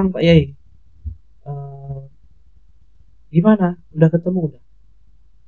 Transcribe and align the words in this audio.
pulang 0.00 0.16
Pak 0.16 0.24
Yai? 0.24 0.56
Eh, 1.44 2.02
gimana? 3.28 3.76
Udah 3.92 4.08
ketemu 4.08 4.48
udah? 4.48 4.62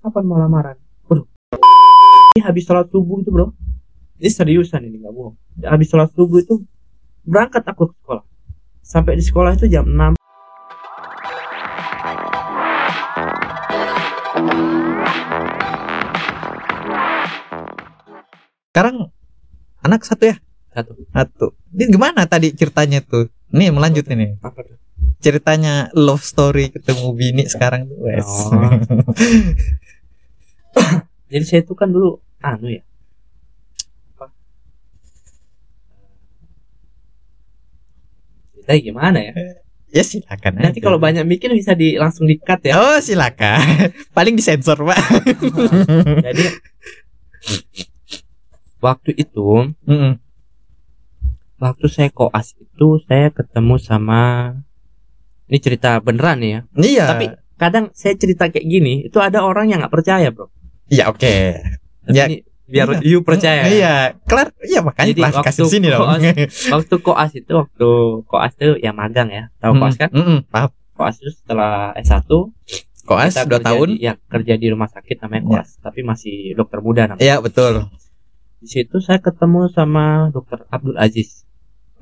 Kapan 0.05 0.25
mau 0.29 0.37
lamaran? 0.37 0.77
Waduh 1.09 1.25
ini 2.37 2.45
habis 2.45 2.69
sholat 2.69 2.85
subuh 2.93 3.25
itu 3.25 3.33
bro. 3.33 3.57
Ini 4.21 4.29
seriusan 4.29 4.85
ini 4.85 5.01
nggak 5.01 5.15
bohong. 5.17 5.41
Habis 5.65 5.89
sholat 5.89 6.13
subuh 6.13 6.45
itu 6.45 6.61
berangkat 7.25 7.65
aku 7.65 7.89
ke 7.89 7.97
sekolah. 8.05 8.25
Sampai 8.85 9.17
di 9.17 9.25
sekolah 9.25 9.57
itu 9.57 9.73
jam 9.73 9.89
6 9.89 10.21
Sekarang 18.73 19.09
anak 19.81 20.05
satu 20.05 20.29
ya? 20.29 20.37
Satu 20.73 20.91
Satu. 21.13 21.47
Ini 21.73 21.85
gimana 21.89 22.25
tadi 22.25 22.53
ceritanya 22.53 23.05
tuh? 23.05 23.29
Nih 23.53 23.69
melanjut 23.69 24.09
ini. 24.09 24.41
apa 24.41 24.65
tuh 24.65 24.77
Ceritanya 25.23 25.87
love 25.95 26.25
story 26.25 26.73
ketemu 26.73 27.07
bini 27.15 27.45
sekarang 27.47 27.87
tuh. 27.87 27.99
wes. 28.03 28.27
Oh. 28.27 28.73
jadi 31.33 31.45
saya 31.45 31.61
itu 31.65 31.73
kan 31.73 31.89
dulu 31.89 32.21
anu 32.41 32.69
ya 32.69 32.83
apa 34.13 34.27
cerita 38.53 38.73
gimana 38.79 39.19
ya 39.21 39.33
ya 39.93 40.01
silakan. 40.01 40.57
nanti 40.57 40.81
aja. 40.81 40.85
kalau 40.89 40.97
banyak 40.97 41.25
mikir 41.29 41.53
bisa 41.53 41.77
di 41.77 42.01
langsung 42.01 42.25
di 42.25 42.41
cut 42.41 42.65
ya 42.65 42.81
Oh 42.81 42.99
silakan. 42.99 43.93
Paling 44.17 44.35
disensor 44.37 44.81
pak. 44.81 44.97
jadi 46.33 46.45
waktu 48.81 49.11
itu 49.15 49.73
Mm-mm. 49.85 50.13
Waktu 51.63 51.87
saya 51.87 52.11
koas 52.11 52.53
itu 52.55 52.99
saya 53.01 53.31
ketemu 53.31 53.79
sama 53.79 54.21
ini 55.45 55.59
cerita 55.59 55.97
beneran 55.99 56.37
nih 56.37 56.51
ya 56.51 56.61
Iya. 56.75 57.05
tapi 57.07 57.27
kadang 57.55 57.85
saya 57.93 58.15
cerita 58.15 58.49
kayak 58.49 58.67
gini 58.67 59.07
itu 59.07 59.19
ada 59.19 59.41
orang 59.41 59.71
yang 59.71 59.79
nggak 59.79 59.95
percaya 59.95 60.29
bro 60.29 60.51
Iya 60.87 61.09
oke. 61.09 61.35
Tapi 62.03 62.13
Ya. 62.13 62.27
ini 62.27 62.37
biar 62.65 62.87
Iya. 62.91 63.01
you 63.07 63.23
percaya 63.23 63.63
ya. 63.63 63.71
Iya. 63.71 63.95
Kelar. 64.23 64.53
Iya 64.61 64.81
makanya 64.83 65.09
Jadi 65.09 65.21
klarifikasi 65.23 65.61
sini 65.65 65.87
dong. 65.89 66.05
waktu 66.75 66.95
koas 66.99 67.33
itu 67.33 67.53
waktu 67.55 67.89
koas 68.23 68.53
itu 68.55 68.77
ya 68.77 68.93
magang 68.93 69.29
ya 69.29 69.49
tahu 69.57 69.79
koas 69.79 69.97
kan 69.97 70.11
Mm-mm, 70.11 70.45
Paham. 70.47 70.69
koas 70.93 71.17
itu 71.17 71.31
setelah 71.33 71.95
S1 71.97 72.29
Koas 73.03 73.35
dua 73.43 73.59
tahun. 73.59 73.89
di- 73.93 74.05
ya 74.05 74.15
kerja 74.23 74.55
di 74.55 74.67
rumah 74.69 74.87
sakit 74.87 75.17
namanya 75.21 75.41
Ya. 75.41 75.49
koas 75.55 75.69
tapi 75.81 76.01
masih 76.03 76.35
dokter 76.53 76.79
muda 76.79 77.03
namanya 77.07 77.23
Iya 77.23 77.37
betul. 77.39 77.89
di 78.59 78.69
situ 78.69 78.97
saya 78.99 79.19
ketemu 79.19 79.67
sama 79.69 80.29
dokter 80.29 80.63
Abdul 80.69 80.95
Aziz 80.95 81.49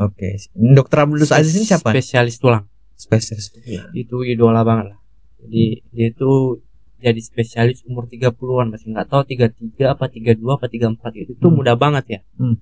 Oke. 0.01 0.41
Dokter 0.55 0.99
Abdul 0.99 1.21
Aziz 1.23 1.53
ini 1.55 1.67
siapa? 1.67 1.93
spesialis 1.93 2.37
tulang 2.37 2.65
Spesialis. 2.97 3.53
itu 3.93 4.17
idola 4.23 4.61
banget 4.61 4.93
lah 4.93 4.99
jadi 5.39 5.65
dia 5.89 6.07
itu 6.09 6.61
jadi 6.99 7.17
spesialis 7.19 7.81
umur 7.83 8.05
30-an 8.05 8.37
masih 8.69 8.93
nggak 8.93 9.09
tahu 9.09 9.25
33 9.25 9.57
apa 9.89 10.05
32 10.05 10.37
apa 10.51 10.67
34 10.67 11.01
gitu 11.15 11.31
itu 11.33 11.41
Hmm. 11.43 11.55
muda 11.55 11.73
banget 11.75 12.05
ya 12.07 12.21
Hmm. 12.37 12.61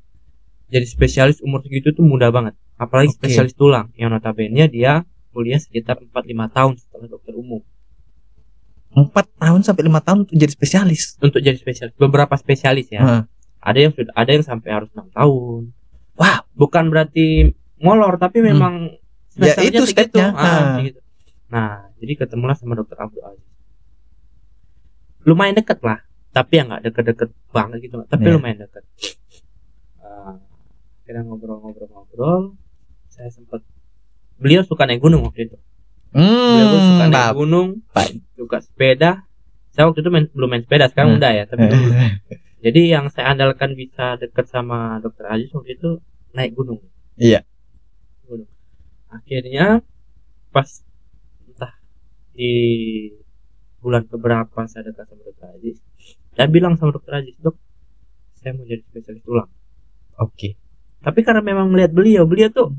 jadi 0.69 0.86
spesialis 0.86 1.39
umur 1.41 1.59
segitu 1.61 1.91
tuh 1.91 2.03
muda 2.03 2.31
banget 2.31 2.55
apalagi 2.77 3.11
Oke. 3.11 3.19
spesialis 3.19 3.50
tulang 3.53 3.91
yang 3.94 4.09
notabene 4.09 4.66
dia 4.66 5.03
kuliah 5.28 5.59
sekitar 5.59 5.98
4-5 6.00 6.14
tahun 6.48 6.75
setelah 6.77 7.06
dokter 7.09 7.34
umum 7.34 7.62
Empat 8.89 9.28
tahun 9.36 9.61
sampai 9.61 9.84
lima 9.84 10.00
tahun 10.00 10.25
untuk 10.25 10.34
jadi 10.34 10.48
spesialis. 10.48 11.20
untuk 11.20 11.39
jadi 11.39 11.55
spesialis 11.55 11.94
beberapa 11.94 12.34
spesialis 12.34 12.89
ya 12.89 13.00
Heeh. 13.00 13.22
ada 13.61 13.78
yang 13.78 13.92
sudah 13.92 14.11
ada 14.12 14.31
yang 14.33 14.42
sampai 14.42 14.70
harus 14.72 14.91
enam 14.92 15.11
tahun 15.11 15.75
Wah. 16.19 16.43
bukan 16.53 16.91
berarti 16.91 17.49
molor 17.79 18.17
tapi 18.17 18.43
memang 18.43 18.91
Ya, 19.33 19.55
semesternya 19.55 19.71
itu 19.73 19.85
stepnya. 19.87 20.27
Ah, 20.31 20.43
Ah. 20.43 20.75
segitu. 20.77 20.99
nah 21.47 21.71
jadi 21.97 22.13
ketemulah 22.19 22.53
sama 22.53 22.75
dokter 22.75 22.99
Abdul 22.99 23.23
Aziz 23.25 23.47
lumayan 25.23 25.55
deket 25.55 25.79
lah 25.81 26.03
tapi 26.31 26.53
ya 26.55 26.63
nggak 26.65 26.83
deket-deket 26.85 27.31
banget 27.49 27.78
gitu 27.81 28.03
tapi 28.05 28.25
Iya. 28.25 28.34
lumayan 28.34 28.59
deket 28.61 28.84
Ah, 29.99 30.37
kita 31.05 31.23
ngobrol-ngobrol-ngobrol 31.23 32.59
saya 33.09 33.28
sempat 33.28 33.62
beliau 34.37 34.62
suka 34.62 34.84
naik 34.84 34.99
gunung 34.99 35.23
waktu 35.23 35.47
itu 35.47 35.57
beliau 36.11 36.67
tuh 36.69 36.81
suka 36.81 37.05
Hmm, 37.05 37.12
naik 37.12 37.34
gunung 37.34 37.69
suka 38.34 38.59
sepeda 38.59 39.11
saya 39.71 39.87
waktu 39.87 40.01
itu 40.01 40.11
main, 40.11 40.27
belum 40.28 40.49
main 40.49 40.62
sepeda 40.62 40.89
sekarang 40.89 41.11
Hmm. 41.12 41.19
udah 41.19 41.31
ya 41.33 41.45
tapi 41.45 41.62
dulu 41.65 41.89
jadi 42.59 42.99
yang 42.99 43.07
saya 43.13 43.35
andalkan 43.35 43.79
bisa 43.79 44.19
deket 44.19 44.51
sama 44.51 44.99
dokter 44.99 45.31
Aziz 45.31 45.51
waktu 45.55 45.79
itu 45.79 46.03
naik 46.35 46.59
gunung. 46.59 46.83
Iya. 47.15 47.47
Gunung. 48.27 48.51
Akhirnya 49.09 49.83
pas 50.51 50.69
entah 51.47 51.73
di 52.35 52.53
bulan 53.79 54.05
keberapa 54.11 54.67
saya 54.67 54.91
dekat 54.91 55.07
sama 55.07 55.23
dokter 55.23 55.49
Aziz, 55.55 55.77
saya 56.35 56.49
bilang 56.51 56.75
sama 56.75 56.91
dokter 56.91 57.15
Aziz, 57.23 57.39
dok, 57.39 57.55
saya 58.39 58.55
mau 58.59 58.67
jadi 58.67 58.83
spesialis 58.91 59.23
tulang. 59.23 59.51
Oke. 60.19 60.59
Tapi 60.99 61.21
karena 61.23 61.43
memang 61.47 61.71
melihat 61.71 61.95
beliau, 61.95 62.27
beliau 62.27 62.51
tuh 62.51 62.75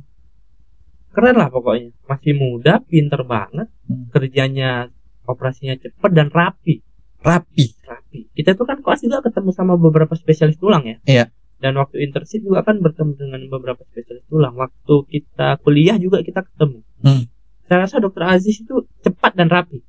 keren 1.15 1.39
lah 1.39 1.49
pokoknya, 1.49 1.95
masih 2.05 2.35
muda, 2.35 2.83
pinter 2.85 3.23
banget, 3.25 3.67
Hmm. 3.89 4.05
kerjanya 4.13 4.93
operasinya 5.25 5.73
cepat 5.81 6.11
dan 6.13 6.29
rapi. 6.29 6.85
Rapi. 7.19 7.65
rapi. 7.83 8.19
Kita 8.31 8.55
tuh 8.55 8.65
kan 8.65 8.79
koas 8.79 9.03
juga 9.03 9.19
ketemu 9.19 9.51
sama 9.51 9.75
beberapa 9.75 10.15
spesialis 10.15 10.55
tulang 10.55 10.87
ya. 10.87 10.97
Iya. 11.03 11.25
Dan 11.59 11.75
waktu 11.75 11.99
internship 11.99 12.39
juga 12.39 12.63
kan 12.63 12.79
bertemu 12.79 13.19
dengan 13.19 13.41
beberapa 13.51 13.83
spesialis 13.83 14.23
tulang. 14.31 14.55
Waktu 14.55 14.95
kita 15.11 15.59
kuliah 15.59 15.99
juga 15.99 16.23
kita 16.23 16.47
ketemu. 16.47 16.79
Hmm. 17.03 17.27
Saya 17.67 17.85
rasa 17.85 17.99
dokter 17.99 18.23
Aziz 18.23 18.63
itu 18.63 18.87
cepat 19.03 19.35
dan 19.35 19.51
rapi. 19.51 19.83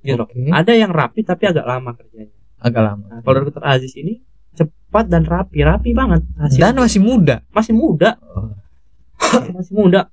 Gitu. 0.00 0.16
Oke. 0.16 0.48
Ada 0.48 0.72
yang 0.72 0.94
rapi 0.94 1.20
tapi 1.26 1.44
agak 1.50 1.66
lama 1.68 1.92
kerjanya. 1.92 2.32
Agak 2.56 2.82
lama. 2.82 3.04
Nah, 3.10 3.20
kalau 3.20 3.38
dokter 3.44 3.64
Aziz 3.68 3.92
ini 4.00 4.24
cepat 4.56 5.12
dan 5.12 5.28
rapi, 5.28 5.60
rapi 5.60 5.92
banget. 5.92 6.24
Hasil 6.40 6.60
Dan 6.62 6.80
masih 6.80 7.00
muda. 7.04 7.44
masih 7.52 7.74
muda, 7.76 8.16
masih 9.52 9.74
muda. 9.76 10.08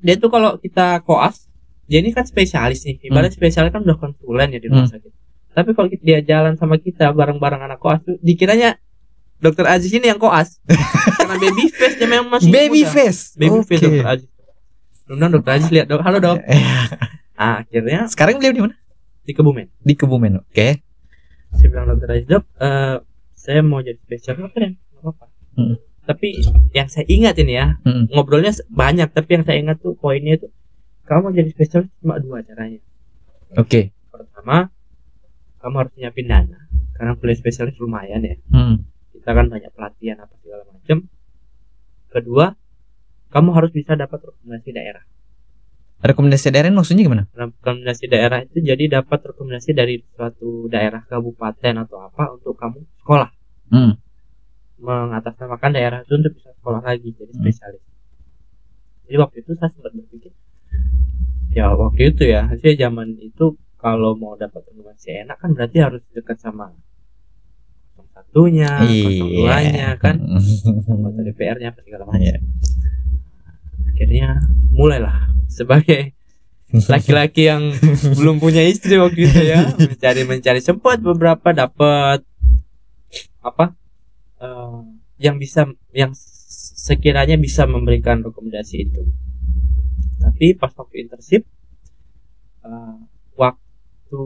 Dia 0.00 0.16
tuh 0.16 0.30
kalau 0.32 0.56
kita 0.56 1.02
koas, 1.04 1.47
dia 1.88 1.98
ini 1.98 2.12
kan 2.12 2.22
spesialis 2.22 2.84
nih. 2.84 3.00
Ibarat 3.02 3.32
spesialis 3.32 3.68
kan 3.68 3.80
udah 3.80 3.96
konsulen 3.96 4.48
ya 4.48 4.58
di 4.58 4.68
rumah 4.68 4.84
Hmm. 4.84 4.94
sakit. 4.94 5.12
Tapi 5.50 5.70
kalau 5.72 5.88
dia 5.90 6.20
jalan 6.20 6.54
sama 6.54 6.76
kita 6.76 7.10
bareng-bareng 7.10 7.58
anak 7.60 7.78
koas 7.78 7.98
tuh 8.00 8.14
dikiranya 8.20 8.76
dokter 9.38 9.64
Aziz 9.64 9.90
ini 9.90 10.06
yang 10.06 10.16
koas. 10.16 10.60
Karena 11.18 11.34
baby 11.34 11.66
face 11.66 11.96
dia 11.96 12.06
memang 12.06 12.28
masih 12.30 12.48
Baby 12.48 12.82
muda. 12.82 12.92
face. 12.92 13.20
Baby 13.34 13.58
face 13.64 13.80
Oke. 13.80 13.86
dokter 13.90 14.06
Aziz. 14.08 14.28
Kemudian 15.02 15.30
dokter 15.32 15.52
Aziz 15.54 15.70
lihat 15.70 15.86
dok, 15.86 16.00
halo 16.00 16.18
dok. 16.18 16.38
Eh, 16.42 16.60
Ah, 17.34 17.62
akhirnya 17.62 18.06
Sekarang 18.06 18.36
beliau 18.36 18.50
di 18.52 18.60
mana? 18.60 18.74
di 19.20 19.30
Kebumen. 19.30 19.66
Di 19.78 19.94
Kebumen. 19.94 20.42
Oke. 20.42 20.82
Saya 21.50 21.68
bilang 21.68 21.86
dokter 21.88 22.08
Aziz 22.12 22.26
dok, 22.26 22.44
eh, 22.56 22.96
saya 23.32 23.60
mau 23.60 23.78
jadi 23.78 23.94
spesialis 23.96 24.50
ya, 24.50 24.68
nggak 24.68 24.74
apa-apa. 24.98 25.24
Hmm. 25.54 25.74
Tapi 26.02 26.28
yang 26.72 26.86
saya 26.86 27.06
ingat 27.06 27.36
ini 27.36 27.54
ya, 27.54 27.78
Hmm. 27.80 28.08
ngobrolnya 28.08 28.50
banyak 28.68 29.08
tapi 29.08 29.30
yang 29.32 29.44
saya 29.44 29.58
ingat 29.58 29.78
tuh 29.78 29.94
poinnya 29.94 30.36
itu 30.36 30.50
kamu 31.08 31.18
mau 31.20 31.32
jadi 31.32 31.48
spesialis 31.48 31.88
cuma 31.98 32.20
dua 32.20 32.44
caranya 32.44 32.78
Oke. 33.56 33.96
pertama 34.08 34.68
kamu 35.58 35.74
harus 35.76 35.92
nyiapin 35.96 36.28
dana 36.28 36.58
karena 36.92 37.16
kuliah 37.16 37.34
spesialis 37.34 37.74
lumayan 37.76 38.20
ya 38.20 38.36
Hmm. 38.46 38.84
kita 39.10 39.32
kan 39.32 39.48
banyak 39.48 39.72
pelatihan 39.72 40.20
apa 40.20 40.34
segala 40.38 40.68
macam 40.68 41.08
kedua 42.08 42.46
kamu 43.28 43.48
harus 43.52 43.70
bisa 43.70 43.92
dapat 43.94 44.20
rekomendasi 44.22 44.70
daerah 44.70 45.04
Rekomendasi 45.98 46.54
daerah 46.54 46.70
maksudnya 46.70 47.02
gimana? 47.02 47.24
rekomendasi 47.32 48.06
daerah 48.06 48.38
itu 48.40 48.62
jadi 48.62 49.02
dapat 49.02 49.18
rekomendasi 49.24 49.74
dari 49.74 49.98
suatu 50.08 50.70
daerah 50.70 51.02
kabupaten 51.02 51.74
atau 51.82 51.98
apa 52.00 52.38
untuk 52.38 52.54
kamu 52.54 52.78
sekolah 53.02 53.30
Hmm. 53.68 53.98
mengatasnamakan 54.78 55.70
daerah 55.74 55.98
itu 56.00 56.14
untuk 56.14 56.32
bisa 56.32 56.54
sekolah 56.54 56.80
lagi 56.80 57.10
jadi 57.10 57.28
Hmm. 57.28 57.42
spesialis. 57.42 57.82
Jadi 59.04 59.16
waktu 59.18 59.36
itu 59.42 59.50
saya 59.56 59.68
sempat 59.68 59.90
berpikir, 59.90 60.30
ya 61.54 61.72
waktu 61.74 62.14
itu 62.14 62.22
ya, 62.28 62.48
saya 62.60 62.74
zaman 62.88 63.16
itu 63.18 63.56
kalau 63.78 64.18
mau 64.18 64.34
dapat 64.34 64.66
rekomendasi 64.66 65.26
enak 65.26 65.38
kan 65.38 65.54
berarti 65.54 65.78
harus 65.78 66.02
dekat 66.10 66.38
sama 66.42 66.74
satunya, 68.18 68.82
duanya 68.82 69.94
kan, 69.94 70.18
anggota 70.90 71.20
DPR-nya 71.22 71.70
apa 71.70 71.80
segala 71.86 72.02
macam. 72.10 72.18
Iya. 72.18 72.38
Akhirnya 73.94 74.28
mulailah 74.74 75.30
sebagai 75.46 76.18
laki-laki 76.90 77.46
yang 77.46 77.72
belum 78.18 78.42
punya 78.42 78.66
istri 78.66 78.98
waktu 78.98 79.30
itu 79.30 79.42
ya. 79.42 79.70
Mencari 79.70 80.22
mencari. 80.26 80.58
Sempat 80.58 80.98
beberapa 80.98 81.54
dapat 81.54 82.26
apa 83.38 83.78
eh, 84.42 84.78
yang 85.22 85.38
bisa 85.38 85.70
yang 85.94 86.12
sekiranya 86.78 87.38
bisa 87.38 87.64
memberikan 87.64 88.20
rekomendasi 88.22 88.86
itu 88.86 89.02
tapi 90.18 90.52
pas 90.52 90.72
waktu 90.72 90.94
internship 91.00 91.42
eh, 92.60 92.94
waktu 93.34 94.20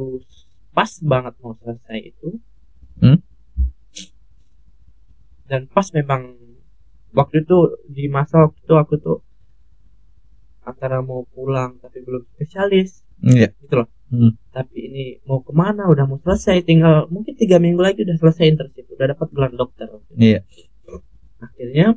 pas 0.71 0.93
banget 1.03 1.35
mau 1.39 1.53
selesai 1.55 1.99
itu 2.03 2.41
Hmm? 2.95 3.19
dan 5.45 5.67
pas 5.67 5.85
memang 5.91 6.39
waktu 7.11 7.43
itu 7.43 7.57
di 7.87 8.07
masa 8.07 8.47
waktu 8.47 8.59
itu 8.59 8.75
aku 8.75 8.95
tuh 8.97 9.19
karena 10.73 11.03
mau 11.03 11.27
pulang 11.27 11.77
tapi 11.79 12.01
belum 12.01 12.23
spesialis 12.33 13.03
Iya. 13.21 13.51
gitu 13.59 13.75
loh 13.77 13.89
Hmm. 14.07 14.37
tapi 14.51 14.87
ini 14.87 15.05
mau 15.25 15.41
ke 15.41 15.51
mana 15.53 15.89
udah 15.89 16.05
mau 16.05 16.19
selesai 16.19 16.63
tinggal 16.63 17.09
mungkin 17.09 17.33
tiga 17.33 17.57
minggu 17.57 17.81
lagi 17.81 18.05
udah 18.05 18.15
selesai 18.15 18.45
internship 18.47 18.85
udah 18.87 19.07
dapat 19.09 19.29
gelar 19.33 19.53
dokter 19.53 19.89
Iya. 20.15 20.45
akhirnya 21.39 21.97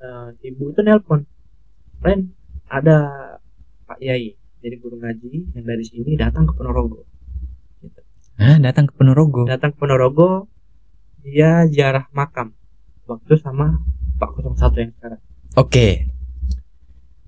eh, 0.00 0.28
ibu 0.46 0.70
itu 0.70 0.80
nelpon 0.80 1.26
Ren 2.00 2.32
ada 2.70 2.96
Pak 3.84 3.98
Yai 3.98 4.32
jadi 4.58 4.76
guru 4.76 4.96
ngaji 4.96 5.52
yang 5.52 5.64
dari 5.64 5.82
sini 5.82 6.14
datang 6.14 6.46
ke 6.46 6.54
Ponorogo 6.54 7.02
Ah, 8.36 8.56
datang 8.56 8.86
ke 8.86 8.94
Ponorogo. 8.94 9.44
datang 9.44 9.68
ke 9.70 9.76
Ponorogo 9.76 10.48
dia 11.20 11.66
ziarah 11.66 12.08
makam 12.10 12.56
waktu 13.04 13.36
sama 13.36 13.82
Pak 14.16 14.32
01 14.38 14.56
yang 14.78 14.92
sekarang 14.94 15.20
Oke. 15.52 16.08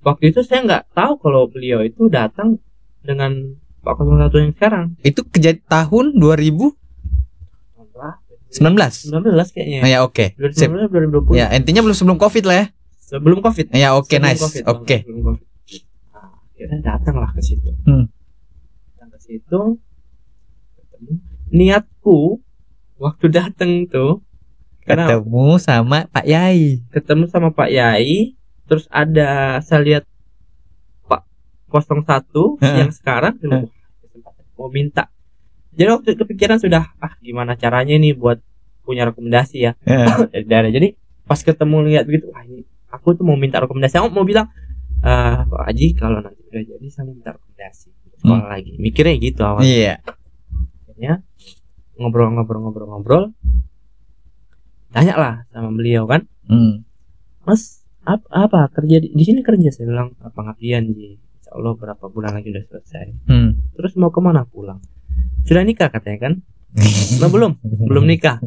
waktu 0.01 0.25
itu 0.27 0.41
saya 0.41 0.63
nggak 0.63 0.85
tahu 0.93 1.13
kalau 1.19 1.45
beliau 1.47 1.83
itu 1.83 2.07
datang 2.07 2.57
dengan 3.01 3.59
Pak 3.79 3.99
01 3.99 4.31
yang 4.41 4.55
sekarang 4.55 4.87
Itu 5.01 5.27
kejadian 5.27 5.67
tahun 5.67 6.05
2019. 6.15 6.79
19 8.53 9.13
kayaknya 9.51 9.79
Nah, 9.81 9.91
ya 9.91 9.99
oke. 10.01 10.37
Sip. 10.53 10.69
2019 10.69 11.35
2020 11.35 11.35
Ya, 11.35 11.51
intinya 11.51 11.81
belum 11.81 11.93
sebelum 11.93 12.17
Covid 12.17 12.45
lah 12.45 12.57
ya. 12.57 12.67
Sebelum 13.13 13.39
covid 13.39 13.67
Ya 13.71 13.93
oke, 13.93 14.09
Sebelum 14.11 14.25
nice. 14.25 14.41
Oke. 14.65 14.97
sebelum 14.99 15.21
Covid. 15.29 15.45
Nah, 16.09 16.33
akhirnya 16.43 16.79
datanglah 16.83 17.31
ke 17.31 17.41
situ 17.41 17.71
Hmm. 17.83 18.09
datang 18.91 19.09
ke 19.11 19.19
situ 19.21 19.61
ketemu 20.75 21.13
niatku 21.51 22.41
waktu 22.97 23.27
datang 23.29 23.85
tuh 23.87 24.25
karena 24.83 25.07
Ketemu 25.07 25.47
sama 25.59 26.09
Pak 26.09 26.25
Yai. 26.25 26.83
ketemu 26.89 27.25
sama 27.27 27.51
Pak 27.51 27.69
Yai 27.69 28.35
terus 28.65 28.89
ada 28.89 29.61
saya 29.61 29.81
lihat 29.81 30.05
Pak 31.05 31.23
01 31.69 32.57
Heeh. 32.59 32.77
yang 32.79 32.91
sekarang 32.91 33.37
kesempatan 33.37 34.45
mau 34.53 34.67
minta 34.69 35.07
jadi 35.71 35.93
waktu 35.93 36.15
kepikiran 36.15 36.57
sudah 36.57 36.91
ah 36.97 37.15
gimana 37.19 37.55
caranya 37.55 37.95
nih 37.95 38.13
buat 38.13 38.41
punya 38.81 39.05
rekomendasi 39.05 39.57
ya 39.61 39.73
dari 39.81 40.47
daerah 40.51 40.69
jadi 40.69 40.95
pas 41.23 41.39
ketemu 41.39 41.77
lihat 41.87 42.05
begitu 42.05 42.27
wah 42.29 42.43
ini 42.43 42.67
aku 42.93 43.17
tuh 43.17 43.25
mau 43.25 43.35
minta 43.35 43.59
rekomendasi. 43.59 43.97
Aku 43.99 44.13
mau 44.13 44.29
bilang 44.29 44.53
eh 45.03 45.39
Pak 45.43 45.63
Haji 45.67 45.87
kalau 45.99 46.23
nanti 46.23 46.39
udah 46.47 46.63
jadi 46.63 46.87
saya 46.93 47.09
mau 47.09 47.15
minta 47.17 47.35
rekomendasi 47.35 47.89
sekolah 48.21 48.47
lagi. 48.47 48.73
Mikirnya 48.79 49.15
gitu 49.19 49.41
awalnya. 49.43 49.67
Iya. 49.67 49.95
akhirnya 50.93 51.15
ngobrol-ngobrol-ngobrol-ngobrol 51.99 53.33
tanya 54.93 55.15
lah 55.17 55.35
sama 55.51 55.73
beliau 55.73 56.05
kan. 56.05 56.29
Hmm. 56.47 56.85
Mas 57.43 57.83
apa, 58.05 58.29
apa 58.31 58.71
kerja 58.71 59.03
di, 59.03 59.11
di 59.11 59.25
sini 59.25 59.41
kerja? 59.41 59.73
Saya 59.73 59.91
bilang 59.91 60.15
pengabdian 60.15 60.93
di 60.93 61.17
Insya 61.17 61.59
Allah 61.59 61.75
berapa 61.75 62.05
bulan 62.07 62.37
lagi 62.37 62.53
udah 62.55 62.65
selesai. 62.69 63.07
Hmm. 63.27 63.73
terus 63.75 63.97
mau 63.99 64.13
ke 64.13 64.21
mana? 64.23 64.47
Pulang 64.47 64.79
sudah 65.43 65.63
nikah 65.67 65.91
katanya 65.91 66.31
kan. 66.31 66.35
Nah, 67.19 67.29
belum 67.29 67.53
belum 67.63 68.05
nikah. 68.07 68.39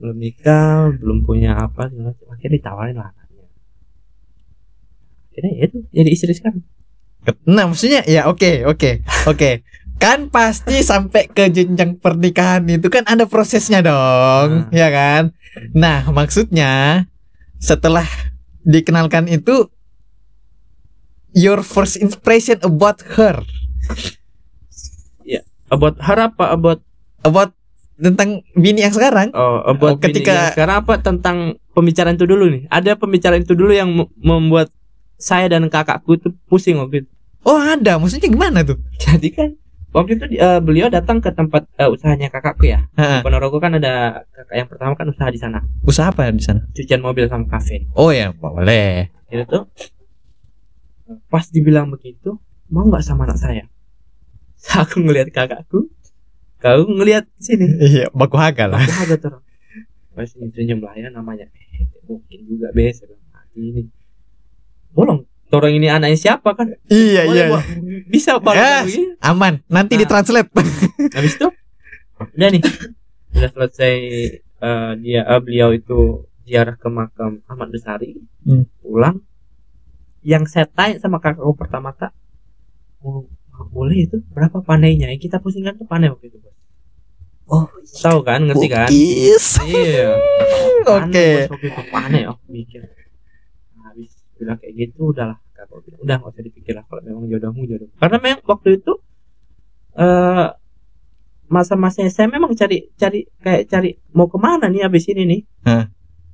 Belum 0.00 0.16
nikah 0.16 0.90
belum 0.96 1.28
punya 1.28 1.60
apa 1.60 1.92
akhirnya 2.32 2.56
ditawarin 2.56 2.96
lah 2.96 3.12
akhirnya 5.30 5.52
ya 5.54 5.64
itu 5.64 5.78
jadi 5.90 6.10
istri 6.10 6.32
sekarang 6.32 6.62
Nah, 7.44 7.68
maksudnya 7.68 8.00
ya 8.04 8.24
oke, 8.26 8.64
oke, 8.64 9.04
oke. 9.26 9.50
Kan 9.96 10.32
pasti 10.32 10.80
sampai 10.80 11.28
ke 11.28 11.52
jenjang 11.52 12.00
pernikahan 12.00 12.64
itu 12.64 12.88
kan 12.88 13.04
ada 13.04 13.28
prosesnya 13.28 13.84
dong, 13.84 14.64
Nah. 14.64 14.72
ya 14.72 14.88
kan? 14.88 15.22
Nah, 15.76 16.08
maksudnya 16.08 17.04
setelah 17.60 18.08
dikenalkan 18.62 19.28
itu 19.28 19.68
your 21.36 21.60
first 21.60 22.00
impression 22.00 22.56
about 22.64 23.04
her, 23.14 23.44
about 25.68 26.00
her 26.00 26.18
apa 26.18 26.44
about 26.50 26.80
about 27.20 27.52
tentang 27.94 28.40
bini 28.56 28.80
yang 28.80 28.90
sekarang. 28.90 29.28
oh, 29.30 29.60
about 29.62 29.92
Oh, 29.92 30.00
ketika- 30.00 30.24
bini 30.24 30.40
yang 30.40 30.54
sekarang 30.56 30.76
apa 30.80 30.94
tentang 30.98 31.36
pembicaraan 31.70 32.16
itu 32.16 32.24
dulu 32.24 32.48
nih 32.48 32.64
ada 32.66 32.96
pembicaraan 32.96 33.44
itu 33.44 33.52
dulu 33.52 33.70
yang 33.70 33.92
mem- 33.92 34.10
membuat 34.16 34.72
saya 35.20 35.46
dan 35.46 35.68
kakakku 35.68 36.16
itu 36.16 36.32
pusing 36.48 36.80
waktu 36.80 37.04
itu 37.04 37.10
Oh, 37.40 37.56
ada. 37.56 37.96
Maksudnya 37.96 38.28
gimana 38.28 38.60
tuh? 38.60 38.76
jadi 39.00 39.28
kan 39.32 39.48
waktu 39.90 40.14
itu 40.14 40.24
eh, 40.36 40.60
beliau 40.60 40.86
datang 40.86 41.18
ke 41.18 41.28
tempat 41.30 41.64
eh, 41.74 41.86
usahanya 41.86 42.28
kakakku 42.28 42.64
ya 42.64 42.84
Ha, 42.94 43.20
Ponorogo 43.20 43.58
kan 43.58 43.74
ada 43.74 44.22
kakak 44.30 44.54
yang 44.54 44.68
pertama 44.68 44.92
kan 44.94 45.06
usaha 45.06 45.26
di 45.26 45.36
sana 45.36 45.58
usaha 45.82 46.08
apa 46.08 46.30
di 46.30 46.40
sana? 46.40 46.62
cucian 46.70 47.00
mobil 47.00 47.26
sama 47.26 47.44
kafe 47.46 47.90
Oh 47.92 48.08
ya, 48.10 48.30
boleh. 48.30 49.08
itu 49.28 49.42
tuh 49.44 49.66
pas 51.26 51.42
dibilang 51.44 51.90
begitu 51.90 52.38
mau 52.68 52.86
nggak 52.86 53.02
sama 53.02 53.26
anak 53.26 53.34
saya 53.36 53.64
aku 54.78 55.02
ngelihat 55.02 55.30
kakakku 55.30 55.90
kau 56.56 56.82
ngelihat 56.86 57.26
sini 57.36 57.66
Iya, 57.90 58.06
baku 58.12 58.36
haga 58.36 58.68
lah. 58.68 58.78
aku 58.78 58.94
ada 59.00 59.16
tuh 59.16 59.42
pas 60.12 60.28
senyum 60.28 60.78
lah 60.78 60.94
ya 60.94 61.08
namanya 61.08 61.50
eh, 61.74 61.88
mungkin 62.04 62.38
juga 62.46 62.70
biasa 62.70 63.10
ini 63.56 63.90
bolong 64.90 65.20
orang 65.50 65.72
ini 65.72 65.86
anaknya 65.86 66.14
siapa 66.16 66.54
kan 66.54 66.70
Iya, 66.86 67.26
Boleh, 67.26 67.46
iya. 67.46 67.58
Bisa 68.06 68.32
Yes. 68.32 68.42
banget 68.42 68.62
begini 68.84 69.04
Aman. 69.20 69.54
Nanti 69.66 69.94
Nah. 69.94 70.00
ditranslate. 70.00 70.50
habis 71.16 71.34
itu 71.34 71.48
udah 72.16 72.48
nih 72.48 72.62
udah 73.32 73.50
selesai 73.50 73.94
eh, 74.38 74.90
dia 75.00 75.20
eh, 75.22 75.40
beliau 75.40 75.70
itu 75.70 75.98
ziarah 76.42 76.74
ke 76.74 76.86
makam 76.86 77.40
Ahmad 77.44 77.68
Besari 77.68 78.14
Hmm. 78.40 78.64
pulang 78.78 79.20
yang 80.20 80.44
saya 80.44 80.64
tanya 80.66 80.96
sama 80.96 81.16
kakakku 81.16 81.52
pertama 81.54 81.90
kak 81.90 82.12
mau 82.98 83.24
boleh 83.66 84.04
itu 84.04 84.20
berapa 84.28 84.60
panainya 84.60 85.08
yang 85.08 85.18
kita 85.18 85.36
pusingkan 85.36 85.74
tuh 85.74 85.84
panai 85.84 86.08
waktu 86.08 86.28
itu 86.28 86.38
bos 86.38 86.56
Oh, 87.46 87.66
tahu 87.98 88.22
kan 88.22 88.44
ngerti 88.44 88.66
kan 88.66 88.86
iya 88.94 90.14
Oke. 90.82 91.50
Itu 91.50 91.82
panai 91.88 92.22
aku 92.22 92.40
mikir 92.46 92.84
bilang 94.40 94.56
kayak 94.56 94.74
gitu 94.74 95.00
udahlah 95.06 95.36
kakak 95.52 95.78
bilang 95.82 96.00
udah 96.00 96.16
nggak 96.16 96.30
usah 96.30 96.42
dipikir 96.42 96.72
lah 96.72 96.84
kalau 96.84 97.02
memang 97.02 97.24
jodohmu 97.26 97.62
jodoh 97.64 97.88
karena 97.94 98.16
memang 98.18 98.42
waktu 98.44 98.68
itu 98.74 98.92
eh 99.92 100.48
masa-masanya 101.46 102.08
saya 102.08 102.26
memang 102.26 102.54
cari 102.54 102.88
cari 102.94 103.26
kayak 103.36 103.66
cari 103.66 103.90
mau 104.10 104.24
ke 104.24 104.38
mana 104.38 104.66
nih 104.66 104.82
habis 104.82 105.04
ini 105.06 105.22
nih 105.24 105.40
Hah. 105.62 105.84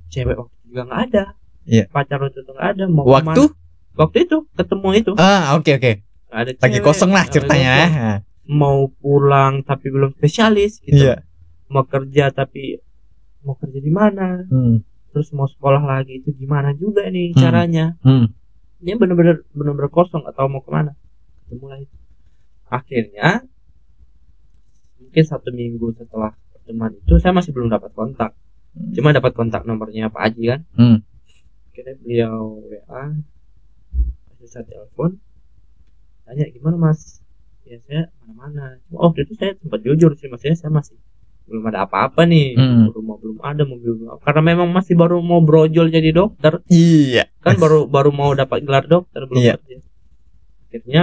cewek 0.07 0.37
waktu 0.37 0.55
juga 0.65 0.81
nggak 0.83 1.01
ada 1.05 1.23
Iya. 1.65 1.83
pacar 1.89 2.17
waktu 2.17 2.39
itu 2.39 2.51
nggak 2.53 2.69
ada 2.71 2.83
mau 2.87 3.03
Waktu? 3.03 3.43
ke 3.43 3.51
mana 3.51 3.97
waktu 3.97 4.17
itu 4.23 4.37
ketemu 4.53 4.89
itu 4.95 5.11
Ah, 5.17 5.57
oke 5.57 5.71
oke. 5.73 5.91
nggak 6.27 6.39
ada 6.39 6.51
Lagi 6.55 6.73
cewek, 6.73 6.85
kosong 6.85 7.11
lah 7.11 7.25
ceritanya. 7.25 7.75
kosong. 7.75 7.97
ya. 7.97 8.13
mau 8.47 8.79
pulang 8.93 9.53
tapi 9.61 9.85
belum 9.89 10.13
spesialis 10.13 10.79
gitu 10.79 11.03
Iya. 11.03 11.25
mau 11.67 11.83
kerja 11.83 12.31
tapi 12.31 12.79
mau 13.41 13.55
kerja 13.55 13.79
di 13.79 13.91
mana 13.91 14.45
Hmm. 14.45 14.79
Terus 15.17 15.33
mau 15.33 15.49
sekolah 15.49 15.81
lagi 15.81 16.21
itu 16.21 16.29
gimana 16.31 16.77
juga 16.77 17.09
nih 17.09 17.33
Hmm. 17.33 17.41
caranya? 17.41 17.85
Hmm. 18.05 18.29
dia 18.77 18.93
bener-bener 18.93 19.41
bener-bener 19.51 19.89
kosong 19.89 20.21
atau 20.23 20.45
mau 20.45 20.61
ke 20.61 20.69
mana. 20.69 20.93
Ketemu 21.41 21.65
lagi. 21.65 21.87
Akhirnya 22.69 23.41
mungkin 24.97 25.23
satu 25.25 25.49
minggu 25.49 25.97
setelah 25.97 26.37
pertemuan 26.53 26.93
itu 26.93 27.17
saya 27.17 27.33
masih 27.33 27.49
belum 27.49 27.73
dapat 27.73 27.89
kontak. 27.91 28.37
Cuma 28.93 29.09
dapat 29.09 29.33
kontak 29.33 29.65
nomornya 29.65 30.13
Pak 30.13 30.21
Haji 30.21 30.43
kan? 30.45 30.61
Hmm. 30.77 30.97
akhirnya 31.67 31.97
beliau 31.97 32.37
WA 32.63 33.03
terus 34.33 34.49
saya 34.49 34.65
telepon 34.65 35.17
tanya 36.23 36.45
gimana 36.47 36.77
mas? 36.79 37.21
Ya 37.65 37.81
saya 37.81 38.13
mana-mana. 38.21 38.77
Oh 38.93 39.09
itu 39.11 39.33
saya 39.33 39.57
sempat 39.57 39.81
jujur 39.81 40.13
sih 40.13 40.29
maksudnya 40.29 40.53
saya 40.53 40.69
masih 40.69 40.93
belum 41.47 41.63
ada 41.65 41.83
apa-apa 41.83 42.23
nih 42.23 42.53
Hmm. 42.53 42.91
rumah 42.91 43.15
belum 43.15 43.37
ada 43.39 43.63
mobil 43.63 43.91
belum 43.95 44.09
ada. 44.09 44.21
karena 44.21 44.41
memang 44.45 44.67
masih 44.69 44.93
baru 44.93 45.17
mau 45.19 45.39
brojol 45.39 45.87
jadi 45.87 46.11
dokter 46.11 46.59
Iya. 46.67 47.31
kan 47.39 47.55
baru 47.55 47.87
baru 47.87 48.11
mau 48.11 48.31
dapat 48.31 48.61
gelar 48.61 48.83
dokter 48.83 49.23
belum 49.23 49.39
Iya. 49.39 49.55
kerja 49.55 49.77
akhirnya 50.67 51.01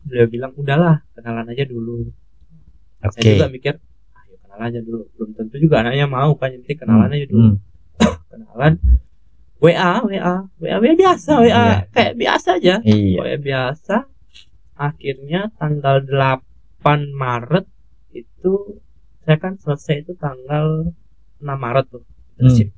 beliau 0.00 0.26
bilang 0.26 0.52
udahlah 0.54 1.02
kenalan 1.12 1.46
aja 1.46 1.64
dulu 1.64 2.08
Oke. 3.00 3.10
saya 3.12 3.34
juga 3.34 3.48
mikir 3.48 3.74
ayo 4.16 4.34
kenalan 4.40 4.66
aja 4.66 4.80
dulu 4.80 5.02
belum 5.12 5.30
tentu 5.34 5.54
juga 5.58 5.82
anaknya 5.82 6.06
mau 6.06 6.30
kan 6.32 6.50
penting 6.52 6.78
kenalan 6.78 7.10
aja 7.10 7.26
dulu 7.26 7.42
Hmm. 7.42 7.56
kenalan 8.26 8.72
WA 9.60 9.92
WA 10.00 10.34
WA 10.56 10.76
WA 10.78 10.94
biasa 10.94 11.30
WA 11.36 11.44
Iya. 11.44 11.76
kayak 11.90 12.14
biasa 12.16 12.48
aja 12.56 12.74
Iya. 12.80 13.18
WA 13.18 13.36
biasa 13.36 13.96
akhirnya 14.74 15.52
tanggal 15.54 16.00
8 16.00 16.40
Maret 17.12 17.66
itu 18.10 18.80
saya 19.30 19.38
kan 19.38 19.54
selesai 19.54 20.02
itu 20.02 20.18
tanggal 20.18 20.90
6 21.38 21.46
Maret 21.46 21.86
tuh 21.86 22.02
internship. 22.34 22.74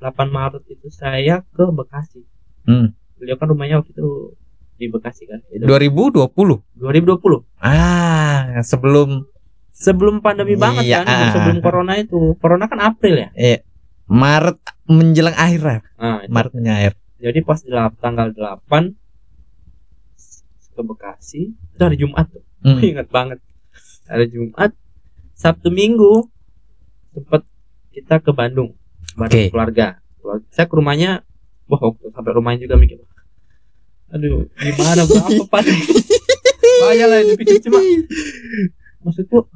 8 0.00 0.08
Maret 0.26 0.64
itu 0.66 0.88
saya 0.88 1.44
ke 1.46 1.64
Bekasi 1.68 2.24
Hmm. 2.60 2.96
beliau 3.14 3.36
kan 3.36 3.48
rumahnya 3.48 3.76
waktu 3.76 3.92
itu 3.92 4.32
di 4.74 4.88
Bekasi 4.88 5.24
kan 5.24 5.44
itu 5.46 5.60
2020. 5.60 6.32
2020 6.72 7.44
Ah, 7.58 8.64
sebelum 8.64 9.28
sebelum 9.70 10.20
pandemi 10.20 10.56
Iya, 10.56 10.62
banget 10.62 10.84
kan 10.88 11.04
ah. 11.04 11.32
sebelum 11.32 11.60
corona 11.60 11.92
itu 11.94 12.32
corona 12.36 12.64
kan 12.64 12.80
April 12.80 13.14
ya 13.18 13.28
eh 13.34 13.60
Maret 14.06 14.56
menjelang 14.86 15.36
akhir 15.36 15.60
lah. 15.60 15.78
nah, 15.94 16.18
itu. 16.18 16.32
Maret 16.32 16.52
menjelang 16.54 16.78
akhir. 16.80 16.94
jadi 17.18 17.38
pas 17.42 17.60
tanggal 17.98 18.28
8 18.32 18.96
ke 20.70 20.80
Bekasi 20.80 21.42
itu 21.52 21.76
hari 21.78 21.96
Jumat 21.98 22.24
tuh 22.26 22.40
Hmm. 22.60 22.76
ingat 22.86 23.08
banget 23.08 23.40
hari 24.04 24.28
Jumat 24.28 24.72
Sabtu 25.40 25.72
Minggu 25.72 26.28
sempat 27.16 27.48
kita 27.96 28.20
ke 28.20 28.36
Bandung. 28.36 28.76
Bareng 29.16 29.48
Oke. 29.48 29.48
keluarga. 29.48 30.04
Saya 30.52 30.68
ke 30.68 30.74
rumahnya 30.76 31.24
wah 31.64 31.80
waktu 31.80 32.12
sampai 32.12 32.32
rumahnya 32.36 32.68
juga 32.68 32.76
mikir 32.76 33.00
aduh 34.10 34.42
gimana 34.58 35.06
berapa 35.06 35.46
pak? 35.46 35.62
Bayar 36.82 37.06
lah 37.06 37.22
ini 37.22 37.38
pikir 37.38 37.62
cuma 37.62 37.78
maksudku 39.06 39.46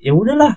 ya 0.00 0.16
udahlah. 0.16 0.56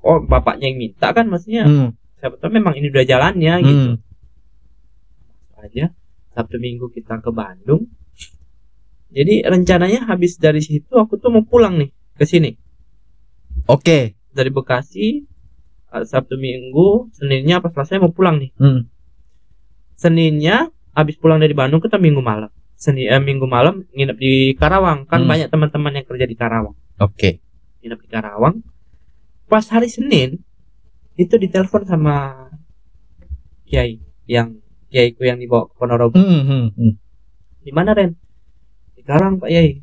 Oh 0.00 0.16
bapaknya 0.24 0.72
yang 0.72 0.80
minta 0.80 1.12
kan 1.12 1.28
maksudnya. 1.28 1.68
Hmm. 1.68 1.92
siapa 2.18 2.40
tahu 2.40 2.50
memang 2.50 2.74
ini 2.74 2.88
udah 2.88 3.04
jalannya 3.04 3.54
gitu. 3.62 3.88
Hmm. 3.94 5.60
aja 5.60 5.92
Sabtu 6.32 6.56
Minggu 6.56 6.88
kita 6.88 7.20
ke 7.20 7.30
Bandung. 7.30 7.84
Jadi 9.12 9.44
rencananya 9.44 10.08
habis 10.08 10.40
dari 10.40 10.64
situ 10.64 10.96
aku 10.96 11.20
tuh 11.20 11.28
mau 11.28 11.44
pulang 11.44 11.76
nih 11.76 11.92
ke 12.16 12.24
sini 12.24 12.56
Oke. 13.68 14.16
dari 14.32 14.48
Bekasi 14.48 15.22
eh, 15.90 16.04
Sabtu 16.04 16.36
Minggu 16.36 17.12
Seninnya 17.12 17.60
pas 17.60 17.70
selesai 17.70 18.00
mau 18.00 18.10
pulang 18.10 18.40
nih 18.40 18.50
Hmm. 18.56 18.88
Seninnya 19.94 20.70
habis 20.94 21.18
pulang 21.18 21.38
dari 21.38 21.52
Bandung 21.52 21.78
kita 21.78 21.98
Minggu 21.98 22.22
malam 22.22 22.48
Senin 22.74 23.10
eh, 23.10 23.18
Minggu 23.18 23.44
malam 23.44 23.82
nginep 23.90 24.16
di 24.16 24.34
Karawang 24.54 25.04
kan 25.04 25.22
Hmm. 25.22 25.30
banyak 25.30 25.48
teman-teman 25.50 25.92
yang 25.94 26.06
kerja 26.06 26.24
di 26.24 26.34
Karawang 26.34 26.74
Oke. 26.98 27.42
nginep 27.82 27.98
di 27.98 28.08
Karawang 28.08 28.56
pas 29.46 29.64
hari 29.68 29.88
Senin 29.88 30.38
itu 31.14 31.34
ditelepon 31.34 31.82
sama 31.82 32.46
Kiai 33.64 33.98
yang 34.24 34.60
Kiaiku 34.88 35.20
yang 35.20 35.36
dibawa 35.36 35.68
ke 35.68 35.74
Ponorogo 35.74 36.16
Hmm, 36.16 36.42
hmm, 36.46 36.66
hmm. 36.72 36.92
di 37.60 37.72
mana 37.74 37.92
Ren 37.92 38.16
di 38.94 39.02
Karang 39.02 39.36
Pak 39.36 39.50
Eh, 39.50 39.82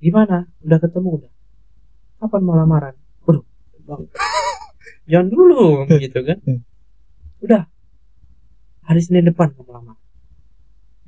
gimana? 0.00 0.48
Udah 0.64 0.78
ketemu 0.80 1.08
udah. 1.22 1.32
Kapan 2.20 2.40
mau 2.44 2.56
lamaran? 2.56 2.96
Waduh 3.24 3.44
bang. 3.86 4.02
Jangan 5.08 5.28
dulu 5.28 5.84
gitu 5.88 6.20
kan. 6.24 6.38
Hmm. 6.48 6.60
udah. 7.40 7.68
Hari 8.84 9.00
Senin 9.00 9.30
depan 9.30 9.54
kamu 9.54 9.70
lamar 9.70 10.00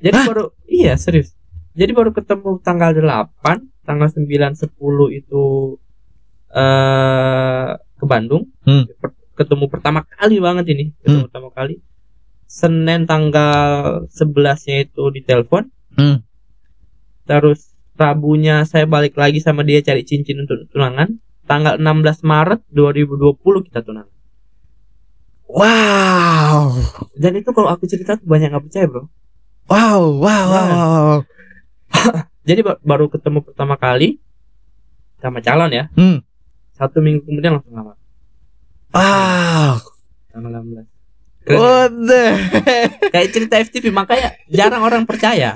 jadi 0.02 0.18
Hah? 0.18 0.26
baru 0.26 0.44
iya 0.66 0.98
serius. 0.98 1.38
Jadi 1.78 1.94
baru 1.94 2.10
ketemu 2.10 2.58
tanggal 2.60 2.90
8 2.92 3.86
tanggal 3.86 4.08
9 4.10 4.26
10 4.26 4.66
itu 5.14 5.44
eh 6.50 7.70
ke 7.78 8.04
Bandung. 8.04 8.50
Hmm. 8.66 8.90
Ketemu 9.38 9.64
pertama 9.70 10.02
kali 10.02 10.42
banget 10.42 10.66
ini 10.74 10.84
ketemu 11.00 11.30
pertama 11.30 11.48
kali. 11.54 11.78
Senin 12.50 13.06
tanggal 13.06 14.04
11 14.10 14.66
nya 14.68 14.76
itu 14.82 15.02
ditelepon. 15.14 15.70
Hmm. 15.92 16.24
terus 17.22 17.71
Rabunya 17.92 18.64
saya 18.64 18.84
balik 18.84 19.14
lagi 19.14 19.38
sama 19.38 19.62
dia 19.62 19.80
cari 19.80 20.02
cincin 20.02 20.42
untuk 20.42 20.64
tunangan 20.68 21.20
tanggal 21.44 21.76
16 21.76 22.22
Maret 22.22 22.60
2020 22.68 23.36
kita 23.68 23.80
tunangan 23.80 24.10
Wow. 25.44 26.72
dan 27.12 27.32
itu 27.34 27.52
kalau 27.52 27.68
aku 27.68 27.84
cerita 27.84 28.16
tuh 28.16 28.24
banyak 28.24 28.48
nggak 28.48 28.64
percaya 28.64 28.86
bro 28.88 29.04
Wow, 29.68 30.18
wow, 30.18 30.44
wow, 30.44 30.48
Nah. 30.48 30.68
wow. 30.72 31.18
jadi 32.48 32.60
ba- 32.62 32.80
baru 32.80 33.06
ketemu 33.06 33.44
pertama 33.44 33.76
kali 33.76 34.16
sama 35.18 35.38
calon 35.38 35.70
ya 35.70 35.92
Hmm. 35.92 36.24
satu 36.72 36.98
minggu 36.98 37.22
kemudian 37.22 37.60
langsung 37.60 37.76
lamar 37.76 38.00
Wow. 38.90 39.84
tanggal 40.30 40.50
16 40.56 40.88
Keren 41.42 41.52
ya? 41.52 41.58
What 41.58 41.92
the 42.00 42.24
kayak 43.10 43.28
cerita 43.30 43.54
FTV 43.60 43.90
makanya 43.90 44.38
jarang 44.48 44.80
orang 44.80 45.04
percaya 45.04 45.52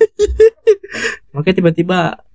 makanya 1.33 1.57
tiba-tiba 1.57 2.25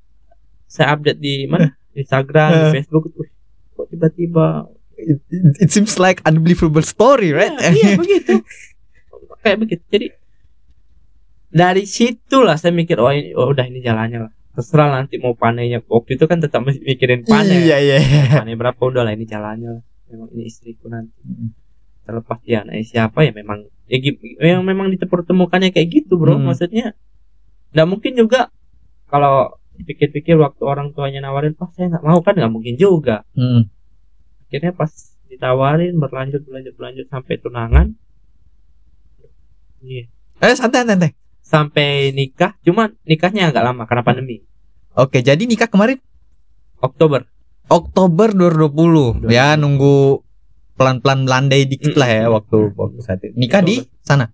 saya 0.71 0.95
update 0.95 1.19
di 1.19 1.43
mana 1.45 1.75
Instagram 1.99 2.49
di 2.49 2.63
Eh. 2.63 2.71
Facebook 2.79 3.11
tuh 3.11 3.27
kok 3.75 3.85
tiba-tiba 3.89 4.71
it, 4.95 5.19
it 5.59 5.69
seems 5.69 5.97
like 5.97 6.23
unbelievable 6.23 6.81
story, 6.81 7.33
right? 7.33 7.51
Ya, 7.59 7.69
iya 7.69 7.89
begitu 8.01 8.39
kayak 9.41 9.57
begitu 9.59 9.83
jadi 9.89 10.07
dari 11.51 11.83
situlah 11.83 12.55
saya 12.55 12.71
mikir 12.71 12.95
oh 12.95 13.09
ini 13.09 13.33
oh, 13.33 13.49
udah 13.49 13.65
ini 13.65 13.81
jalannya 13.81 14.23
lah 14.23 14.31
terserah 14.51 14.93
nanti 14.93 15.17
mau 15.17 15.33
panennya 15.33 15.81
waktu 15.83 16.13
itu 16.13 16.25
kan 16.25 16.37
tetap 16.37 16.61
masih 16.61 16.79
mikirin 16.81 17.23
panen 17.23 17.57
Iya, 17.57 17.77
iya, 17.79 17.97
iya. 17.97 18.23
panen 18.31 18.53
berapa 18.53 18.77
udah 18.77 19.01
lah 19.01 19.11
ini 19.11 19.25
jalannya 19.25 19.69
lah. 19.71 19.83
memang 20.07 20.29
ini 20.31 20.43
istriku 20.45 20.87
nanti 20.87 21.15
terlepas 22.01 22.37
dia 22.41 22.61
anaknya 22.61 22.83
siapa 22.83 23.23
ya 23.23 23.31
memang 23.31 23.63
ya 23.87 23.97
yang 24.47 24.61
memang 24.61 24.91
dipertemukannya 24.91 25.71
kayak 25.71 25.87
gitu 25.91 26.15
bro 26.15 26.35
Hmm. 26.35 26.45
maksudnya 26.45 26.93
nggak 27.71 27.87
mungkin 27.87 28.13
juga 28.13 28.51
kalau 29.05 29.55
dipikir-pikir 29.81 30.37
waktu 30.37 30.61
orang 30.61 30.93
tuanya 30.93 31.19
nawarin 31.19 31.57
oh 31.57 31.69
saya 31.71 31.89
nggak 31.89 32.01
mau 32.01 32.21
kan 32.21 32.33
nggak 32.33 32.49
mungkin 32.49 32.75
juga 32.75 33.25
Hmm. 33.33 33.65
akhirnya 34.45 34.71
pas 34.71 34.93
ditawarin 35.25 35.97
berlanjut 35.97 36.43
berlanjut 36.43 36.73
berlanjut 36.75 37.05
sampai 37.07 37.33
tunangan 37.35 37.87
Iya. 39.81 40.05
Eh, 40.39 40.53
santai, 40.53 40.85
santai. 40.85 41.11
sampai 41.41 41.89
nikah 42.11 42.53
cuman 42.61 42.95
nikahnya 43.03 43.49
agak 43.49 43.65
lama 43.65 43.83
karena 43.83 44.03
pandemi 44.03 44.45
Oke, 44.91 45.19
jadi 45.19 45.39
nikah 45.41 45.65
kemarin 45.65 45.97
Oktober 46.77 47.23
Oktober 47.65 48.27
2020. 48.29 49.27
Ya, 49.27 49.55
nunggu 49.55 50.19
pelan-pelan 50.75 51.23
landai 51.23 51.63
dikit 51.63 51.95
lah 51.95 52.07
ya 52.07 52.25
waktu 52.27 52.75
waktu 52.75 52.99
saat 52.99 53.23
itu. 53.23 53.31
Nikah 53.33 53.63
di 53.63 53.79
sana, 54.01 54.27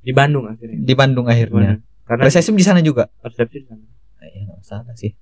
di 0.00 0.08
Bandung 0.10 0.48
akhirnya 0.48 0.78
di 0.78 0.94
Bandung 0.94 1.26
akhirnya. 1.26 1.84
karena 2.04 2.22
Resepsi 2.24 2.52
di 2.52 2.62
sana 2.62 2.80
juga. 2.80 3.12
resepsi 3.20 3.60
di 3.60 3.66
sana. 3.66 3.84
Ya, 4.26 4.40
nggak 4.42 4.62
salah 4.62 4.94
sih. 4.94 5.12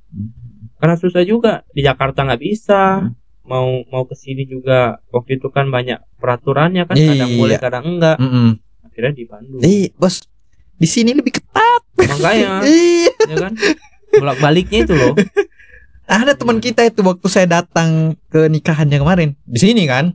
karena 0.77 0.95
susah 0.95 1.23
juga 1.23 1.53
di 1.69 1.81
Jakarta 1.81 2.23
nggak 2.23 2.39
bisa 2.41 3.01
Hmm. 3.01 3.15
mau 3.43 3.67
mau 3.89 4.03
ke 4.03 4.15
sini 4.15 4.45
juga 4.45 4.99
waktu 5.09 5.37
itu 5.37 5.49
kan 5.49 5.67
banyak 5.67 5.99
peraturannya 6.17 6.85
kan 6.85 6.95
Iya. 6.95 7.09
kadang 7.13 7.31
boleh 7.35 7.57
kadang 7.59 7.85
enggak 7.89 8.17
Mm-mm. 8.17 8.49
akhirnya 8.83 9.13
di 9.13 9.25
Bandung 9.25 9.61
Eh, 9.61 9.91
bos, 9.93 10.23
di 10.73 10.87
sini 10.87 11.11
lebih 11.11 11.35
ketat. 11.35 11.83
makanya 11.99 12.63
Iya. 12.69 13.11
ya 13.25 13.37
kan 13.41 13.53
bolak 14.13 14.39
baliknya 14.39 14.83
itu 14.83 14.93
loh 14.93 15.15
Ada 16.05 16.35
teman 16.35 16.59
kita 16.59 16.83
itu 16.85 17.01
waktu 17.01 17.25
saya 17.27 17.47
datang 17.49 18.19
ke 18.27 18.45
nikahannya 18.47 18.99
kemarin. 18.99 19.31
Di 19.43 19.59
sini 19.61 19.87
kan? 19.87 20.13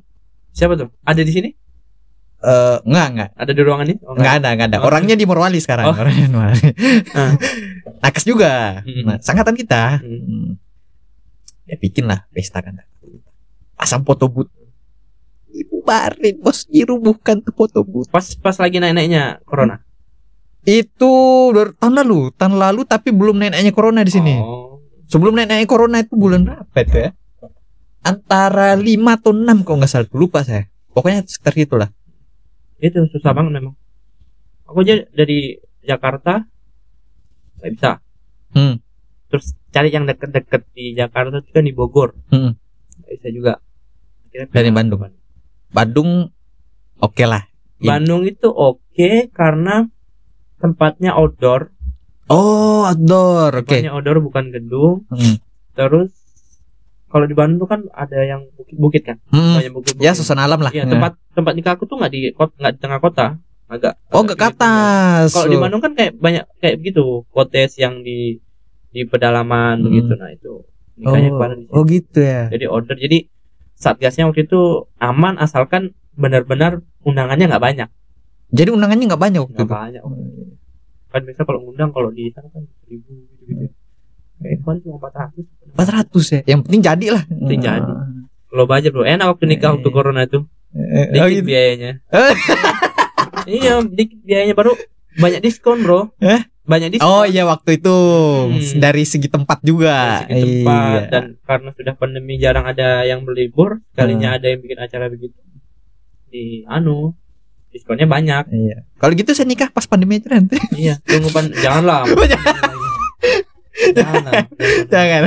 siapa 0.50 0.74
tuh 0.74 0.90
ada 1.02 1.20
di 1.20 1.30
sini 1.30 1.50
Eh, 2.38 2.78
enggak, 2.86 3.08
enggak. 3.18 3.30
ada 3.34 3.50
di 3.50 3.62
ruangan 3.66 3.86
ini 3.90 3.98
oh, 4.06 4.14
Enggak 4.14 4.34
ada, 4.38 4.50
enggak 4.54 4.68
ada. 4.70 4.78
Oh. 4.86 4.88
Orangnya 4.94 5.16
di 5.18 5.26
Morwali 5.26 5.58
sekarang. 5.58 5.90
Oh. 5.90 5.98
Orangnya 5.98 6.26
di 6.30 6.34
Morwali. 6.34 6.62
Ah. 7.18 7.34
Nakes 8.06 8.24
juga. 8.30 8.86
Mm-mm. 8.86 9.04
Nah, 9.10 9.18
sangkatan 9.18 9.58
kita. 9.58 10.06
Hmm. 10.06 10.22
Hmm. 10.22 10.50
Ya 11.66 11.76
bikin 11.82 12.06
lah 12.06 12.30
pesta 12.30 12.62
kan. 12.62 12.78
Pasang 13.74 14.06
foto 14.06 14.30
booth. 14.30 14.54
Dibubarin 15.50 16.38
bos, 16.38 16.70
dirubuhkan 16.70 17.42
tuh 17.42 17.54
foto 17.58 17.82
booth. 17.82 18.14
pas 18.14 18.22
pas 18.38 18.54
lagi 18.62 18.78
naik 18.78 18.94
naiknya 18.94 19.42
corona 19.42 19.82
Itu 20.62 21.50
dari 21.58 21.74
tahun 21.80 22.06
lalu, 22.06 22.36
tahun 22.38 22.54
lalu 22.62 22.82
tapi 22.86 23.10
belum 23.10 23.42
naik-naiknya 23.42 23.74
corona 23.74 24.06
di 24.06 24.14
sini. 24.14 24.38
oh. 24.38 24.84
Sebelum 25.10 25.34
naik-naiknya 25.34 25.66
corona 25.66 26.04
itu 26.06 26.14
bulan 26.14 26.46
berapa 26.46 26.78
itu 26.86 26.98
ya? 27.08 27.10
Antara 28.06 28.78
5 28.78 28.86
atau 29.18 29.32
6 29.34 29.66
kalau 29.66 29.78
nggak 29.82 29.90
salah, 29.90 30.08
lupa 30.14 30.46
saya. 30.46 30.70
Pokoknya 30.94 31.26
sekitar 31.26 31.56
itulah. 31.58 31.90
Itu 32.80 32.98
susah 33.10 33.32
banget 33.32 33.58
memang 33.58 33.74
aku 34.64 34.82
aja 34.82 35.06
dari 35.10 35.58
Jakarta 35.82 36.46
nggak 37.58 37.72
bisa 37.74 37.92
Hmm. 38.48 38.80
terus 39.28 39.54
cari 39.70 39.90
yang 39.90 40.04
deket-deket 40.04 40.72
di 40.72 40.92
Jakarta 40.92 41.38
itu 41.38 41.52
kan 41.52 41.64
di 41.64 41.72
Bogor 41.72 42.14
Hmm. 42.28 42.54
nggak 43.00 43.14
bisa 43.16 43.30
juga 43.30 43.54
Akhirnya 44.28 44.52
Dari 44.52 44.70
Bandung. 44.70 45.00
Bandung 45.68 46.10
oke 46.98 47.24
lah. 47.24 47.48
Bandung 47.80 48.22
itu 48.24 48.46
oke 48.46 49.10
karena 49.32 49.88
tempatnya 50.58 51.14
outdoor 51.14 51.72
Oh, 52.28 52.84
outdoor. 52.84 53.56
Oke. 53.56 53.80
tempatnya 53.80 53.96
outdoor 53.96 54.20
bukan 54.20 54.52
gedung 54.52 55.08
Hmm. 55.08 55.40
terus 55.74 56.12
kalau 57.18 57.26
di 57.26 57.34
Bandung 57.34 57.58
tuh 57.58 57.66
kan 57.68 57.82
ada 57.90 58.22
yang 58.22 58.46
bukit-bukit 58.54 59.02
kan 59.04 59.18
Hmm. 59.28 59.58
banyak 59.58 59.74
bukit-bukit 59.74 60.06
Ya 60.06 60.14
suasana 60.14 60.46
alam 60.46 60.60
lah. 60.60 60.70
Iya, 60.70 60.86
tempat 60.86 61.18
tempat 61.32 61.52
nikah 61.52 61.74
aku 61.74 61.84
tuh 61.84 61.98
nggak 61.98 62.12
di 62.12 62.30
kota 62.32 62.54
nggak 62.56 62.74
di 62.74 62.80
tengah 62.80 63.00
kota 63.00 63.26
agak 63.68 63.98
Oh, 64.10 64.22
ke 64.22 64.32
agak 64.32 64.54
atas. 64.54 65.34
kalau 65.34 65.50
di 65.50 65.58
Bandung 65.58 65.82
kan 65.82 65.92
kayak 65.92 66.14
banyak 66.16 66.46
kayak 66.56 66.78
begitu 66.78 67.02
kotes 67.28 67.76
yang 67.76 68.00
di 68.00 68.38
di 68.88 69.02
pedalaman 69.04 69.78
Hmm. 69.78 69.86
begitu 69.86 70.14
nah 70.14 70.30
itu 70.30 70.54
nikahnya 70.96 71.28
oh, 71.28 71.34
kemarin 71.36 71.56
di 71.56 71.64
situ. 71.64 71.74
oh 71.74 71.84
gitu 71.84 72.20
ya. 72.20 72.44
jadi 72.48 72.66
order 72.68 72.96
jadi 72.96 73.18
satgasnya 73.76 74.24
waktu 74.26 74.42
itu 74.44 74.62
aman 74.98 75.38
asalkan 75.38 75.84
benar-benar 76.14 76.80
undangannya 77.02 77.46
nggak 77.48 77.62
banyak 77.64 77.90
Jadi 78.48 78.70
undangannya 78.72 79.06
nggak 79.06 79.20
banyak 79.20 79.40
waktu 79.40 79.54
nggak 79.54 79.68
itu. 79.68 79.76
banyak 79.76 80.02
kan 81.08 81.22
biasa 81.22 81.42
kalau 81.44 81.60
undang 81.64 81.90
kalau 81.90 82.10
di 82.10 82.28
sana 82.30 82.48
kan 82.48 82.64
seribu 82.80 83.12
gitu 83.36 83.44
gitu 83.48 83.66
kemarin 84.40 84.80
cuma 84.80 84.96
empat 84.98 85.14
ratus 85.16 85.46
400 85.72 86.32
ya. 86.32 86.42
Yang 86.48 86.60
penting 86.64 86.82
jadi 86.84 87.06
lah. 87.12 87.24
Penting 87.26 87.62
jadi. 87.62 87.92
lo 88.48 88.64
budget 88.64 88.90
bro 88.90 89.04
enak 89.04 89.28
waktu 89.28 89.44
nikah 89.46 89.70
waktu 89.72 89.86
Eh. 89.86 89.92
corona 89.92 90.22
itu 90.24 90.40
Eh, 90.70 91.06
dikit 91.10 91.20
oh 91.20 91.28
gitu. 91.30 91.46
biayanya 91.46 91.92
Eh. 92.08 92.34
iya 93.58 93.74
dikit 93.82 94.20
biayanya 94.22 94.54
baru 94.54 94.72
banyak 95.16 95.42
diskon 95.42 95.82
bro 95.82 96.16
Eh? 96.18 96.42
banyak 96.64 96.90
diskon 96.92 97.06
Oh 97.06 97.24
iya 97.24 97.44
waktu 97.44 97.76
itu 97.76 97.92
Hmm. 97.92 98.58
dari 98.78 99.04
segi 99.04 99.28
tempat 99.28 99.60
juga. 99.62 100.24
dari 100.24 100.32
segi 100.34 100.54
tempat 100.60 100.80
Iya. 100.98 101.10
dan 101.10 101.24
karena 101.42 101.70
sudah 101.72 101.94
pandemi 101.94 102.34
jarang 102.36 102.66
ada 102.66 103.04
yang 103.04 103.22
berlibur 103.22 103.84
kalinya 103.92 104.32
Hmm. 104.32 104.38
ada 104.38 104.48
yang 104.48 104.60
bikin 104.60 104.80
acara 104.80 105.06
begitu 105.08 105.38
di 106.28 106.64
anu 106.66 107.14
diskonnya 107.70 108.06
banyak 108.06 108.48
Iya. 108.48 108.78
Kalau 108.96 109.14
gitu 109.14 109.32
saya 109.32 109.46
nikah 109.46 109.70
pas 109.70 109.86
pandemi 109.86 110.18
aja 110.18 110.32
nanti. 110.32 110.56
iya 110.74 110.98
tunggu 111.02 111.30
pan 111.30 111.52
janganlah 111.54 112.08
jangan 113.94 114.44
Jangan. 114.88 115.22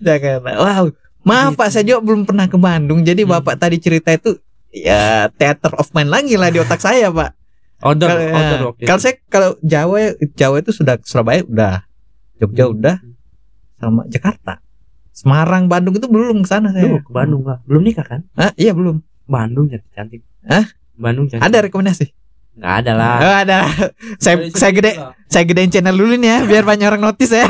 Jangan. 0.00 0.40
Wow. 0.56 0.84
Maaf 1.20 1.52
Pak, 1.54 1.68
saya 1.68 1.84
juga 1.84 2.00
belum 2.02 2.24
pernah 2.24 2.48
ke 2.48 2.56
Bandung. 2.56 3.04
Jadi 3.04 3.22
Hmm. 3.22 3.36
Bapak 3.36 3.60
tadi 3.60 3.76
cerita 3.76 4.08
itu 4.10 4.40
ya 4.70 5.28
theater 5.30 5.76
of 5.76 5.90
mind 5.92 6.08
lagi 6.08 6.34
lah 6.34 6.48
di 6.48 6.58
otak 6.58 6.80
saya, 6.80 7.12
Pak. 7.12 7.30
order 7.80 8.08
Kalau 8.08 8.20
ya, 8.20 8.32
order 8.34 8.58
waktu 8.66 8.82
kalau 8.84 9.00
saya 9.00 9.14
kalau 9.26 9.50
Jawa 9.60 10.12
Jawa 10.34 10.56
itu 10.60 10.70
sudah 10.70 11.00
Surabaya 11.00 11.40
udah. 11.42 11.84
Jogja 12.36 12.64
Hmm. 12.66 12.74
udah 12.74 12.96
sama 13.76 14.02
Jakarta. 14.06 14.60
Semarang, 15.12 15.68
Bandung 15.68 15.96
itu 15.96 16.08
belum 16.08 16.44
ke 16.44 16.48
sana 16.48 16.72
saya. 16.72 16.88
Lu 16.88 17.00
ke 17.00 17.12
Bandung 17.12 17.44
lah 17.44 17.60
belum 17.64 17.80
nikah 17.80 18.04
kan 18.04 18.20
Ah, 18.32 18.52
iya 18.56 18.72
belum. 18.72 19.00
Bandung 19.24 19.68
cantik 19.68 19.88
cantik 19.92 20.20
Hah? 20.44 20.64
Bandung 20.96 21.28
cantik 21.28 21.44
Ada 21.44 21.68
rekomendasi? 21.68 22.12
Nggak 22.60 22.74
ada 22.78 22.92
lah 22.92 23.16
Oh, 23.18 23.34
ada. 23.38 23.58
saya 24.16 24.36
Dari 24.38 24.52
saya 24.52 24.70
situ 24.70 24.76
gede 24.76 24.92
lah. 24.94 25.12
saya 25.26 25.44
gedein 25.44 25.70
channel 25.70 25.94
dulu 25.94 26.14
nih 26.14 26.28
ya 26.28 26.38
biar 26.44 26.62
banyak 26.62 26.86
orang 26.86 27.02
notice 27.02 27.32
ya. 27.32 27.48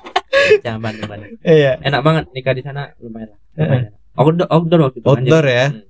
jangan 0.64 0.80
Bandung 0.80 1.06
Bandung 1.06 1.32
Iya. 1.40 1.80
enak 1.80 2.00
banget 2.00 2.24
nikah 2.30 2.52
di 2.52 2.62
sana 2.62 2.92
lumayan 2.98 3.28
lah 3.30 3.38
lumayan 3.56 3.84
outdoor 4.12 4.46
outdoor 4.46 4.80
waktu 4.82 4.98
itu 4.98 5.04
kan, 5.04 5.10
Outdoor 5.14 5.42
jadi- 5.42 5.54
ya. 5.54 5.66
Hmm. 5.66 5.80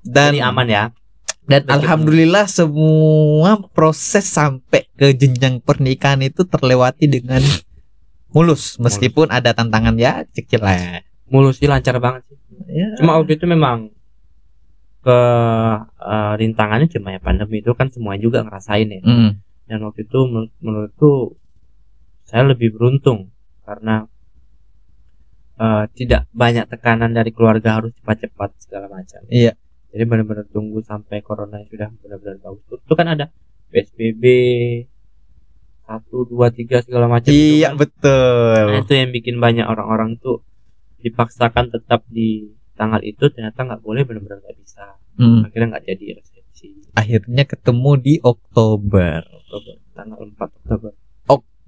Dan 0.00 0.30
jadi 0.30 0.44
aman 0.44 0.68
ya 0.68 0.84
Dan 1.42 1.62
alhamdulillah 1.66 2.44
semua 2.46 3.56
proses 3.68 4.24
sampai 4.26 4.84
ke 4.92 5.12
jenjang 5.12 5.58
pernikahan 5.58 6.20
itu 6.20 6.44
terlewati 6.44 7.06
dengan 7.06 7.40
mulus 8.28 8.76
meskipun 8.76 9.28
ada 9.28 9.50
tantangan 9.50 9.96
ya 9.96 10.28
kecil 10.28 10.60
lah 10.60 10.76
ya. 10.76 10.88
mulus 11.26 11.56
sih 11.56 11.64
lancar 11.64 11.96
banget 11.96 12.24
sih 12.26 12.36
Ya. 12.68 12.90
cuma 12.96 13.16
waktu 13.16 13.32
itu 13.34 13.46
memang 13.46 13.88
ke 14.98 15.18
eh, 16.02 16.32
rintangannya 16.36 16.88
cuma 16.90 17.14
ya 17.14 17.20
pandemi 17.22 17.62
itu 17.62 17.70
kan 17.72 17.88
semua 17.88 18.18
juga 18.18 18.42
ngerasain 18.42 18.88
ya 18.90 19.00
Mm. 19.02 19.30
dan 19.68 19.78
waktu 19.84 20.04
itu 20.04 20.18
menurut, 20.26 20.52
menurutku 20.58 21.12
saya 22.24 22.44
lebih 22.44 22.74
beruntung 22.74 23.30
karena 23.62 24.08
eh, 25.56 25.84
tidak 25.94 26.26
banyak 26.32 26.66
tekanan 26.66 27.12
dari 27.12 27.30
keluarga 27.30 27.78
harus 27.78 27.94
cepat-cepat 27.98 28.50
segala 28.58 28.86
macam 28.90 29.22
Iya. 29.30 29.54
jadi 29.90 30.02
benar-benar 30.04 30.46
tunggu 30.50 30.82
sampai 30.82 31.22
corona 31.22 31.62
sudah 31.66 31.88
benar-benar 31.98 32.38
bagus 32.38 32.78
itu 32.82 32.94
kan 32.94 33.06
ada 33.08 33.30
psbb 33.68 34.24
satu 35.88 36.28
dua 36.28 36.52
tiga 36.52 36.84
segala 36.84 37.08
macam 37.08 37.32
itu 37.32 37.64
Iya 37.64 37.72
kan. 37.72 37.80
betul. 37.80 38.60
Nah, 38.68 38.76
itu 38.76 38.92
yang 38.92 39.08
bikin 39.08 39.40
banyak 39.40 39.64
orang-orang 39.64 40.20
tuh 40.20 40.44
dipaksakan 41.00 41.72
tetap 41.72 42.04
di 42.10 42.52
tanggal 42.78 43.02
itu 43.02 43.26
ternyata 43.28 43.58
nggak 43.60 43.82
boleh 43.82 44.06
benar-benar 44.06 44.38
nggak 44.38 44.56
bisa 44.56 44.84
Mm. 45.18 45.50
akhirnya 45.50 45.66
nggak 45.74 45.84
jadi 45.84 46.04
resepsi 46.14 46.66
Akhirnya 46.94 47.42
ketemu 47.42 47.90
di 47.98 48.14
Oktober. 48.22 49.18
Oktober 49.26 49.74
tanggal 49.92 50.18
4 50.24 50.38
Oktober 50.38 50.90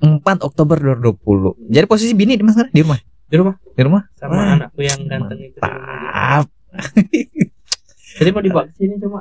4 0.00 0.22
Oktober 0.40 0.76
2020. 0.96 1.68
Jadi 1.68 1.84
posisi 1.84 2.14
bini 2.14 2.32
di 2.32 2.40
mana? 2.40 2.64
Di 2.66 2.80
rumah. 2.80 2.96
di 3.26 3.36
rumah 3.36 3.54
Di 3.70 3.82
rumah. 3.82 4.02
sama 4.14 4.32
Wah, 4.32 4.54
anakku 4.56 4.80
yang 4.80 5.02
ganteng 5.04 5.38
itu. 5.44 5.58
Mantap. 5.58 6.46
jadi 8.16 8.28
mau 8.30 8.40
dibawa 8.40 8.64
ke 8.64 8.74
sini 8.76 8.94
cuma 8.96 9.20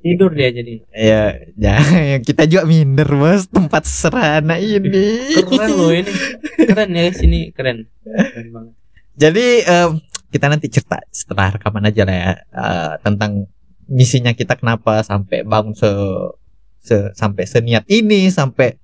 tidur 0.00 0.30
dia 0.30 0.48
jadi 0.48 0.74
Ya, 0.90 1.22
jangan 1.54 2.18
kita 2.20 2.42
juga 2.44 2.62
minder 2.64 3.08
bos 3.08 3.46
tempat 3.46 3.84
serana 3.84 4.56
ini. 4.56 5.34
keren 5.34 5.70
loh 5.72 5.90
ini 5.90 6.10
keren 6.60 6.90
ya 6.90 7.10
sini 7.10 7.40
keren 7.50 7.90
keren 8.04 8.48
banget 8.48 8.74
Jadi 9.14 9.46
em, 9.62 9.90
kita 10.34 10.46
nanti 10.48 10.66
cerita 10.66 10.98
setelah 11.08 11.54
rekaman 11.54 11.84
aja 11.84 12.02
lah 12.02 12.16
ya 12.16 12.30
eh, 12.34 12.92
tentang 13.00 13.46
misinya 13.86 14.32
kita 14.32 14.54
kenapa 14.54 14.98
sampai 15.00 15.42
bangun 15.42 15.72
se, 15.72 15.86
se- 16.80 17.12
sampai 17.12 17.44
seniat 17.44 17.86
ini 17.86 18.26
sampai 18.28 18.74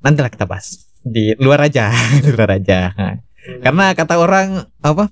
nantilah 0.00 0.26
kita 0.28 0.42
bahas 0.42 0.74
di 1.00 1.38
luar 1.38 1.62
aja 1.62 1.94
di 2.18 2.30
luar 2.30 2.50
aja 2.52 2.90
Nah, 2.92 3.14
karena 3.60 3.90
kata 3.92 4.14
orang 4.16 4.48
apa 4.80 5.10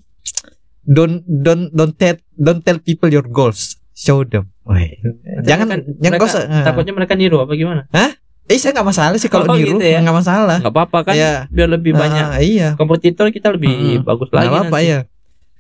don't 0.83 1.23
don't 1.23 1.71
don't 1.71 1.95
tell 1.95 2.15
don't 2.33 2.61
tell 2.61 2.79
people 2.79 3.07
your 3.09 3.23
goals 3.25 3.75
show 3.93 4.23
them 4.23 4.51
jangan 5.43 5.67
kan 5.69 5.81
jangan 5.99 6.15
mereka, 6.17 6.33
se- 6.33 6.47
eh. 6.49 6.65
takutnya 6.65 6.95
mereka 6.95 7.15
niru 7.15 7.39
apa 7.39 7.53
gimana 7.53 7.85
eh 7.91 8.15
saya 8.53 8.71
nggak 8.73 8.89
masalah 8.89 9.15
sih 9.15 9.27
kalau 9.27 9.47
Oh, 9.47 9.55
niru 9.55 9.79
gitu 9.79 9.85
ya? 9.85 9.99
nggak 9.99 10.17
masalah 10.17 10.59
nggak 10.59 10.73
apa-apa 10.73 10.99
kan 11.05 11.15
Iya. 11.15 11.35
biar 11.49 11.69
lebih 11.71 11.93
banyak 11.93 12.27
Ah, 12.29 12.41
iya 12.41 12.69
kompetitor 12.75 13.31
kita 13.31 13.51
lebih 13.51 13.71
Mm-mm. 13.71 14.03
bagus 14.03 14.27
Nggak 14.27 14.39
lagi 14.41 14.49
apa-apa 14.49 14.77
nanti. 14.77 14.91
ya. 14.91 14.99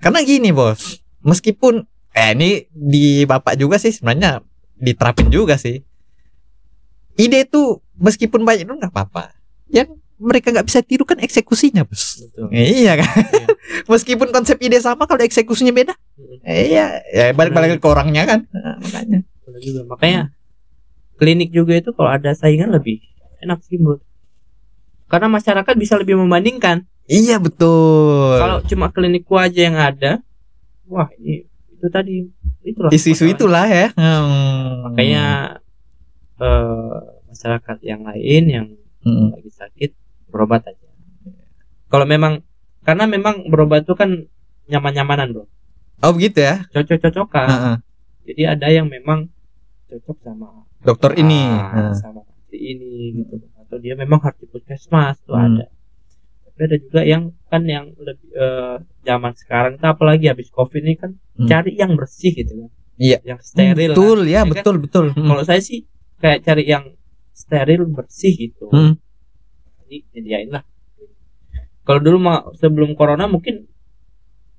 Karena 0.00 0.24
gini 0.24 0.50
bos, 0.50 1.04
meskipun 1.20 1.84
eh 2.10 2.32
ini 2.34 2.66
di 2.72 3.22
bapak 3.28 3.54
juga 3.54 3.76
sih 3.76 3.92
sebenarnya 3.92 4.40
diterapin 4.80 5.28
juga 5.28 5.60
sih. 5.60 5.84
Ide 7.20 7.44
tuh 7.44 7.84
meskipun 8.00 8.42
banyak 8.42 8.64
itu 8.64 8.72
nggak 8.72 8.92
apa-apa. 8.96 9.36
Yang 9.68 10.00
mereka 10.20 10.52
nggak 10.52 10.66
bisa 10.68 10.80
tiru 10.80 11.04
kan 11.04 11.20
eksekusinya 11.20 11.84
bos. 11.84 12.24
Betul. 12.24 12.48
Iya 12.52 12.96
kan. 12.96 13.12
meskipun 13.92 14.32
konsep 14.32 14.56
ide 14.64 14.80
sama 14.80 15.04
kalau 15.04 15.20
eksekusinya 15.20 15.72
beda. 15.72 15.94
Eh, 16.44 16.72
iya, 16.72 17.04
ya 17.12 17.32
balik-balik 17.36 17.80
ke 17.80 17.88
orangnya 17.88 18.24
kan. 18.24 18.48
Nah, 18.52 18.80
makanya. 18.80 19.20
Betul 19.44 19.60
juga. 19.60 19.80
Makanya 19.84 20.32
klinik 21.20 21.52
juga 21.52 21.76
itu 21.76 21.92
kalau 21.92 22.08
ada 22.08 22.32
saingan 22.32 22.72
lebih 22.72 23.04
enak 23.44 23.60
sih 23.68 23.76
menurut. 23.76 24.00
Karena 25.12 25.28
masyarakat 25.28 25.74
bisa 25.76 26.00
lebih 26.00 26.16
membandingkan. 26.16 26.88
Iya 27.10 27.36
betul. 27.36 28.38
Kalau 28.38 28.58
cuma 28.62 28.86
klinikku 28.88 29.34
aja 29.34 29.60
yang 29.60 29.74
ada, 29.74 30.22
wah 30.86 31.10
ini 31.18 31.42
itu 31.72 31.86
tadi 31.88 32.30
itulah. 32.62 32.90
isu-isu 32.90 33.26
masalahnya. 33.26 33.34
itulah 33.34 33.66
ya. 33.66 33.86
Hmm. 33.92 34.62
Makanya 34.86 35.24
eh, 36.38 36.96
masyarakat 37.26 37.76
yang 37.82 38.00
lain 38.04 38.42
yang 38.46 38.66
Hmm. 39.00 39.32
lagi 39.32 39.48
sakit 39.48 39.90
berobat 40.28 40.60
aja. 40.62 40.86
Kalau 41.88 42.04
memang 42.04 42.44
karena 42.80 43.04
memang 43.04 43.48
berobat 43.48 43.82
itu 43.82 43.96
kan 43.96 44.28
nyaman-nyamanan 44.66 45.32
bro, 45.32 45.44
Oh 45.98 46.12
begitu 46.12 46.38
ya. 46.38 46.68
cocok-cocokan. 46.70 47.48
Heeh. 47.48 47.76
Jadi 48.28 48.42
ada 48.46 48.68
yang 48.68 48.86
memang 48.86 49.32
cocok 49.88 50.16
sama 50.20 50.68
Dokter 50.80 51.16
ini. 51.16 51.42
Ah, 51.48 51.90
sama 51.92 52.22
si 52.46 52.56
ini 52.56 53.18
gitu 53.18 53.40
atau 53.56 53.76
dia 53.76 53.96
memang 53.96 54.20
harus 54.20 54.36
di 54.36 54.46
puskesmas 54.46 55.16
tuh 55.24 55.32
Hmm. 55.32 55.58
ada 55.58 55.66
tapi 56.60 56.68
ada 56.68 56.76
juga 56.76 57.00
yang 57.02 57.22
kan 57.48 57.64
yang 57.64 57.88
lebih 57.96 58.28
eh, 58.30 58.76
zaman 59.00 59.32
sekarang 59.32 59.72
tuh 59.74 59.88
apalagi 59.88 60.28
habis 60.28 60.52
covid 60.52 60.84
ini 60.84 60.92
kan 60.94 61.16
Hmm. 61.32 61.48
cari 61.48 61.72
yang 61.72 61.96
bersih 61.96 62.36
gitu 62.36 62.52
kan 62.52 62.70
Iya. 63.00 63.16
yang 63.24 63.40
steril 63.40 63.96
betul 63.96 64.18
lah. 64.20 64.28
ya, 64.28 64.40
kan? 64.44 64.52
betul 64.52 64.76
betul. 64.76 65.04
Hmm. 65.16 65.24
kalau 65.24 65.40
saya 65.40 65.56
sih 65.58 65.88
kayak 66.20 66.44
cari 66.44 66.68
yang 66.68 66.84
steril 67.32 67.88
bersih 67.88 68.36
gitu 68.36 68.68
Hmm. 68.68 69.00
jadi 69.80 69.96
nyediain 70.12 70.50
lah 70.52 70.68
kalau 71.80 71.96
dulu 71.98 72.20
mah 72.20 72.52
sebelum 72.54 72.92
corona 72.92 73.24
mungkin 73.24 73.64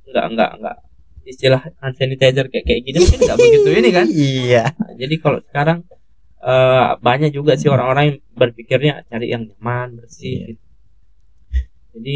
nggak 0.09 0.25
nggak 0.33 0.51
nggak 0.57 0.77
istilah 1.23 1.61
hand 1.77 1.95
sanitizer 1.95 2.49
kayak 2.49 2.65
kayak 2.65 2.81
gini 2.81 2.97
mungkin 2.97 3.19
nggak 3.21 3.37
begitu 3.37 3.69
ini 3.71 3.89
kan 3.93 4.07
Iya. 4.41 4.63
Nah, 4.73 4.93
jadi 4.97 5.15
kalau 5.21 5.37
sekarang 5.45 5.85
eh, 6.41 6.89
banyak 6.97 7.29
juga 7.29 7.53
sih 7.53 7.69
orang-orang 7.69 8.03
yang 8.09 8.17
berpikirnya 8.33 9.05
cari 9.05 9.29
yang 9.29 9.45
nyaman 9.45 10.01
bersih 10.01 10.33
Iya. 10.33 10.45
gitu. 10.49 10.63
Jadi 11.91 12.15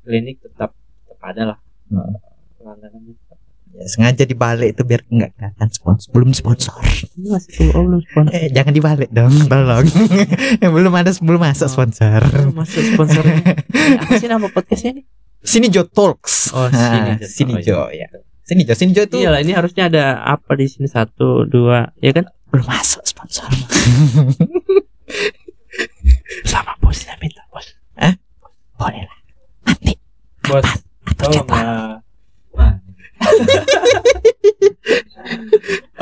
klinik 0.00 0.36
tetap 0.40 0.72
tetap 0.74 1.18
ada 1.22 1.42
lah. 1.54 1.58
Hmm. 1.88 2.16
langganannya 2.58 3.12
tetap. 3.14 3.38
Ya, 3.74 3.90
sengaja 3.90 4.22
dibalik 4.22 4.70
itu 4.70 4.82
biar 4.82 5.02
nggak 5.04 5.30
kelihatan 5.34 5.68
sponsor 5.68 6.08
belum 6.10 6.30
sponsor. 6.30 6.78
Ini 7.18 7.28
masih 7.28 7.50
full 7.50 7.70
oh, 7.74 7.82
belum 7.84 8.00
sponsor. 8.06 8.30
Eh 8.32 8.46
jangan 8.48 8.70
dibalik 8.70 9.10
dong 9.10 9.34
tolong. 9.46 9.86
Belum 10.74 10.94
ada 10.94 11.10
belum 11.10 11.40
masuk 11.42 11.66
Oh. 11.66 11.72
sponsor. 11.74 12.22
Masuk 12.54 12.82
sponsornya 12.94 13.42
Ini 13.74 13.98
apa 13.98 14.12
sih 14.14 14.28
nama 14.30 14.46
podcastnya 14.46 15.02
nih 15.02 15.04
sini 15.44 15.66
Jo 15.68 15.84
Talks. 15.84 16.54
Oh, 16.54 16.70
Nah, 16.70 17.18
Sini 17.20 17.20
Jo. 17.20 17.26
sini 17.26 17.52
Oh, 17.52 17.60
Jo 17.60 17.78
ya. 17.90 18.06
Sini 18.46 18.62
Jo 18.62 18.72
sini 18.72 18.90
Jo 18.92 19.02
itu 19.04 19.16
iyalah 19.20 19.42
ini 19.42 19.52
harusnya 19.52 19.90
ada 19.90 20.04
apa 20.22 20.54
di 20.54 20.64
sini? 20.64 20.86
Satu 20.86 21.42
dua 21.44 21.90
ya 21.98 22.14
kan? 22.14 22.30
Belum 22.48 22.64
masuk 22.64 23.02
sponsor 23.02 23.50
sama 26.46 26.72
bosnya 26.78 27.18
minta 27.18 27.42
bos 27.50 27.66
boleh 28.84 29.02
lah 29.08 29.18
nanti 29.64 29.92
bos 30.44 30.68
atau 31.08 31.28
coba 31.40 31.56
lah 31.64 31.96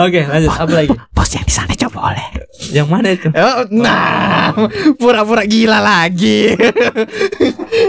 Oke 0.02 0.26
lanjut. 0.26 0.50
Apa 0.50 0.72
lagi? 0.74 0.90
Bos 1.14 1.30
yang 1.30 1.46
di 1.46 1.54
sana 1.54 1.70
coba 1.78 2.10
boleh 2.10 2.26
yang 2.74 2.88
mana 2.90 3.14
itu? 3.14 3.30
Oh, 3.30 3.68
nah, 3.70 4.50
pura-pura 4.96 5.46
gila 5.46 5.78
lagi. 5.78 6.56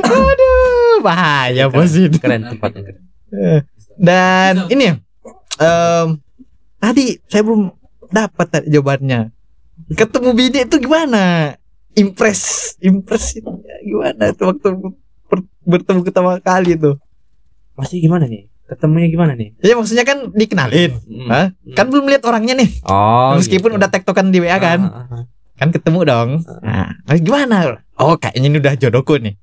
Aduh, 0.06 1.02
bahaya 1.02 1.72
bos. 1.72 1.96
Ini. 1.96 2.20
keren 2.20 2.46
tempatnya 2.52 2.82
keren. 2.86 3.02
Dan 3.98 4.70
ini 4.70 4.94
em, 5.58 6.08
tadi 6.78 7.18
saya 7.26 7.42
belum 7.42 7.74
dapat 8.14 8.70
jawabannya. 8.70 9.34
Ketemu 9.98 10.30
bini 10.38 10.60
itu 10.68 10.78
gimana? 10.78 11.58
Impress 11.96 12.42
impresinya 12.80 13.54
gimana 13.80 14.32
tuh 14.32 14.46
waktu 14.50 14.68
bertemu 15.64 16.00
pertama 16.04 16.38
kali 16.40 16.76
tuh 16.76 16.98
Masih 17.74 17.98
gimana 18.00 18.26
nih? 18.26 18.46
Ketemunya 18.64 19.08
gimana 19.08 19.34
nih? 19.34 19.58
ya 19.60 19.74
maksudnya 19.74 20.04
kan 20.04 20.30
dikenalin 20.30 20.94
Hmm. 21.04 21.28
Hah? 21.28 21.48
kan 21.72 21.86
belum 21.88 22.06
lihat 22.06 22.24
orangnya 22.24 22.54
nih 22.56 22.70
Oh, 22.84 23.34
meskipun 23.36 23.72
gitu. 23.72 23.78
udah 23.78 23.90
tektokan 23.90 24.30
di 24.30 24.40
WA 24.40 24.58
kan 24.58 24.80
Ah, 24.84 24.98
ah, 25.00 25.14
ah. 25.14 25.24
kan 25.56 25.70
ketemu 25.70 26.00
dong 26.04 26.30
nah 26.60 26.90
gimana 27.16 27.82
oh 27.96 28.16
kayaknya 28.16 28.48
ini 28.48 28.58
udah 28.60 28.74
jodohku 28.76 29.18
nih 29.18 29.36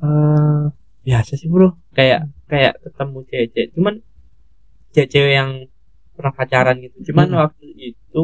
Eh, 0.00 0.62
biasa 1.02 1.36
sih 1.36 1.44
bro 1.46 1.76
kayak 1.90 2.24
kayak 2.46 2.80
ketemu 2.80 3.18
cewek 3.26 3.68
cuman 3.70 3.94
cewek-cewek 4.90 5.32
yang 5.34 5.50
pernah 6.14 6.32
pacaran 6.32 6.76
gitu 6.78 7.12
cuman 7.12 7.28
Mm. 7.28 7.36
waktu 7.38 7.64
itu 7.86 8.22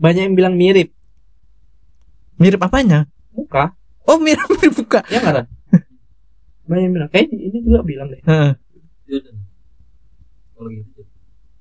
banyak 0.00 0.22
yang 0.26 0.34
bilang 0.34 0.54
mirip. 0.56 0.90
Mirip 2.36 2.56
apanya? 2.58 3.04
Muka. 3.30 3.76
Oh 4.08 4.16
mirip 4.16 4.48
mirip 4.56 4.72
buka 4.74 5.04
ya 5.06 5.20
nggak 5.20 5.34
Ran? 5.36 5.46
banyak 6.64 6.82
yang 6.82 6.94
bilang. 6.96 7.08
Kayak 7.10 7.26
ini 7.30 7.58
juga 7.60 7.80
bilang 7.82 8.08
deh. 8.08 8.20
Heeh. 8.24 8.52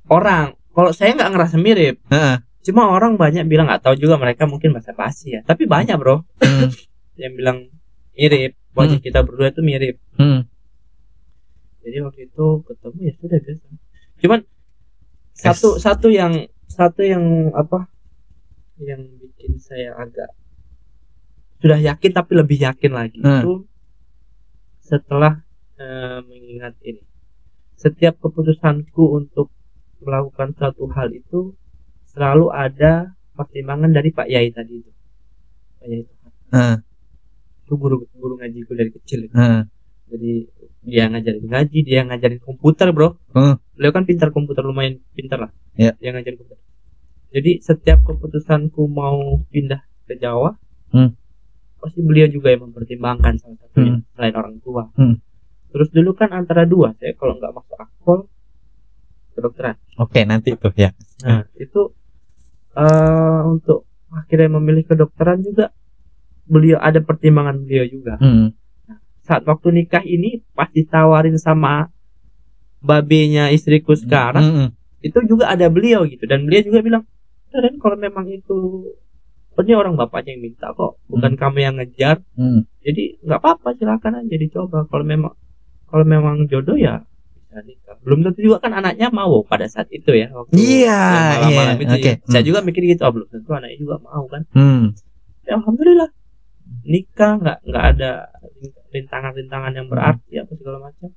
Orang. 0.07 0.55
Kalau 0.69 0.91
saya 0.91 1.11
nggak 1.13 1.31
ngerasa 1.33 1.55
mirip. 1.57 1.99
Heeh. 2.09 2.37
cuma 2.59 2.91
orang 2.91 3.15
banyak 3.15 3.47
bilang 3.47 3.65
nggak 3.65 3.81
tahu 3.81 3.95
juga 3.95 4.19
mereka 4.19 4.43
mungkin 4.45 4.75
bahasa 4.75 4.91
basi 4.91 5.33
ya. 5.33 5.41
Tapi 5.41 5.65
banyak 5.65 5.95
bro. 5.95 6.23
Hmm. 6.39 6.69
yang 7.15 7.33
bilang 7.33 7.57
mirip. 8.13 8.55
Wajah 8.71 8.99
Hmm. 8.99 9.03
kita 9.03 9.19
berdua 9.25 9.49
itu 9.49 9.61
mirip. 9.61 9.95
Hmm. 10.15 10.45
jadi 11.79 12.05
waktu 12.05 12.29
itu 12.29 12.45
ketemu 12.63 12.97
ya 13.01 13.13
sudah 13.17 13.39
biasa. 13.39 13.65
Cuman 14.21 14.39
satu 15.33 15.69
satu 15.79 16.07
yang 16.11 16.33
satu 16.69 17.01
yang 17.01 17.23
apa 17.51 17.87
yang 18.81 19.01
bikin 19.15 19.55
saya 19.55 19.95
agak 19.95 20.31
sudah 21.59 21.75
yakin 21.77 22.11
tapi 22.11 22.31
lebih 22.33 22.57
yakin 22.57 22.91
lagi 22.91 23.19
Hmm. 23.19 23.43
itu 23.43 23.53
setelah 24.79 25.43
eh, 25.75 26.19
mengingat 26.23 26.75
ini 26.81 27.03
setiap 27.75 28.19
keputusanku 28.19 29.15
untuk 29.15 29.51
melakukan 29.99 30.51
suatu 30.53 30.87
hal 30.89 31.11
itu 31.11 31.55
selalu 32.05 32.49
ada 32.49 33.15
pertimbangan 33.31 33.87
dari 33.89 34.09
Pak 34.09 34.27
Yai 34.27 34.51
tadi 34.51 34.79
itu 34.79 34.91
Pak 35.77 35.85
Yai 35.85 35.99
itu 36.03 36.13
Heeh. 36.49 36.75
itu 37.63 37.73
guru 37.75 38.03
guru 38.11 38.33
ngajiku 38.35 38.73
dari 38.73 38.91
kecil 38.91 39.19
itu. 39.25 39.35
Heeh. 39.35 39.61
jadi 40.09 40.31
dia 40.81 41.03
ngajarin 41.05 41.45
ngaji 41.45 41.79
dia 41.85 42.01
ngajarin 42.01 42.39
komputer 42.39 42.89
bro 42.89 43.19
Hmm. 43.31 43.59
beliau 43.75 43.91
kan 43.91 44.03
pintar 44.03 44.31
komputer 44.31 44.63
lumayan 44.63 44.99
pintar 45.13 45.37
lah 45.39 45.51
Iya. 45.75 45.93
dia 45.95 46.09
ngajarin 46.11 46.39
komputer 46.39 46.63
jadi 47.29 47.59
setiap 47.59 48.01
keputusanku 48.03 48.85
mau 48.85 49.19
pindah 49.47 49.79
ke 50.05 50.15
Jawa 50.15 50.57
Hmm. 50.89 51.13
pasti 51.77 52.01
beliau 52.01 52.25
juga 52.27 52.49
yang 52.49 52.65
mempertimbangkan 52.65 53.37
salah 53.37 53.57
satunya 53.59 53.93
Hmm. 53.95 54.03
selain 54.11 54.35
orang 54.35 54.55
tua 54.59 54.89
Hmm. 54.93 55.21
terus 55.69 55.89
dulu 55.89 56.11
kan 56.13 56.29
antara 56.31 56.65
dua 56.65 56.97
saya 56.97 57.13
kalau 57.13 57.37
nggak 57.37 57.53
masuk 57.53 57.77
akpol 57.77 58.19
kedokteran 59.31 59.75
oke 59.95 60.19
nanti 60.23 60.53
tuh 60.53 60.73
ya 60.73 60.89
nah 61.21 61.45
itu 61.55 61.93
eh 62.73 63.41
untuk 63.45 63.85
akhirnya 64.09 64.49
memilih 64.51 64.83
kedokteran 64.83 65.39
juga 65.39 65.69
beliau 66.43 66.77
ada 66.77 66.97
pertimbangan 66.99 67.61
beliau 67.61 67.85
juga 67.85 68.17
Hmm. 68.17 68.57
saat 69.21 69.45
waktu 69.45 69.69
nikah 69.71 70.01
ini 70.01 70.41
pas 70.51 70.67
ditawarin 70.67 71.37
sama 71.37 71.93
babenya 72.81 73.51
istriku 73.51 73.93
sekarang 73.93 74.43
Hmm. 74.43 74.69
itu 74.99 75.19
juga 75.23 75.47
ada 75.47 75.69
beliau 75.69 76.03
gitu 76.03 76.25
dan 76.25 76.43
beliau 76.43 76.65
juga 76.65 76.79
bilang 76.81 77.03
"Ya, 77.05 77.18
Dan 77.51 77.73
kalau 77.77 77.97
memang 77.97 78.25
itu 78.27 78.57
ini 79.59 79.75
orang 79.75 79.93
bapaknya 79.93 80.33
yang 80.33 80.43
minta 80.45 80.71
kok 80.71 81.03
bukan 81.05 81.35
kamu 81.35 81.57
yang 81.59 81.75
ngejar 81.75 82.23
Hmm. 82.33 82.63
jadi 82.79 83.19
nggak 83.19 83.39
apa-apa 83.39 83.75
silakan 83.75 84.23
aja 84.23 84.31
dicoba 84.33 84.87
kalau 84.87 85.03
memang 85.03 85.35
kalau 85.83 86.07
memang 86.07 86.47
jodoh 86.47 86.79
ya 86.79 87.03
bisa 87.35 87.59
nikah 87.61 87.99
belum 87.99 88.23
tentu 88.23 88.39
juga 88.41 88.63
kan 88.63 88.71
anaknya 88.73 89.11
mau 89.11 89.43
pada 89.43 89.67
saat 89.67 89.91
itu 89.91 90.15
ya 90.15 90.31
waktu 90.31 90.55
Iya, 90.55 90.95
yang 90.95 91.27
malam-malam 91.27 91.75
iya, 91.75 91.83
itu 91.83 91.91
oke. 91.91 92.07
ya. 92.07 92.15
saya 92.23 92.39
Hmm. 92.39 92.47
juga 92.47 92.59
mikir 92.63 92.81
gitu 92.87 93.01
oh, 93.03 93.11
belum 93.11 93.27
tentu 93.27 93.49
anaknya 93.51 93.77
juga 93.77 93.95
mau 93.99 94.23
kan 94.25 94.41
Hmm. 94.55 94.83
ya 95.43 95.51
alhamdulillah 95.53 96.09
nikah 96.85 97.31
nggak 97.35 97.57
nggak 97.61 97.85
ada 97.89 98.11
rintangan-rintangan 98.89 99.71
yang 99.73 99.87
berarti 99.87 100.33
apa 100.37 100.51
segala 100.55 100.77
macam 100.81 101.09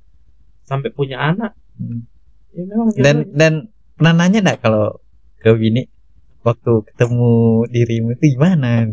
sampai 0.63 0.91
punya 0.91 1.23
anak 1.23 1.55
Hmm. 1.73 2.11
ya 2.51 2.67
memang 2.67 2.91
dan 2.93 3.17
dan 3.33 3.53
pernah 3.95 4.15
nanya 4.19 4.39
enggak 4.41 4.59
kalau 4.61 4.99
ke 5.39 5.53
bini 5.53 5.87
waktu 6.43 6.73
ketemu 6.87 7.33
dirimu 7.67 8.09
itu 8.13 8.35
gimana? 8.35 8.91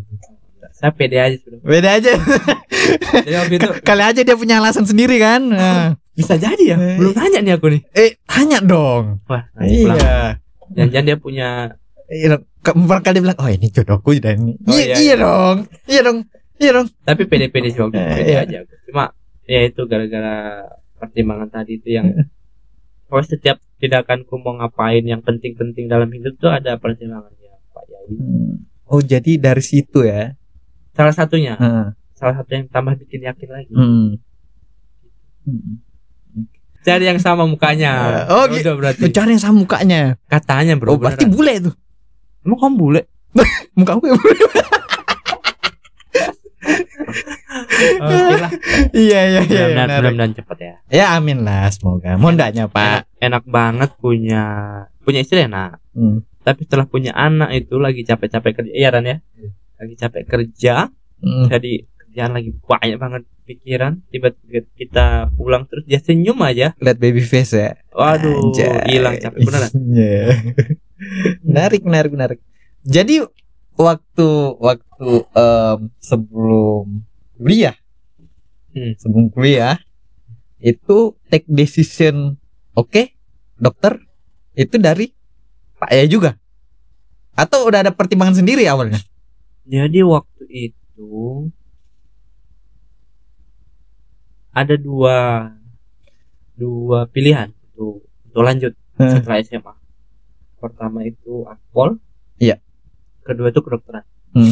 Saya 0.72 0.96
pede 0.96 1.18
aja 1.18 1.36
sudah. 1.36 1.60
Beda 1.60 1.90
aja. 1.98 2.14
Jadi 3.26 3.36
waktu 3.36 3.54
itu 3.58 3.70
kali 3.82 4.04
aja 4.06 4.22
dia 4.22 4.36
punya 4.36 4.58
alasan 4.58 4.86
sendiri 4.86 5.18
kan? 5.18 5.42
Nah. 5.46 5.94
bisa 6.12 6.36
jadi 6.36 6.76
ya? 6.76 6.78
Eh. 6.78 7.00
belum 7.00 7.16
tanya 7.16 7.40
nih 7.40 7.54
aku 7.56 7.72
nih. 7.72 7.82
Eh 7.96 8.20
tanya 8.28 8.60
dong. 8.60 9.24
Wah 9.24 9.40
iya. 9.64 10.36
jangan-jangan 10.70 11.08
dia 11.08 11.16
punya 11.16 11.48
Iya, 12.12 12.44
ke- 12.60 12.76
barangkali 12.76 13.16
dia 13.16 13.24
bilang 13.24 13.40
oh 13.40 13.48
ini 13.48 13.68
jodohku 13.70 14.20
dan 14.20 14.36
ini. 14.44 14.60
Oh, 14.68 14.76
iya, 14.76 14.84
iya, 14.84 14.96
iya 15.00 15.16
dong. 15.16 15.58
Iya 15.88 16.02
dong. 16.04 16.18
Iya 16.60 16.72
dong. 16.76 16.88
Tapi 17.08 17.24
pede-pede 17.24 17.72
sih 17.72 17.80
waktu 17.80 17.96
Eh, 17.96 18.16
pede 18.20 18.32
iya. 18.36 18.44
aja 18.44 18.58
cuma 18.84 19.16
ya 19.48 19.64
itu 19.64 19.80
gara-gara 19.86 20.36
pertimbangan 21.00 21.48
tadi 21.50 21.80
itu 21.80 21.88
yang 21.88 22.12
oh 23.08 23.24
setiap 23.24 23.64
tindakanku 23.80 24.36
mau 24.36 24.60
ngapain 24.60 25.02
yang 25.02 25.24
penting-penting 25.24 25.88
dalam 25.88 26.12
hidup 26.12 26.36
tuh 26.36 26.52
ada 26.52 26.76
pertimbangannya 26.76 27.39
Yai 28.12 28.58
oh 28.86 29.00
jadi 29.00 29.32
dari 29.38 29.62
situ 29.62 30.02
ya 30.02 30.34
salah 30.92 31.12
satunya 31.12 31.54
Heeh. 31.56 31.88
salah 32.12 32.36
satu 32.36 32.50
yang 32.52 32.66
tambah 32.68 32.98
bikin 32.98 33.22
yakin 33.24 33.48
lagi 33.48 33.72
Hmm. 33.72 34.18
Hmm. 35.46 35.78
cari 36.80 37.06
yang 37.06 37.18
sama 37.18 37.44
mukanya 37.44 38.26
Oh, 38.28 38.46
Ya 38.46 38.52
gi- 38.52 38.64
udah 38.64 38.76
berarti 38.76 39.02
Cari 39.10 39.30
yang 39.32 39.42
sama 39.42 39.58
mukanya. 39.60 40.18
katanya 40.26 40.74
bro 40.74 40.94
Oh, 40.94 40.98
berarti 40.98 41.24
beneran. 41.24 41.36
bule 41.36 41.54
tuh. 41.62 41.76
emang 42.42 42.58
kamu 42.58 42.76
bule 42.76 43.02
Muka 43.78 43.92
aku 43.94 44.06
ya 44.06 44.16
bule. 44.16 44.36
oke 48.00 48.34
lah 48.36 48.52
iya, 48.92 49.20
iya, 49.30 49.42
iya. 49.44 49.66
mudah-mudahan 49.78 50.34
cepet 50.34 50.58
ya 50.60 50.74
Ya 50.90 51.06
amin 51.14 51.42
lah 51.42 51.70
semoga. 51.70 52.16
Mondanya, 52.16 52.66
Pak. 52.66 53.06
enak, 53.20 53.22
enak 53.22 53.44
banget 53.46 53.90
punya 53.98 54.44
punya 55.00 55.20
istri 55.20 55.42
enak 55.42 55.78
Hmm. 55.92 56.24
Tapi 56.40 56.64
setelah 56.64 56.86
punya 56.86 57.12
anak 57.12 57.52
itu 57.54 57.76
lagi 57.76 58.02
capek-capek 58.02 58.52
kerja 58.56 58.72
iya 58.72 58.90
Ran 58.90 59.06
ya 59.06 59.18
lagi 59.76 59.96
capek 59.96 60.24
kerja 60.26 60.76
Hmm. 61.20 61.52
jadi 61.52 61.84
kerjaan 62.00 62.32
lagi 62.32 62.56
banyak 62.56 62.96
banget 62.96 63.28
pikiran 63.44 64.00
tiba-tiba 64.08 64.64
kita 64.72 65.06
pulang 65.36 65.68
terus 65.68 65.84
dia 65.84 66.00
senyum 66.00 66.40
aja 66.40 66.72
Lihat 66.80 66.96
baby 66.96 67.20
face 67.20 67.52
ya. 67.52 67.76
waduh 67.92 68.56
hilang 68.88 69.20
capek 69.20 69.40
beneran 69.42 69.68
Iya. 69.92 70.24
menarik, 71.42 71.82
menarik, 71.82 72.12
menarik. 72.12 72.40
Jadi 72.82 73.20
waktu 73.76 74.28
waktu 74.56 75.12
em, 75.30 75.80
sebelum 75.98 77.04
kuliah, 77.36 77.76
Hmm. 78.70 78.96
sebelum 78.96 79.28
kuliah 79.28 79.76
itu 80.58 81.16
take 81.28 81.48
decision, 81.48 82.40
oke, 82.72 83.12
dokter 83.56 84.00
itu 84.54 84.76
dari 84.76 85.12
Pak 85.80 85.90
ya 85.90 86.04
juga, 86.06 86.36
atau 87.34 87.64
udah 87.64 87.80
ada 87.82 87.92
pertimbangan 87.92 88.36
sendiri 88.36 88.68
awalnya? 88.68 89.00
jadi 89.64 90.02
waktu 90.02 90.44
itu 90.50 91.46
ada 94.50 94.76
dua 94.76 95.18
dua 96.58 97.06
pilihan 97.08 97.54
untuk 97.72 98.04
untuk 98.26 98.44
lanjut 98.44 98.74
Hmm. 99.00 99.16
setelah 99.16 99.40
SMA 99.40 99.74
pertama 100.58 101.08
itu 101.08 101.48
akpol 101.48 102.04
Iya. 102.36 102.60
kedua 103.22 103.48
itu 103.48 103.64
kedokteran 103.64 104.04
Hmm. 104.36 104.52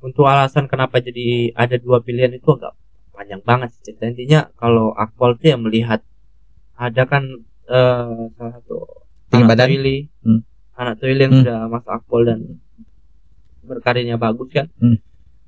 untuk 0.00 0.24
alasan 0.24 0.64
kenapa 0.64 0.96
jadi 0.96 1.52
ada 1.52 1.76
dua 1.76 2.00
pilihan 2.00 2.32
itu 2.32 2.48
agak 2.48 2.72
panjang 3.12 3.44
banget 3.44 3.68
sih 3.76 3.92
intinya 3.92 4.48
kalau 4.56 4.96
akpol 4.96 5.36
itu 5.36 5.52
yang 5.52 5.60
melihat 5.60 6.00
ada 6.72 7.02
kan 7.04 7.44
eh, 7.68 8.32
salah 8.32 8.52
satu 8.56 9.04
anak 9.32 9.48
badan? 9.48 9.66
Toili, 9.68 9.98
Hmm. 10.20 10.40
anak 10.74 10.94
Toili 10.96 11.20
yang 11.20 11.32
Hmm. 11.32 11.40
sudah 11.40 11.58
masuk 11.66 11.92
akpol 11.92 12.22
dan 12.24 12.38
berkarirnya 13.62 14.16
bagus 14.16 14.50
kan 14.50 14.66
Hmm. 14.76 14.98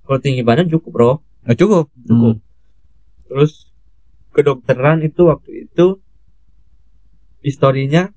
kalau 0.02 0.18
tinggi 0.18 0.40
badan 0.40 0.68
cukup 0.68 0.90
bro 0.90 1.12
Oh, 1.42 1.56
cukup, 1.56 1.90
cukup 2.00 2.38
terus 3.26 3.66
kedokteran 4.30 5.02
itu 5.02 5.26
waktu 5.26 5.66
itu 5.66 5.98
historinya 7.40 8.14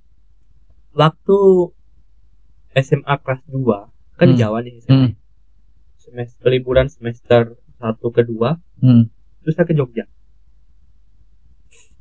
waktu 0.93 1.37
SMA 2.71 3.15
kelas 3.17 3.41
2 3.47 3.89
kan 4.13 4.27
di 4.27 4.37
Hmm. 4.37 4.41
Jawa 4.41 4.57
nih 4.61 4.77
SMA. 4.79 4.93
Hmm. 4.93 5.11
semester 5.97 6.47
liburan 6.47 6.85
semester 6.85 7.41
satu 7.75 8.13
kedua 8.13 8.61
Hmm. 8.77 9.09
terus 9.41 9.57
saya 9.57 9.65
ke 9.65 9.73
Jogja 9.73 10.05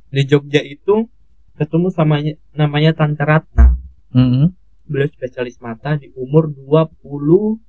di 0.07 0.21
Jogja 0.23 0.61
itu 0.61 1.09
ketemu 1.55 1.87
sama 1.89 2.19
namanya 2.51 2.91
Tante 2.91 3.21
Ratna 3.21 3.79
Hmm. 4.09 4.55
beliau 4.85 5.09
spesialis 5.09 5.59
mata 5.59 5.95
di 5.95 6.07
umur 6.13 6.47
20 6.47 7.59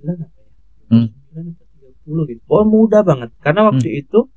9 0.00 0.16
apa 0.18 0.38
ya? 0.38 0.50
Hmm. 0.88 1.08
29 1.32 1.52
atau 1.52 1.88
30 2.04 2.30
gitu. 2.30 2.40
Oh, 2.48 2.64
muda 2.64 3.00
banget. 3.02 3.30
Karena 3.38 3.68
waktu 3.68 4.02
itu 4.02 4.28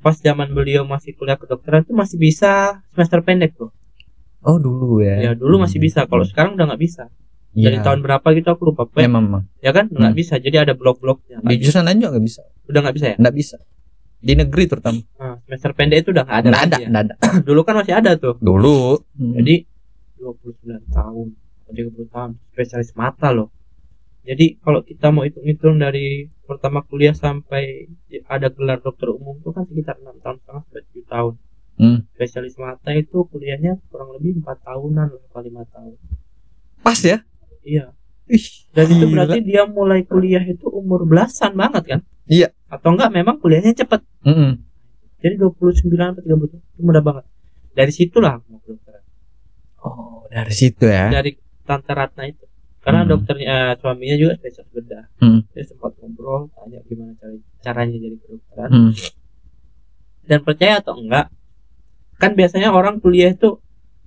pas 0.00 0.16
zaman 0.16 0.50
beliau 0.50 0.82
masih 0.84 1.12
kuliah 1.12 1.36
kedokteran 1.36 1.84
tuh 1.84 1.92
masih 1.92 2.16
bisa 2.16 2.80
semester 2.90 3.20
pendek 3.20 3.54
tuh. 3.54 3.70
Oh 4.40 4.56
dulu 4.56 5.04
ya. 5.04 5.20
Ya, 5.20 5.32
dulu 5.36 5.60
masih 5.60 5.76
bisa. 5.78 6.08
Kalau 6.08 6.24
sekarang 6.24 6.56
udah 6.56 6.72
nggak 6.72 6.80
bisa. 6.80 7.12
Dari 7.50 7.76
Iya. 7.76 7.84
tahun 7.84 8.00
berapa 8.00 8.24
gitu 8.32 8.48
aku 8.48 8.62
lupa. 8.64 8.86
Memang, 8.94 9.26
memang. 9.26 9.42
ya 9.58 9.70
kan 9.70 9.90
nggak 9.90 10.12
Hmm. 10.12 10.18
bisa. 10.18 10.34
Jadi 10.38 10.56
ada 10.56 10.72
blok-bloknya. 10.72 11.42
Di 11.42 11.56
jurusan 11.58 11.84
lain 11.84 12.00
juga 12.00 12.16
nggak 12.16 12.24
bisa. 12.24 12.42
Udah 12.66 12.80
nggak 12.80 12.96
bisa 12.96 13.06
ya? 13.12 13.16
Nggak 13.18 13.36
bisa. 13.36 13.56
Di 14.20 14.32
negeri 14.36 14.64
terutama. 14.68 15.00
Nah, 15.16 15.40
semester 15.48 15.72
pendek 15.72 16.04
itu 16.04 16.10
udah 16.12 16.24
nggak 16.28 16.38
ada. 16.38 16.48
Nggak 16.52 16.64
ada, 16.64 16.76
ya. 16.76 16.88
nggak 16.92 17.02
ada. 17.08 17.14
Dulu 17.48 17.60
kan 17.64 17.74
masih 17.80 17.94
ada 17.96 18.10
tuh. 18.20 18.36
Dulu. 18.38 19.00
Hmm. 19.16 19.32
Jadi 19.40 19.54
29 20.20 20.92
tahun, 20.92 21.26
30 21.72 22.12
tahun 22.12 22.30
spesialis 22.52 22.92
mata 22.92 23.32
loh. 23.32 23.48
Jadi 24.20 24.60
kalau 24.60 24.84
kita 24.84 25.08
mau 25.08 25.24
hitung-hitung 25.24 25.80
dari 25.80 26.28
pertama 26.44 26.84
kuliah 26.84 27.16
sampai 27.16 27.88
ada 28.28 28.52
gelar 28.52 28.84
dokter 28.84 29.08
umum 29.08 29.40
itu 29.40 29.48
kan 29.48 29.64
sekitar 29.64 29.96
6 29.96 30.20
tahun 30.20 30.36
setengah 30.44 30.62
sampai 30.68 30.82
7 30.92 31.08
tahun. 31.08 31.34
Hmm. 31.80 31.98
Spesialis 32.12 32.56
mata 32.60 32.92
itu 32.92 33.24
kuliahnya 33.24 33.80
kurang 33.88 34.12
lebih 34.20 34.44
4 34.44 34.60
tahunan 34.60 35.08
atau 35.16 35.40
5 35.40 35.64
tahun. 35.72 35.96
pas 36.84 37.00
ya. 37.00 37.24
Iya. 37.64 37.92
Ih, 38.30 38.46
Dan 38.70 38.86
itu 38.86 39.04
gila. 39.04 39.12
berarti 39.12 39.38
dia 39.42 39.62
mulai 39.66 40.00
kuliah 40.02 40.40
itu 40.40 40.70
umur 40.70 41.02
belasan 41.02 41.52
banget 41.52 41.82
kan? 41.84 42.00
Iya. 42.24 42.54
Atau 42.66 42.94
enggak 42.94 43.10
memang 43.10 43.36
kuliahnya 43.36 43.74
cepet. 43.74 44.00
Mm-mm. 44.22 44.62
Jadi 45.18 45.34
29 45.34 45.82
atau 45.90 46.22
30 46.22 46.30
tahun 46.46 46.62
itu 46.62 46.80
mudah 46.80 47.02
banget. 47.02 47.24
Dari 47.70 47.90
situlah 47.90 48.38
aku 48.38 48.46
mau 48.48 48.60
kedokteran. 48.60 49.02
Oh 49.80 50.24
dari 50.26 50.52
situ 50.52 50.86
ya. 50.86 51.10
dari 51.10 51.34
tante 51.64 51.90
Ratna 51.90 52.22
itu 52.24 52.46
karena 52.80 53.02
Hmm. 53.02 53.10
dokternya 53.10 53.46
eh, 53.50 53.74
suaminya 53.76 54.16
juga 54.16 54.32
spesialis 54.36 54.70
bedah 54.70 55.04
Hmm. 55.18 55.40
dia 55.50 55.64
sempat 55.64 55.92
ngobrol 55.96 56.48
tanya 56.50 56.78
gimana 56.84 57.12
cara 57.14 57.34
caranya 57.60 57.96
jadi 57.96 58.16
kedokteran 58.16 58.70
Hmm. 58.70 58.92
dan 60.22 60.40
percaya 60.40 60.78
atau 60.78 60.94
enggak 60.96 61.26
kan 62.16 62.32
biasanya 62.32 62.70
orang 62.70 63.00
kuliah 63.00 63.30
itu 63.30 63.58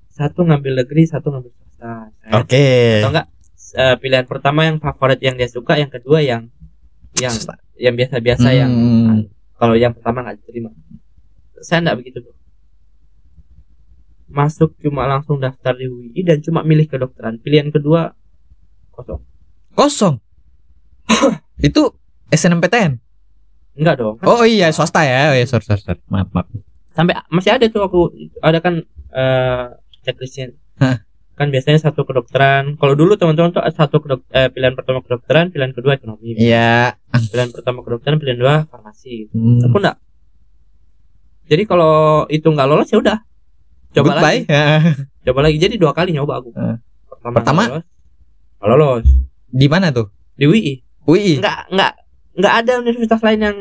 satu 0.07 0.41
ngambil 0.41 0.73
negeri 0.79 1.03
satu 1.03 1.27
ngambil 1.27 1.51
swasta 1.51 2.13
Oke. 2.33 3.01
atau 3.01 3.09
enggak 3.11 3.27
eh, 3.73 3.95
pilihan 3.97 4.23
pertama 4.23 4.63
yang 4.63 4.77
favorit 4.77 5.19
yang 5.19 5.35
dia 5.35 5.47
suka 5.47 5.75
yang 5.75 5.89
kedua 5.89 6.19
yang 6.19 6.47
yang 7.15 7.33
yang 7.75 7.93
biasa-biasa 7.93 8.49
yang 8.51 8.71
Hmm. 8.71 9.19
kalau 9.55 9.73
yang 9.73 9.91
pertama 9.91 10.21
nggak 10.21 10.37
diterima 10.39 10.69
saya 11.59 11.79
enggak 11.79 11.97
begitu 11.99 12.17
bro 12.19 12.33
masuk 14.27 14.73
cuma 14.79 15.05
langsung 15.05 15.37
daftar 15.37 15.73
di 15.73 15.85
UI 15.85 16.21
dan 16.21 16.41
cuma 16.41 16.61
milih 16.61 16.87
kedokteran 16.87 17.37
pilihan 17.37 17.69
kedua 17.69 18.17
kosong 18.89 19.21
Kosong. 19.73 20.21
itu 21.59 21.81
SNMPTN. 22.29 23.01
enggak 23.73 23.95
dong 23.95 24.17
kan 24.17 24.25
Oh 24.27 24.41
iya 24.43 24.69
swasta 24.69 25.01
ya. 25.01 25.29
Oh 25.29 25.35
iya 25.35 25.45
sorry 25.45 25.65
sorry. 25.65 25.81
sorry. 25.81 26.01
Maaf 26.07 26.29
maaf. 26.29 26.45
sampai 26.93 27.17
masih 27.27 27.51
ada 27.51 27.65
tuh 27.67 27.81
aku 27.81 28.13
ada 28.39 28.61
kan 28.61 28.85
eh 29.11 29.65
checklistnya 30.01 30.53
Hah. 30.77 31.01
Kan 31.33 31.49
biasanya 31.49 31.81
satu 31.81 32.03
kedokteran 32.03 32.75
kalau 32.75 32.93
dulu 32.93 33.13
teman-teman 33.13 33.49
tuh 33.49 33.65
satu 33.67 33.97
kedok 33.97 34.21
eh, 34.29 34.47
pilihan 34.47 34.73
pertama 34.73 35.01
kedokteran 35.01 35.49
pilihan 35.49 35.71
kedua 35.71 35.95
ekonomi 35.95 36.35
Iya. 36.35 36.93
pilihan 37.25 37.49
pertama 37.49 37.81
kedokteran 37.81 38.17
pilihan 38.17 38.37
dua 38.37 38.55
farmasi 38.65 39.25
gitu. 39.25 39.33
Hmm. 39.33 39.61
aku 39.63 39.77
enggak 39.79 39.97
jadi 41.45 41.63
kalau 41.63 41.93
itu 42.27 42.45
nggak 42.45 42.67
lolos 42.67 42.87
ya 42.87 42.97
udah 42.97 43.17
coba 43.91 44.07
Goodbye. 44.11 44.41
lagi 44.41 44.41
coba 45.23 45.39
lagi 45.41 45.57
jadi 45.57 45.75
dua 45.75 45.91
kali 45.91 46.11
nyoba 46.11 46.33
aku 46.37 46.49
Hah. 46.51 46.77
pertama, 47.09 47.33
Pertama? 47.35 47.61
nggak 47.63 47.81
lolos 48.63 48.77
lolos 49.01 49.05
Di 49.47 49.67
mana 49.67 49.89
tuh? 49.89 50.09
di 50.33 50.45
UI 50.45 50.73
UI. 51.03 51.37
nggak 51.37 51.59
nggak 51.69 51.91
nggak 52.35 52.53
ada 52.55 52.71
universitas 52.79 53.21
lain 53.21 53.41
yang 53.41 53.57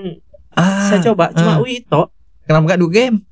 Ah, 0.52 0.84
saya 0.86 1.00
coba 1.02 1.32
cuma 1.32 1.56
ah. 1.56 1.58
UI 1.58 1.80
toh 1.82 2.12
Kenapa 2.42 2.64
nggak 2.66 2.80
du 2.80 2.88
game? 2.88 3.24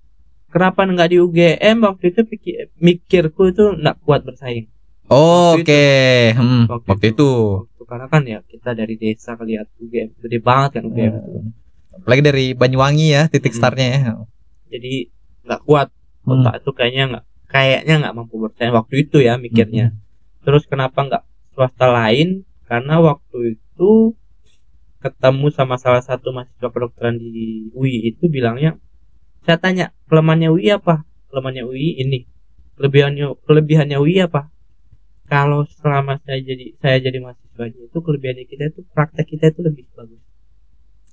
Kenapa 0.50 0.82
nggak 0.82 1.08
di 1.08 1.16
UGM 1.16 1.76
waktu 1.80 2.04
itu 2.10 2.20
pikir, 2.22 2.74
mikirku 2.76 3.48
itu 3.48 3.74
nggak 3.74 3.96
kuat 4.02 4.22
bersaing 4.22 4.66
Oh, 5.06 5.58
Oke. 5.58 6.30
Hmm, 6.34 6.70
Waktu 6.70 6.86
waktu 6.86 7.06
itu. 7.10 7.30
itu. 7.66 7.82
Karena 7.82 8.06
kan 8.06 8.22
ya 8.22 8.38
kita 8.46 8.70
dari 8.72 8.94
desa 8.94 9.34
kelihat 9.34 9.66
UGM 9.76 10.14
gede 10.22 10.38
banget 10.38 10.78
kan 10.78 10.86
UGM 10.86 11.14
itu. 11.16 11.30
Hmm. 11.34 11.50
Apalagi 11.98 12.22
dari 12.22 12.46
Banyuwangi 12.54 13.06
ya 13.10 13.22
titik 13.26 13.50
Hmm. 13.50 13.58
startnya 13.58 13.88
ya. 13.90 14.12
jadi 14.70 15.10
nggak 15.42 15.60
kuat 15.66 15.90
Hmm. 16.22 16.46
otak 16.46 16.62
itu 16.62 16.70
kayaknya 16.70 17.04
nggak 17.10 17.24
kayaknya 17.46 17.94
nggak 17.98 18.14
mampu 18.14 18.38
bersaing 18.38 18.70
waktu 18.70 18.94
itu 19.02 19.18
ya 19.18 19.34
mikirnya 19.34 19.98
terus 20.40 20.62
kenapa 20.62 21.02
nggak 21.02 21.22
swasta 21.50 21.90
lain 21.90 22.46
karena 22.64 23.02
waktu 23.02 23.58
itu 23.58 24.14
ketemu 25.02 25.50
sama 25.50 25.74
salah 25.74 25.98
satu 26.00 26.30
mahasiswa 26.30 26.70
kedokteran 26.70 27.18
di 27.18 27.66
UI 27.72 28.14
itu 28.14 28.30
bilangnya 28.30 28.78
saya 29.44 29.56
tanya 29.56 29.86
kelemahannya 30.10 30.52
UI 30.52 30.68
apa? 30.74 31.04
Kelemahannya 31.32 31.64
UI 31.64 32.00
ini. 32.00 32.28
Kelebihannya 32.76 33.26
kelebihannya 33.44 33.96
UI 34.00 34.20
apa? 34.24 34.52
Kalau 35.30 35.62
selama 35.78 36.18
saya 36.26 36.42
jadi 36.42 36.74
saya 36.82 36.98
jadi 36.98 37.22
mahasiswanya 37.22 37.86
itu 37.86 37.98
kelebihannya 38.02 38.44
kita 38.50 38.74
itu 38.74 38.80
praktek 38.90 39.26
kita 39.30 39.54
itu 39.54 39.60
lebih 39.62 39.86
bagus. 39.94 40.20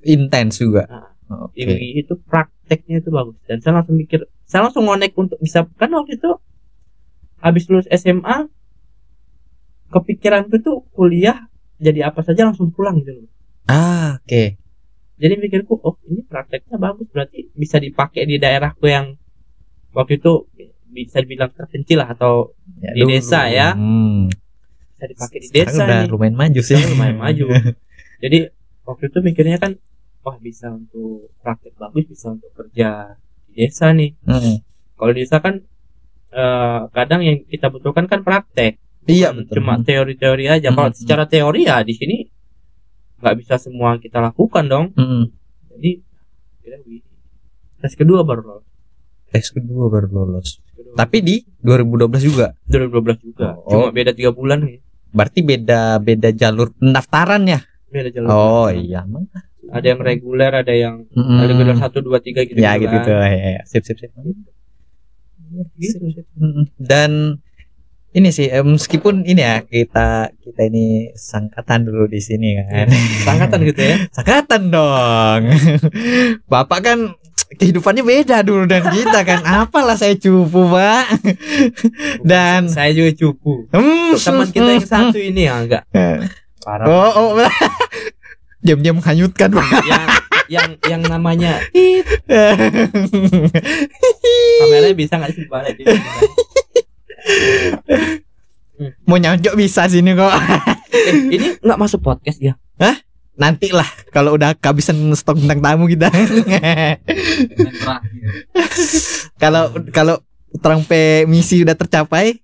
Intens 0.02 0.58
juga. 0.58 0.90
Nah, 0.90 1.50
di 1.54 1.63
UI 1.68 2.02
itu 2.02 2.18
prakteknya 2.18 3.04
itu 3.04 3.10
bagus. 3.13 3.38
Dan 3.46 3.62
saya 3.62 3.80
langsung 3.82 3.96
mikir 4.00 4.26
saya 4.48 4.68
langsung 4.68 4.88
ngonek 4.88 5.13
untuk 5.13 5.38
bisa 5.38 5.68
kan 5.78 5.92
waktu 5.94 6.18
itu 6.18 6.32
habis 7.38 7.70
lulus 7.70 7.86
SMA 7.94 8.50
kepikiranku 9.94 10.60
tuh 10.60 10.84
kuliah 10.92 11.48
jadi 11.78 12.10
apa 12.10 12.26
saja 12.26 12.50
langsung 12.50 12.74
pulang 12.74 13.00
gitu 13.06 13.24
loh. 13.24 13.32
Ah, 13.70 14.18
oke. 14.24 14.58
Jadi 15.18 15.34
mikirku 15.36 15.74
oh 15.76 15.98
ini 16.06 16.22
prakteknya 16.24 16.78
bagus 16.78 17.08
berarti 17.08 17.50
bisa 17.52 17.78
dipakai 17.78 18.24
di 18.24 18.38
daerahku 18.38 18.86
yang 18.86 19.18
waktu 19.92 20.18
itu 20.18 20.46
bisa 20.88 21.20
dibilang 21.20 21.52
terpencil 21.52 21.98
lah 21.98 22.10
atau 22.12 22.54
Ya, 22.78 22.94
Di 22.94 23.02
desa 23.04 23.50
ya. 23.50 23.74
Hmm. 23.74 24.30
bisa 24.94 25.06
dipakai 25.06 25.38
di 25.40 25.48
Sekarang 25.48 25.66
desa 25.68 25.84
udah 25.84 26.00
nih 26.00 26.10
lumayan 26.10 26.36
maju 26.36 26.60
sih. 26.60 26.74
Sekarang 26.74 26.92
lumayan 26.94 27.18
maju 27.18 27.46
jadi 28.24 28.38
waktu 28.84 29.04
itu 29.08 29.20
mikirnya 29.22 29.58
kan 29.58 29.72
wah 30.22 30.38
bisa 30.38 30.70
untuk 30.70 31.34
praktek 31.40 31.74
bagus 31.76 32.06
bisa 32.06 32.28
untuk 32.30 32.50
kerja 32.52 33.18
di 33.46 33.54
desa 33.58 33.90
nih 33.92 34.12
Hmm. 34.24 34.58
kalau 34.96 35.12
di 35.12 35.22
desa 35.22 35.38
kan 35.38 35.62
eh, 36.30 36.80
kadang 36.92 37.22
yang 37.22 37.38
kita 37.44 37.68
butuhkan 37.68 38.06
kan 38.06 38.22
praktek 38.22 38.78
Iya 39.04 39.32
betul. 39.32 39.64
cuma 39.64 39.80
teori-teori 39.80 40.46
aja 40.52 40.70
kalau 40.70 40.90
Hmm. 40.90 40.98
secara 40.98 41.24
teori 41.26 41.64
ya 41.64 41.80
di 41.80 41.94
sini 41.94 42.18
nggak 43.18 43.36
bisa 43.36 43.56
semua 43.56 43.98
kita 43.98 44.20
lakukan 44.20 44.64
dong 44.66 44.86
Hmm. 44.94 45.30
jadi 45.70 46.02
kira 46.60 46.78
wih. 46.82 47.02
tes 47.78 47.94
kedua 47.94 48.22
baru 48.22 48.44
lolos 48.48 48.66
Tes 49.28 49.44
kedua 49.50 49.86
baru 49.88 50.08
lolos. 50.08 50.64
Kedua. 50.66 50.96
Tapi 50.96 51.20
di 51.20 51.36
2012 51.60 52.24
juga. 52.24 52.56
2012 52.64 53.20
juga 53.22 53.60
Oh. 53.60 53.68
cuma 53.68 53.92
beda 53.92 54.12
tiga 54.12 54.32
bulan 54.32 54.64
nih 54.64 54.80
Berarti 55.10 55.40
beda 55.42 55.80
beda 55.98 56.30
jalur 56.32 56.72
pendaftaran 56.74 57.44
ya. 57.44 57.60
beda 57.88 58.08
jalur 58.10 58.28
Oh 58.28 58.38
pendaftaran. 58.66 58.80
iya. 58.82 59.00
emang. 59.02 59.26
ada 59.68 59.84
yang 59.86 60.00
reguler 60.00 60.52
ada 60.54 60.72
yang 60.72 60.96
ada 61.12 61.44
reguler 61.46 61.76
satu 61.76 62.00
dua 62.00 62.20
tiga 62.20 62.40
gitu 62.42 62.56
Ya 62.56 62.76
gitu 62.76 62.88
gitu. 62.94 63.10
Ya, 63.10 63.28
ya. 63.54 63.62
Sip 63.64 63.84
sip 63.84 63.98
sip. 63.98 64.16
Gitu, 65.76 65.98
sip. 66.14 66.26
Mm-mm. 66.34 66.66
Dan 66.78 67.40
ini 68.18 68.34
sih 68.34 68.50
eh, 68.50 68.66
meskipun 68.66 69.22
ini 69.22 69.38
ya 69.38 69.62
kita 69.62 70.34
kita 70.34 70.62
ini 70.66 71.14
sangkatan 71.14 71.86
dulu 71.86 72.10
di 72.10 72.18
sini 72.18 72.58
kan. 72.58 72.90
sangkatan 73.22 73.62
gitu 73.64 73.78
ya 73.80 73.96
Sangkatan 74.16 74.74
dong. 74.74 75.42
Bapak 76.52 76.80
kan 76.82 77.00
kehidupannya 77.54 78.02
beda 78.02 78.42
dulu 78.42 78.66
dan 78.66 78.90
kita 78.90 79.22
kan. 79.22 79.46
Apalah 79.46 79.94
saya 79.94 80.18
cupu, 80.18 80.66
Pak. 80.66 81.06
Dan 82.26 82.68
saya 82.68 82.90
juga 82.92 83.14
cupu 83.16 83.70
Hmm, 83.70 84.18
teman 84.18 84.50
kita 84.50 84.70
yang 84.74 84.84
satu 84.84 85.18
ini 85.22 85.46
ya 85.46 85.62
enggak 85.62 85.84
parah 86.66 86.86
Oh, 86.90 87.38
oh. 87.38 87.48
Diam-diam 88.66 88.98
menghanyutkan, 88.98 89.54
Pak. 89.54 89.64
yang 89.86 90.08
yang 90.48 90.70
yang 90.88 91.02
namanya 91.04 91.60
kameranya 94.58 94.96
bisa 94.96 95.20
nggak 95.20 95.36
sih 95.36 95.44
balik 95.46 95.76
Mau 99.04 99.18
nyonjok 99.18 99.54
bisa 99.54 99.86
sini 99.86 100.13
kok. 100.13 100.30
eh, 100.94 101.16
ini 101.28 101.58
nggak 101.58 101.80
masuk 101.80 102.00
podcast 102.00 102.38
ya 102.38 102.54
Nanti 103.34 103.70
lah 103.70 103.86
kalau 104.10 104.34
udah 104.34 104.54
kehabisan 104.54 104.98
stok 105.13 105.38
bintang 105.38 105.62
tamu 105.62 105.86
kita. 105.86 106.10
Kalau 109.38 109.70
kalau 109.92 110.16
terang 110.58 110.82
P 110.82 110.92
misi 111.24 111.62
udah 111.62 111.74
tercapai. 111.74 112.42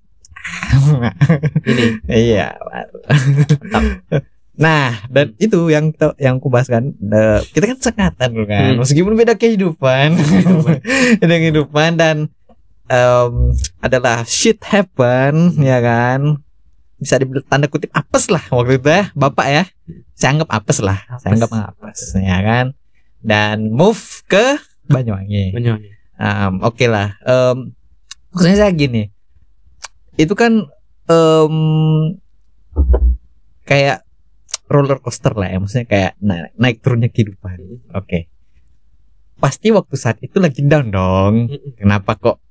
ini 1.66 1.98
iya. 2.08 2.54
Nah, 4.54 5.02
dan 5.10 5.34
itu 5.40 5.66
yang 5.66 5.90
kita- 5.90 6.14
yang 6.20 6.38
aku 6.38 6.46
bahas 6.46 6.70
kan, 6.70 6.94
kita 7.50 7.66
kan 7.66 7.78
sekatan 7.82 8.32
kan, 8.46 8.70
Hmm. 8.70 8.78
meskipun 8.78 9.18
beda 9.18 9.34
kehidupan, 9.34 10.14
beda 11.18 11.36
kehidupan 11.42 11.98
dan 11.98 12.30
em, 12.88 13.34
adalah 13.80 14.24
shit 14.24 14.60
happen 14.66 15.56
ya 15.60 15.80
kan? 15.80 16.40
Bisa 16.98 17.20
dibilang 17.20 17.44
tanda 17.48 17.68
kutip 17.68 17.92
apes 17.92 18.32
lah 18.32 18.44
waktu 18.48 18.80
itu 18.80 18.90
ya 18.90 19.04
bapak 19.14 19.48
ya. 19.48 19.64
Saya 20.16 20.40
anggap 20.40 20.50
apes 20.52 20.80
lah 20.80 21.00
saya 21.20 21.20
Apes. 21.20 21.36
anggap 21.36 21.52
apes 21.52 22.00
ya 22.16 22.38
kan? 22.40 22.66
Dan 23.24 23.72
move 23.72 24.00
ke 24.28 24.60
Banyuwangi. 24.88 25.56
Banyuwangi. 25.56 25.90
Em, 26.20 26.54
oke 26.60 26.86
lah 26.88 27.16
Em, 27.24 27.72
maksudnya 28.32 28.68
saya 28.68 28.72
gini 28.72 29.10
itu 30.14 30.34
kan 30.38 30.70
em, 31.10 31.56
kayak 33.64 34.06
roller 34.68 35.00
coaster 35.00 35.34
lah 35.34 35.50
ya 35.50 35.58
maksudnya 35.58 35.88
kayak 35.88 36.12
naik, 36.20 36.52
naik 36.56 36.78
turunnya 36.84 37.10
kehidupan. 37.10 37.58
Oke. 37.96 38.28
Pasti 39.40 39.74
waktu 39.74 39.96
saat 39.98 40.22
itu 40.22 40.40
lagi 40.40 40.64
down 40.64 40.88
dong. 40.90 41.34
Kenapa 41.76 42.16
kok 42.16 42.43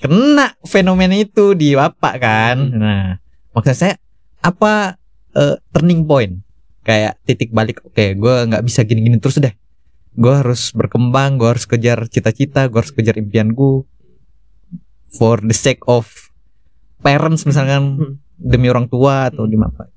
kena 0.00 0.52
fenomena 0.64 1.14
itu 1.14 1.52
di 1.52 1.72
bapak 1.72 2.14
kan 2.18 2.56
Hmm. 2.58 2.80
nah 2.80 3.06
maksud 3.52 3.74
saya 3.74 3.94
apa 4.40 4.98
eh, 5.32 5.56
turning 5.72 6.04
point 6.04 6.40
kayak 6.82 7.16
titik 7.24 7.48
balik 7.50 7.80
oke 7.80 8.04
gue 8.12 8.34
nggak 8.50 8.64
bisa 8.64 8.84
gini-gini 8.84 9.16
terus 9.16 9.40
deh 9.40 9.54
gue 10.14 10.34
harus 10.34 10.70
berkembang 10.70 11.40
gue 11.40 11.48
harus 11.48 11.64
kejar 11.64 12.06
cita-cita 12.06 12.68
gue 12.68 12.78
harus 12.78 12.92
kejar 12.92 13.16
impian 13.16 13.50
gue 13.50 13.82
for 15.10 15.40
the 15.40 15.56
sake 15.56 15.80
of 15.86 16.06
parents 17.00 17.44
misalkan 17.44 17.96
Hmm. 17.96 18.14
demi 18.34 18.68
orang 18.68 18.84
tua 18.86 19.30
atau 19.30 19.46
di 19.46 19.54
apa 19.54 19.88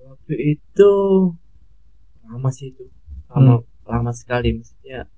Waktu 0.00 0.34
itu 0.54 0.92
lama 2.22 2.48
sih 2.54 2.70
itu. 2.70 2.86
Lama 3.26 3.58
lama 3.82 4.12
sekali 4.14 4.54
maksudnya. 4.54 5.10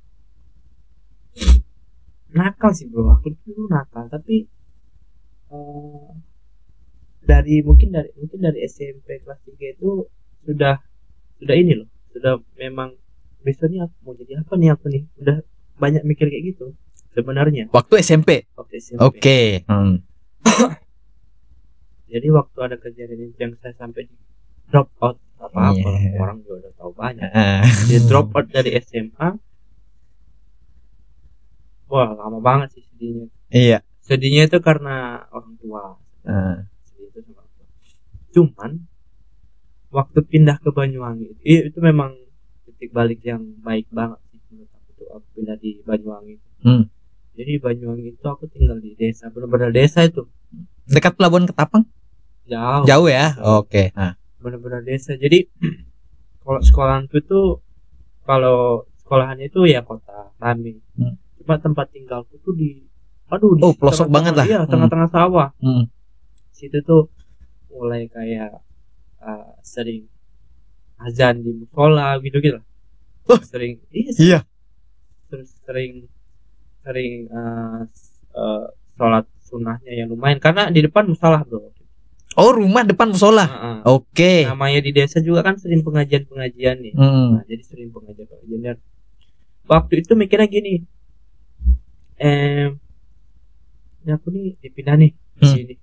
Nakal 2.32 2.72
sih 2.72 2.88
bro, 2.88 3.12
aku 3.12 3.32
dulu 3.44 3.68
nakal 3.68 4.08
tapi 4.08 4.48
eh, 5.52 6.08
dari 7.22 7.60
mungkin 7.60 7.92
dari 7.92 8.08
mungkin 8.16 8.40
dari 8.40 8.64
SMP 8.64 9.20
kelas 9.20 9.38
3 9.44 9.74
itu 9.76 10.08
sudah 10.42 10.80
sudah 11.38 11.54
ini 11.54 11.76
loh, 11.76 11.88
sudah 12.10 12.40
memang 12.56 12.96
besoknya 13.42 13.86
aku 13.86 13.94
mau 14.02 14.14
jadi 14.14 14.40
apa 14.40 14.52
nih 14.54 14.70
aku 14.72 14.86
nih, 14.88 15.02
udah 15.20 15.36
banyak 15.76 16.02
mikir 16.02 16.30
kayak 16.30 16.54
gitu 16.54 16.72
sebenarnya 17.12 17.68
waktu 17.70 18.00
SMP 18.00 18.48
waktu 18.54 18.74
SMP. 18.80 18.98
oke 18.98 19.38
Hmm. 19.68 20.00
Jadi 22.12 22.28
waktu 22.28 22.58
ada 22.60 22.76
kejadian 22.76 23.32
yang 23.40 23.52
saya 23.56 23.72
sampai 23.72 24.04
di 24.04 24.16
drop 24.68 24.92
out 25.00 25.16
apa 25.40 25.72
apa 25.72 25.88
Iya. 25.96 26.20
orang 26.20 26.44
juga 26.44 26.54
udah 26.60 26.72
tahu 26.76 26.90
banyak. 26.92 27.24
Ah. 27.32 27.64
Di 27.64 27.96
drop 28.04 28.36
out 28.36 28.46
dari 28.52 28.76
SMA. 28.78 29.28
Wah 31.92 32.16
lama 32.16 32.40
banget 32.40 32.72
sih 32.72 32.84
sedihnya. 32.88 33.28
iya 33.52 33.78
Sedihnya 34.00 34.48
itu 34.48 34.58
karena 34.64 35.28
orang 35.28 35.54
tua. 35.60 36.00
Sedih 36.88 37.12
itu 37.12 37.18
sama 37.20 37.44
orang 37.44 37.52
tua. 37.52 37.66
Cuman 38.32 38.70
waktu 39.92 40.18
pindah 40.24 40.56
ke 40.56 40.72
Banyuwangi 40.72 41.36
iya, 41.44 41.68
itu 41.68 41.76
memang 41.84 42.16
titik 42.64 42.96
balik 42.96 43.20
yang 43.20 43.44
baik 43.60 43.84
banget 43.92 44.16
sih 44.32 44.40
menurut 44.48 44.72
aku 44.72 44.88
tuh 44.96 45.06
aku 45.12 45.26
pindah 45.36 45.56
di 45.60 45.84
Banyuwangi. 45.84 46.40
Hmm. 46.64 46.88
Jadi 47.36 47.60
Banyuwangi 47.60 48.16
itu 48.16 48.24
aku 48.24 48.48
tinggal 48.48 48.80
di 48.80 48.96
desa 48.96 49.28
benar-benar 49.28 49.68
desa 49.68 50.00
itu 50.02 50.24
dekat 50.88 51.14
pelabuhan 51.14 51.44
Ketapang 51.44 51.84
jauh. 52.44 52.84
jauh 52.84 53.08
ya 53.08 53.38
oke 53.38 53.94
nah. 53.94 54.18
benar-benar 54.42 54.82
desa 54.82 55.14
jadi 55.14 55.46
kalau 56.42 56.58
sekolahanku 56.58 57.22
itu 57.22 57.62
kalau 58.26 58.84
sekolahannya 59.00 59.46
itu 59.46 59.62
ya 59.68 59.84
kota 59.86 60.34
rame 60.42 60.82
Hmm. 60.92 61.16
Cuma 61.42 61.56
tempat 61.56 61.86
tinggalku 61.88 62.38
tuh 62.38 62.52
di 62.52 62.86
aduh 63.26 63.52
di 63.52 63.60
Oh, 63.60 63.72
pelosok 63.72 64.08
banget 64.08 64.32
lah. 64.34 64.44
iya 64.44 64.60
Hmm. 64.60 64.70
tengah-tengah 64.70 65.08
sawah 65.08 65.48
Hmm. 65.58 65.90
situ 66.50 66.78
tuh 66.80 67.10
mulai 67.68 68.06
kayak 68.06 68.62
uh, 69.18 69.52
sering 69.60 70.06
azan 70.98 71.40
di 71.40 71.50
musola 71.52 72.14
gitu 72.18 72.38
gitu 72.38 72.58
Oh. 73.24 73.38
sering 73.40 73.78
iya 73.88 74.12
iya 74.16 74.40
terus 75.26 75.54
sering 75.62 76.06
sering 76.80 77.26
uh, 77.28 77.86
uh, 78.32 78.66
sholat 78.92 79.22
sunnahnya 79.40 79.92
yang 79.96 80.08
lumayan 80.08 80.36
karena 80.36 80.66
di 80.68 80.80
depan 80.80 81.06
musola 81.06 81.40
bro 81.40 81.70
oh 82.32 82.50
rumah 82.50 82.82
depan 82.82 83.08
musola 83.08 83.44
Heeh. 83.44 83.76
oke 83.84 84.32
namanya 84.44 84.80
di 84.80 84.90
desa 84.90 85.18
juga 85.18 85.42
kan 85.42 85.54
sering 85.54 85.80
pengajian-pengajian 85.80 86.76
nih 86.80 86.92
Hmm. 86.92 87.38
Nah, 87.38 87.42
jadi 87.44 87.62
sering 87.62 87.88
pengajian-pengajian 87.90 88.76
waktu 89.64 89.94
itu 89.96 90.12
mikirnya 90.12 90.46
gini, 90.46 90.82
eh, 92.22 92.68
ini 94.02 94.10
aku 94.16 94.26
nih 94.34 94.46
dipindah 94.62 94.96
nih 95.00 95.10
di 95.38 95.42
Hmm. 95.44 95.52
sini. 95.54 95.74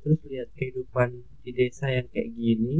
Terus 0.00 0.20
lihat 0.30 0.48
kehidupan 0.58 1.08
di 1.44 1.50
desa 1.58 1.86
yang 1.96 2.06
kayak 2.12 2.30
gini, 2.40 2.74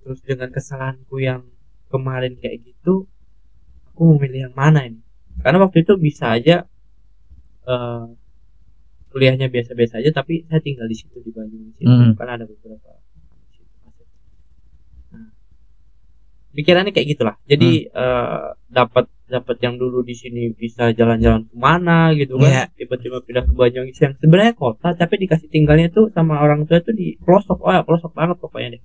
terus 0.00 0.20
dengan 0.28 0.48
kesalahanku 0.56 1.16
yang 1.28 1.42
kemarin 1.92 2.34
kayak 2.42 2.58
gitu, 2.68 2.94
aku 3.88 4.02
memilih 4.14 4.40
yang 4.50 4.56
mana 4.62 4.80
ini? 4.88 5.00
Karena 5.42 5.58
waktu 5.64 5.78
itu 5.84 5.94
bisa 6.06 6.26
aja 6.36 6.56
eh, 7.66 8.04
kuliahnya 9.12 9.46
biasa-biasa 9.54 9.94
aja, 10.02 10.10
tapi 10.18 10.34
saya 10.48 10.60
tinggal 10.66 10.86
di 10.92 10.96
situ 11.00 11.16
di 11.26 11.30
Bandung 11.36 11.72
situ, 11.78 11.88
Hmm. 11.88 12.12
kan 12.18 12.28
ada 12.36 12.44
beberapa 12.50 12.90
Nah, 15.12 15.28
pikirannya 16.56 16.92
kayak 16.94 17.08
gitulah 17.16 17.36
jadi 17.50 17.70
eh, 17.90 18.46
dapat 18.70 19.04
dapat 19.24 19.56
yang 19.64 19.80
dulu 19.80 20.04
di 20.04 20.12
sini 20.12 20.52
bisa 20.52 20.92
jalan-jalan 20.92 21.48
ke 21.48 21.56
mana 21.56 22.12
gitu 22.12 22.36
Iya. 22.36 22.68
kan 22.68 22.76
tiba-tiba 22.76 23.24
pindah 23.24 23.44
ke 23.48 23.52
Banyuwangi. 23.56 23.92
Yang 23.96 24.14
sebenarnya 24.20 24.52
kota 24.52 24.92
tapi 24.92 25.14
dikasih 25.24 25.48
tinggalnya 25.48 25.88
tuh 25.88 26.12
sama 26.12 26.44
orang 26.44 26.68
tua 26.68 26.84
tuh 26.84 26.92
di 26.92 27.16
pelosok. 27.24 27.58
Oh 27.64 27.72
ya 27.72 27.80
pelosok 27.80 28.12
banget 28.12 28.36
pokoknya 28.36 28.68
deh. 28.78 28.82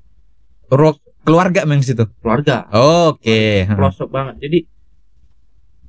Ro- 0.71 1.01
keluarga 1.27 1.67
memang 1.67 1.83
situ? 1.83 2.07
Keluarga. 2.23 2.71
Oke. 2.71 3.67
Pelosok 3.67 4.07
banget. 4.07 4.35
Jadi 4.47 4.59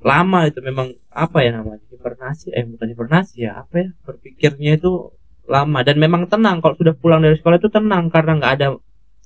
lama 0.00 0.48
itu 0.48 0.58
memang 0.64 0.88
apa 1.12 1.44
ya 1.44 1.50
namanya 1.60 1.84
hibernasi 1.92 2.56
eh 2.56 2.64
bukan 2.64 2.88
hibernasi 2.96 3.44
ya 3.44 3.60
apa 3.60 3.74
ya 3.84 3.88
berpikirnya 4.02 4.80
itu 4.80 5.14
lama. 5.46 5.78
Dan 5.86 6.02
memang 6.02 6.26
tenang 6.26 6.58
kalau 6.58 6.74
sudah 6.74 6.96
pulang 6.98 7.22
dari 7.22 7.38
sekolah 7.38 7.60
itu 7.60 7.70
tenang 7.70 8.10
karena 8.10 8.34
nggak 8.34 8.52
ada 8.58 8.66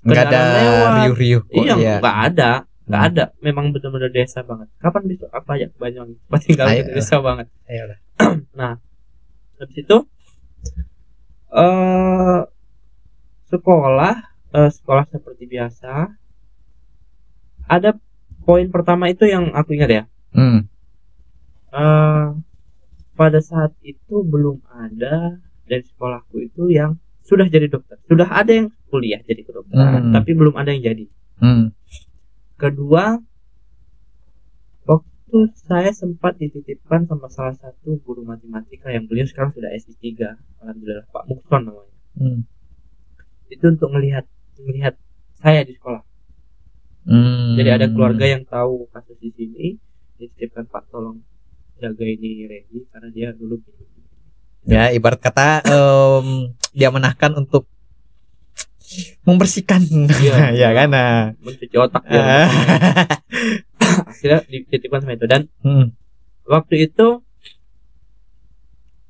nggak 0.04 0.24
ada 0.28 0.40
riuh-riuh. 1.08 1.42
Iya 1.48 1.74
ya. 1.80 1.94
nggak 2.04 2.18
ada 2.28 2.50
nggak 2.84 3.00
Hmm. 3.00 3.10
ada 3.10 3.24
memang 3.38 3.70
benar-benar 3.70 4.10
desa 4.10 4.40
banget 4.40 4.68
kapan 4.76 5.02
besok 5.06 5.30
apa 5.30 5.52
ya 5.56 5.68
Banyuwangi 5.72 6.16
pasti 6.30 6.52
tinggal 6.52 6.68
di 6.70 6.92
desa 6.92 7.16
banget 7.18 7.46
Ayolah. 7.70 7.98
nah 8.52 8.76
habis 9.56 9.76
itu 9.78 9.96
eh 11.50 12.40
sekolah 13.46 14.14
eh, 14.52 14.70
sekolah 14.70 15.04
seperti 15.06 15.44
biasa 15.46 15.92
ada 17.64 17.90
poin 18.42 18.68
pertama 18.68 19.08
itu 19.08 19.24
yang 19.24 19.48
aku 19.52 19.72
ingat 19.72 19.90
ya 19.90 20.04
Hmm. 20.30 20.66
eh 21.70 22.26
pada 23.14 23.38
saat 23.40 23.70
itu 23.80 24.20
belum 24.20 24.58
ada 24.68 25.38
dari 25.64 25.80
sekolahku 25.82 26.42
itu 26.42 26.68
yang 26.68 26.98
sudah 27.22 27.46
jadi 27.46 27.70
dokter 27.70 27.96
sudah 28.04 28.28
ada 28.28 28.52
yang 28.52 28.68
kuliah 28.86 29.22
jadi 29.22 29.40
kedokteran 29.40 30.02
Hmm. 30.02 30.12
tapi 30.12 30.34
belum 30.34 30.52
ada 30.52 30.68
yang 30.68 30.84
jadi 30.84 31.06
Hmm. 31.34 31.70
Kedua 32.54 33.18
waktu 34.86 35.38
saya 35.66 35.90
sempat 35.90 36.38
dititipkan 36.38 37.08
sama 37.10 37.26
salah 37.26 37.56
satu 37.58 37.98
guru 38.06 38.22
matematika 38.22 38.92
yang 38.92 39.10
beliau 39.10 39.26
sekarang 39.26 39.50
sudah 39.50 39.70
S3 39.74 39.98
alhamdulillah 40.62 41.06
Pak 41.10 41.24
Mukson 41.26 41.62
namanya 41.68 41.92
Hmm. 42.14 42.46
itu 43.50 43.66
untuk 43.66 43.90
melihat 43.90 44.22
melihat 44.62 44.94
saya 45.34 45.66
di 45.66 45.74
sekolah 45.74 46.06
Hmm. 47.04 47.58
jadi 47.58 47.74
ada 47.74 47.86
keluarga 47.90 48.22
yang 48.24 48.46
tahu 48.46 48.86
kasus 48.94 49.18
di 49.18 49.34
sini 49.34 49.66
dititipkan 50.16 50.70
Pak 50.70 50.94
tolong 50.94 51.18
jaga 51.82 52.06
ini 52.06 52.46
Regi 52.46 52.86
karena 52.88 53.10
dia 53.10 53.28
dulu 53.34 53.58
ya 54.64 54.94
ibarat 54.94 55.18
kata 55.20 55.66
em, 55.66 56.54
dia 56.70 56.88
menahkan 56.88 57.34
untuk 57.34 57.66
membersihkan 59.22 59.80
Iya. 59.84 60.52
ya 60.62 60.68
kan 60.72 60.88
nah. 60.90 61.32
mencuci 61.40 61.76
otak 61.76 62.02
Ah. 62.06 62.48
akhirnya 64.10 64.40
dititipkan 64.46 65.00
sama 65.02 65.14
itu 65.14 65.26
dan 65.26 65.46
Hmm. 65.60 65.94
waktu 66.44 66.88
itu 66.88 67.22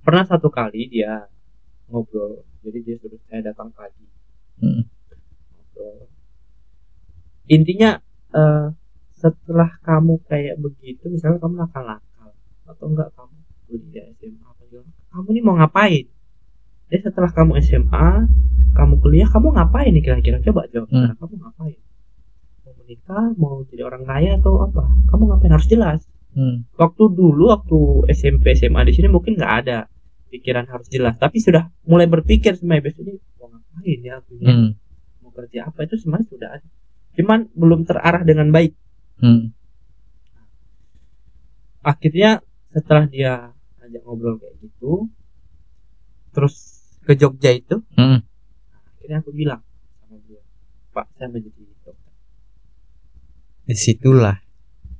pernah 0.01 0.25
satu 0.25 0.49
kali 0.49 0.89
dia 0.89 1.27
ngobrol 1.89 2.45
jadi 2.61 2.79
dia 2.81 2.97
suruh 3.01 3.21
saya 3.29 3.41
datang 3.45 3.73
pagi 3.73 4.05
Hmm. 4.61 4.85
ngobrol 5.53 6.09
intinya 7.47 8.01
eh, 8.31 8.67
setelah 9.15 9.71
kamu 9.81 10.21
kayak 10.25 10.61
begitu 10.61 11.09
misalnya 11.09 11.41
kamu 11.41 11.57
nakal-nakal 11.59 12.31
atau 12.65 12.85
enggak 12.89 13.09
kamu 13.17 13.37
kuliah 13.65 14.05
SMA 14.19 14.45
apa 14.45 14.63
kamu 15.13 15.27
ini 15.33 15.41
mau 15.41 15.57
ngapain 15.57 16.05
jadi 16.95 17.11
setelah 17.11 17.27
kamu 17.29 17.59
SMA 17.59 18.31
kamu 18.71 18.95
kuliah 19.03 19.27
kamu 19.27 19.51
ngapain 19.51 19.91
nih 19.91 19.99
kira-kira 19.99 20.39
coba 20.39 20.71
jawab 20.71 20.87
Hmm. 20.87 21.11
Kamu 21.19 21.35
ngapain 21.43 21.75
mau 22.63 22.73
menikah 22.79 23.27
mau 23.35 23.55
jadi 23.67 23.83
orang 23.83 24.07
kaya 24.07 24.39
atau 24.39 24.63
apa 24.63 24.83
kamu 25.11 25.23
ngapain 25.27 25.53
harus 25.53 25.67
jelas 25.67 26.01
Hmm. 26.35 26.67
waktu 26.75 27.03
dulu 27.11 27.51
waktu 27.51 27.79
SMP 28.11 28.55
SMA 28.55 28.87
di 28.87 28.95
sini 28.95 29.07
mungkin 29.07 29.35
nggak 29.35 29.53
ada 29.63 29.87
pikiran 30.31 30.67
harus 30.67 30.87
jelas 30.87 31.15
tapi 31.15 31.39
sudah 31.39 31.67
mulai 31.83 32.07
berpikir 32.07 32.55
sebenarnya 32.55 32.91
ini 32.97 33.19
mau 33.39 33.51
ngapain 33.51 33.99
ya 34.01 34.19
ini? 34.31 34.43
Hmm. 34.43 34.71
mau 35.19 35.31
kerja 35.31 35.67
apa 35.67 35.83
itu 35.83 35.95
sebenarnya 35.95 36.27
sudah 36.31 36.49
ada 36.59 36.69
cuman 37.15 37.51
belum 37.55 37.81
terarah 37.83 38.23
dengan 38.23 38.51
baik 38.51 38.75
Hmm. 39.19 39.51
akhirnya 41.83 42.43
setelah 42.71 43.07
dia 43.07 43.55
ajak 43.79 44.03
ngobrol 44.03 44.43
kayak 44.43 44.59
gitu 44.59 45.07
terus 46.35 46.74
ke 47.05 47.15
Jogja 47.15 47.51
itu 47.51 47.85
Hmm. 47.93 48.25
akhirnya 48.95 49.21
aku 49.21 49.31
bilang 49.31 49.61
sama 50.01 50.17
dia 50.23 50.41
Pak 50.91 51.07
saya 51.13 51.29
mau 51.29 51.39
jadi 51.39 51.61
dokter 51.61 51.95
Di 53.65 53.75
situlah. 53.75 54.37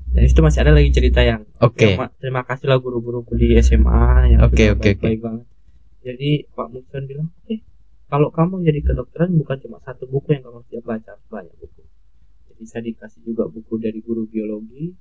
dan 0.09 0.23
itu 0.23 0.39
masih 0.39 0.61
ada 0.61 0.73
lagi 0.73 0.91
cerita 0.91 1.21
yang 1.21 1.43
Oke. 1.59 1.91
Ya, 1.91 1.99
Ma- 1.99 2.13
terima 2.15 2.43
kasih 2.43 2.67
lah 2.67 2.79
guru-guruku 2.79 3.35
di 3.35 3.59
SMA 3.59 4.31
yang 4.31 4.41
Oke, 4.43 4.63
sudah 4.63 4.73
oke, 4.73 4.83
baik-baik 4.95 5.19
banget. 5.19 5.47
Jadi 6.01 6.31
Pak 6.49 6.69
Muson 6.71 7.03
bilang, 7.05 7.29
oke, 7.35 7.55
kalau 8.07 8.29
kamu 8.31 8.63
jadi 8.63 8.81
kedokteran 8.85 9.35
bukan 9.35 9.57
cuma 9.59 9.81
satu 9.81 10.05
buku 10.05 10.33
yang 10.33 10.45
kamu 10.45 10.63
harus 10.63 10.83
baca, 10.83 11.13
banyak 11.27 11.55
buku. 11.57 11.83
Jadi 12.47 12.63
saya 12.65 12.83
dikasih 12.85 13.21
juga 13.23 13.49
buku 13.49 13.75
dari 13.77 13.99
guru 13.99 14.23
biologi, 14.25 14.95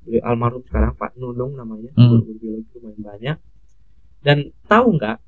beliau 0.00 0.22
almarhum 0.22 0.62
sekarang 0.62 0.94
Pak 0.94 1.16
Nunung 1.16 1.52
namanya, 1.52 1.90
Hmm. 1.92 2.20
guru 2.20 2.36
biologi 2.36 2.70
lumayan 2.74 3.00
banyak. 3.00 3.36
Dan 4.20 4.38
tahu 4.64 4.94
nggak? 4.94 5.18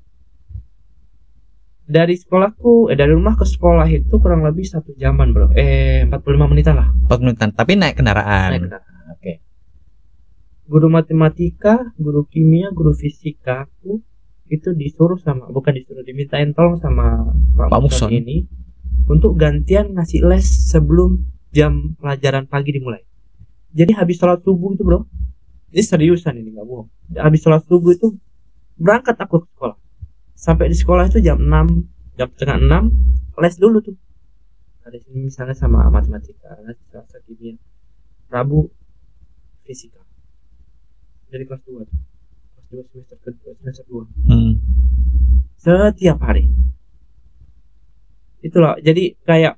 Dari 1.87 2.15
sekolahku, 2.15 2.93
eh, 2.93 2.97
dari 2.97 3.11
rumah 3.11 3.35
ke 3.35 3.43
sekolah 3.43 3.87
itu 3.89 4.15
kurang 4.21 4.47
lebih 4.47 4.63
satu 4.63 4.95
jaman 4.95 5.33
bro, 5.35 5.51
eh 5.57 6.07
45 6.07 6.47
menitan 6.47 6.75
lah. 6.77 6.87
4 7.09 7.19
menitan. 7.19 7.49
Tapi 7.51 7.75
naik 7.75 7.99
kendaraan. 7.99 8.49
naik 8.55 8.63
kendaraan. 8.69 9.05
Oke. 9.17 9.33
guru 10.71 10.87
matematika, 10.87 11.91
guru 11.99 12.23
kimia, 12.31 12.71
guru 12.71 12.95
fisika 12.95 13.67
aku 13.67 13.99
itu 14.51 14.71
disuruh 14.75 15.19
sama 15.19 15.47
bukan 15.51 15.75
disuruh 15.75 16.03
dimintain 16.03 16.51
tolong 16.51 16.75
sama 16.79 17.31
Pak, 17.55 17.71
Pak 17.71 17.79
Muson. 17.79 18.07
ini 18.11 18.47
untuk 19.07 19.39
gantian 19.39 19.95
ngasih 19.95 20.23
les 20.27 20.43
sebelum 20.43 21.23
jam 21.51 21.95
pelajaran 21.99 22.47
pagi 22.47 22.75
dimulai. 22.75 23.03
Jadi 23.71 23.95
habis 23.95 24.19
sholat 24.19 24.43
subuh 24.43 24.75
itu 24.75 24.83
bro, 24.83 25.07
ini 25.71 25.83
seriusan 25.83 26.35
ini 26.39 26.51
nggak 26.55 26.67
bohong. 26.67 26.87
Habis 27.15 27.39
sholat 27.43 27.63
subuh 27.63 27.95
itu 27.95 28.15
berangkat 28.75 29.15
aku 29.19 29.43
ke 29.43 29.47
sekolah. 29.55 29.77
Sampai 30.41 30.65
di 30.67 30.75
sekolah 30.75 31.05
itu 31.05 31.21
jam 31.21 31.37
6 31.37 32.17
jam 32.17 32.27
setengah 32.33 32.57
6 33.37 33.37
les 33.37 33.55
dulu 33.55 33.77
tuh. 33.79 33.93
Ada 34.81 34.97
sini 34.97 35.29
misalnya 35.29 35.53
sama 35.53 35.85
matematika, 35.87 36.57
les 36.65 36.73
Selasa 36.89 37.21
kimia, 37.21 37.53
Rabu 38.27 38.65
fisika 39.61 40.01
dari 41.27 41.45
kelas 41.45 41.61
2 41.63 41.85
tuh. 41.85 41.99
kelas 42.67 42.85
2 42.89 42.89
semester 42.89 43.17
kedua 43.21 43.51
semester 43.55 43.85
2 43.85 44.03
Hmm. 44.25 44.51
setiap 45.55 46.17
hari 46.19 46.49
itulah 48.41 48.73
jadi 48.79 49.13
kayak 49.21 49.55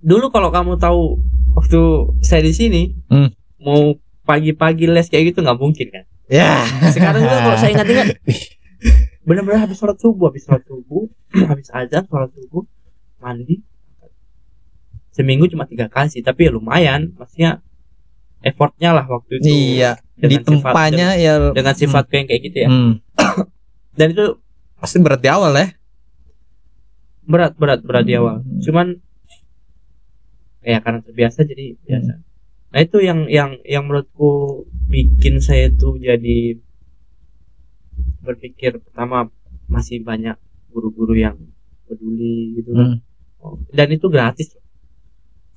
dulu 0.00 0.32
kalau 0.32 0.48
kamu 0.48 0.80
tahu 0.80 1.20
waktu 1.52 1.80
saya 2.20 2.40
di 2.40 2.50
sini 2.50 2.82
Hmm. 3.06 3.30
mau 3.58 3.94
pagi-pagi 4.22 4.86
les 4.86 5.06
kayak 5.06 5.30
gitu 5.30 5.44
nggak 5.44 5.60
mungkin 5.60 5.86
kan 5.86 6.04
Ya. 6.26 6.64
sekarang 6.88 7.20
juga 7.20 7.38
kalau 7.42 7.58
saya 7.58 7.70
ingat-ingat 7.74 8.06
benar-benar 9.22 9.60
habis 9.62 9.76
sholat 9.76 9.96
subuh 9.96 10.28
habis 10.28 10.42
sholat 10.42 10.62
subuh 10.62 11.06
habis 11.50 11.68
azan 11.70 12.04
sholat 12.04 12.30
subuh 12.30 12.62
mandi 13.18 13.62
seminggu 15.10 15.46
cuma 15.46 15.64
tiga 15.64 15.86
kali 15.86 16.08
sih 16.08 16.20
tapi 16.20 16.46
ya 16.46 16.50
lumayan 16.50 17.12
maksudnya 17.14 17.60
effortnya 18.40 18.90
lah 18.90 19.06
waktu 19.06 19.38
itu 19.38 19.46
Iya. 19.46 20.00
Di 20.12 20.26
dengan 20.28 20.42
sifat- 20.42 20.72
tempatnya 20.72 21.08
ya. 21.14 21.32
dengan, 21.36 21.54
dengan 21.54 21.74
sifatku 21.74 22.12
yang 22.12 22.26
kayak 22.26 22.42
gitu 22.42 22.58
ya 22.58 22.68
Hmm. 22.68 22.92
dan 23.98 24.06
itu 24.10 24.26
Pasti 24.74 24.98
berat 24.98 25.18
di 25.18 25.28
awal 25.28 25.52
ya. 25.52 25.66
berat 27.22 27.54
berat 27.54 27.80
berat 27.80 28.02
di 28.02 28.14
awal 28.14 28.40
Hmm. 28.40 28.58
cuman 28.60 28.86
ya 30.60 30.78
karena 30.78 30.98
terbiasa 31.00 31.42
jadi 31.42 31.78
biasa 31.78 32.12
nah 32.72 32.80
itu 32.80 32.98
yang 32.98 33.28
yang 33.28 33.60
yang 33.62 33.84
menurutku 33.84 34.64
bikin 34.88 35.38
saya 35.38 35.70
tuh 35.70 35.98
jadi 35.98 36.56
berpikir 38.20 38.78
pertama 38.78 39.28
masih 39.66 40.00
banyak 40.00 40.36
guru-guru 40.70 41.14
yang 41.14 41.36
peduli 41.86 42.56
gitu 42.56 42.72
kan 42.72 42.88
Hmm. 42.96 42.98
Oh, 43.42 43.58
dan 43.74 43.90
itu 43.90 44.06
gratis 44.06 44.54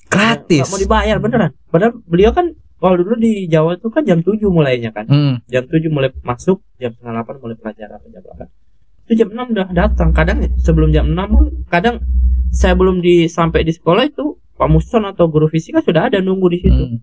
Gratis. 0.06 0.62
Nggak 0.66 0.72
mau 0.74 0.82
dibayar 0.82 1.18
beneran 1.18 1.52
padahal 1.70 1.94
beliau 2.06 2.32
kan 2.32 2.54
kalau 2.76 2.98
dulu 2.98 3.18
di 3.18 3.48
Jawa 3.48 3.78
tuh 3.78 3.90
kan 3.90 4.06
jam 4.06 4.22
7 4.22 4.42
mulainya 4.50 4.90
kan 4.90 5.06
Hmm. 5.06 5.36
jam 5.46 5.66
7 5.66 5.90
mulai 5.90 6.10
masuk 6.22 6.62
jam 6.78 6.94
setengah 6.94 7.22
8 7.22 7.42
mulai 7.42 7.58
pelajaran 7.58 8.00
jam 8.10 8.24
8 8.24 8.50
itu 9.06 9.14
jam 9.16 9.30
6 9.30 9.54
udah 9.54 9.68
datang 9.70 10.10
kadang 10.12 10.42
sebelum 10.58 10.90
jam 10.90 11.06
6 11.06 11.30
pun 11.30 11.46
kadang 11.70 12.02
saya 12.50 12.74
belum 12.74 13.00
di 13.00 13.28
sampai 13.28 13.62
di 13.62 13.74
sekolah 13.74 14.06
itu 14.06 14.38
Pak 14.56 14.70
Muson 14.72 15.04
atau 15.04 15.28
guru 15.28 15.46
fisika 15.46 15.84
sudah 15.84 16.08
ada 16.10 16.24
nunggu 16.24 16.48
di 16.50 16.60
situ 16.62 16.84
Hmm. 16.90 16.98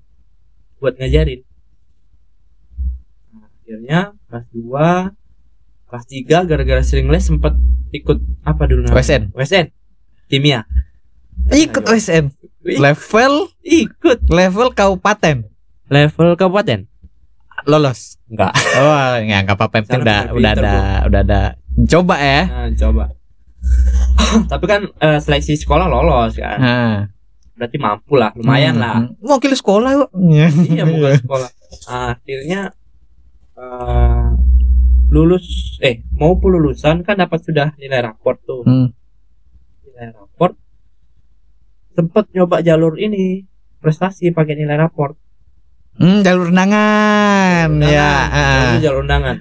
buat 0.79 0.99
ngajarin 0.99 1.41
nah, 3.31 3.47
akhirnya 3.47 3.99
kelas 4.27 4.47
2 4.51 5.22
kelas 5.93 6.09
3 6.09 6.49
gara-gara 6.49 6.81
sering 6.81 7.07
les 7.07 7.21
sempat 7.21 7.53
ikut 7.91 8.17
apa 8.43 8.65
dulu 8.65 8.81
namanya 8.83 8.97
WSN. 8.97 9.23
WSN 9.31 9.67
kimia 10.27 10.65
Ikut 11.45 11.83
OSN. 11.83 12.33
Ih, 12.63 12.79
Level 12.79 13.51
ikut 13.61 14.19
level 14.27 14.71
kabupaten. 14.71 15.45
level 15.87 16.29
kabupaten 16.33 16.89
Lolos. 17.63 18.17
enggak 18.27 18.57
Oh, 18.75 19.21
ya 19.21 19.39
enggak 19.39 19.53
apa-apa. 19.53 19.85
Yang 19.85 20.01
udah 20.01 20.21
udah 20.33 20.51
ada 20.53 20.75
udah 21.05 21.21
ada 21.23 21.41
coba 21.85 22.15
ya. 22.17 22.41
nah, 22.45 22.69
coba 22.73 23.05
tapi 24.51 24.65
kan 24.65 24.81
eh, 24.89 25.19
seleksi 25.19 25.55
sekolah 25.57 25.87
lolos 25.87 26.35
kan 26.35 26.59
Nah. 26.59 26.97
berarti 27.53 27.77
mampu 27.77 28.17
lah 28.17 28.33
lumayan 28.33 28.75
Hmm. 28.75 28.83
lah 28.83 28.97
Wakil 29.21 29.53
sekolah 29.53 29.91
yuk. 29.95 30.09
iya 30.25 30.49
bukan 30.83 31.13
sekolah 31.19 31.51
Nah, 31.85 32.09
akhirnya 32.17 32.61
eh, 33.55 34.27
lulus 35.13 35.45
eh 35.79 36.01
mau 36.11 36.33
lulusan 36.35 37.05
kan 37.05 37.15
dapat 37.15 37.39
sudah 37.39 37.77
nilai 37.77 38.01
raport 38.01 38.41
tuh 38.41 38.65
Hmm. 38.65 38.89
nilai 39.85 40.09
raport 40.11 40.57
sempet 41.91 42.33
nyoba 42.33 42.61
jalur 42.61 42.97
ini 42.97 43.45
prestasi 43.79 44.31
pakai 44.31 44.57
nilai 44.57 44.79
raport 44.79 45.21
Hmm, 45.93 46.25
jalur 46.25 46.49
undangan. 46.49 47.69
Ya. 47.79 47.85
jalur- 47.85 48.33
ah. 48.33 48.73
jalur 48.81 49.01
undangan 49.03 49.37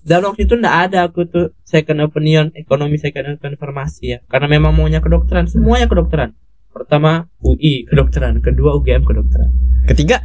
dan 0.00 0.20
waktu 0.20 0.44
itu 0.44 0.54
ndak 0.54 0.76
ada 0.84 1.08
aku 1.08 1.24
tuh 1.24 1.56
second 1.62 2.04
opinion 2.04 2.52
ekonomi 2.52 3.00
second 3.00 3.24
opinion 3.32 3.56
farmasi 3.56 4.04
ya 4.06 4.18
karena 4.26 4.46
memang 4.50 4.70
maunya 4.70 5.00
kedokteran 5.00 5.48
semuanya 5.48 5.88
kedokteran 5.88 6.36
pertama 6.68 7.24
UI 7.40 7.88
kedokteran 7.88 8.36
kedua 8.38 8.76
UGM 8.76 9.00
kedokteran 9.00 9.48
Ketiga? 9.84 10.20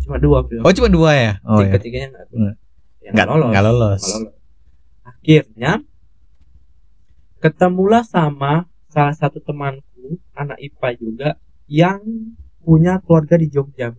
cuma 0.00 0.16
dua. 0.16 0.40
Oh, 0.42 0.68
cuma 0.70 0.88
dua 0.88 1.10
ya? 1.14 1.32
Oh, 1.42 1.60
ya. 1.60 1.70
ketiganya 1.70 2.08
nggak 2.10 2.24
Hmm. 2.30 2.54
Ya, 3.10 3.14
Nggak 3.14 3.28
lolos 3.28 3.48
nggak 3.50 3.64
lolos. 3.66 4.02
Akhirnya 5.02 5.72
ketemulah 7.38 8.04
sama 8.04 8.68
salah 8.86 9.14
satu 9.14 9.40
temanku 9.40 10.18
anak 10.32 10.58
IPA 10.58 10.88
juga 10.96 11.28
yang 11.66 12.00
punya 12.60 13.00
keluarga 13.00 13.34
di 13.34 13.48
Jogja 13.48 13.94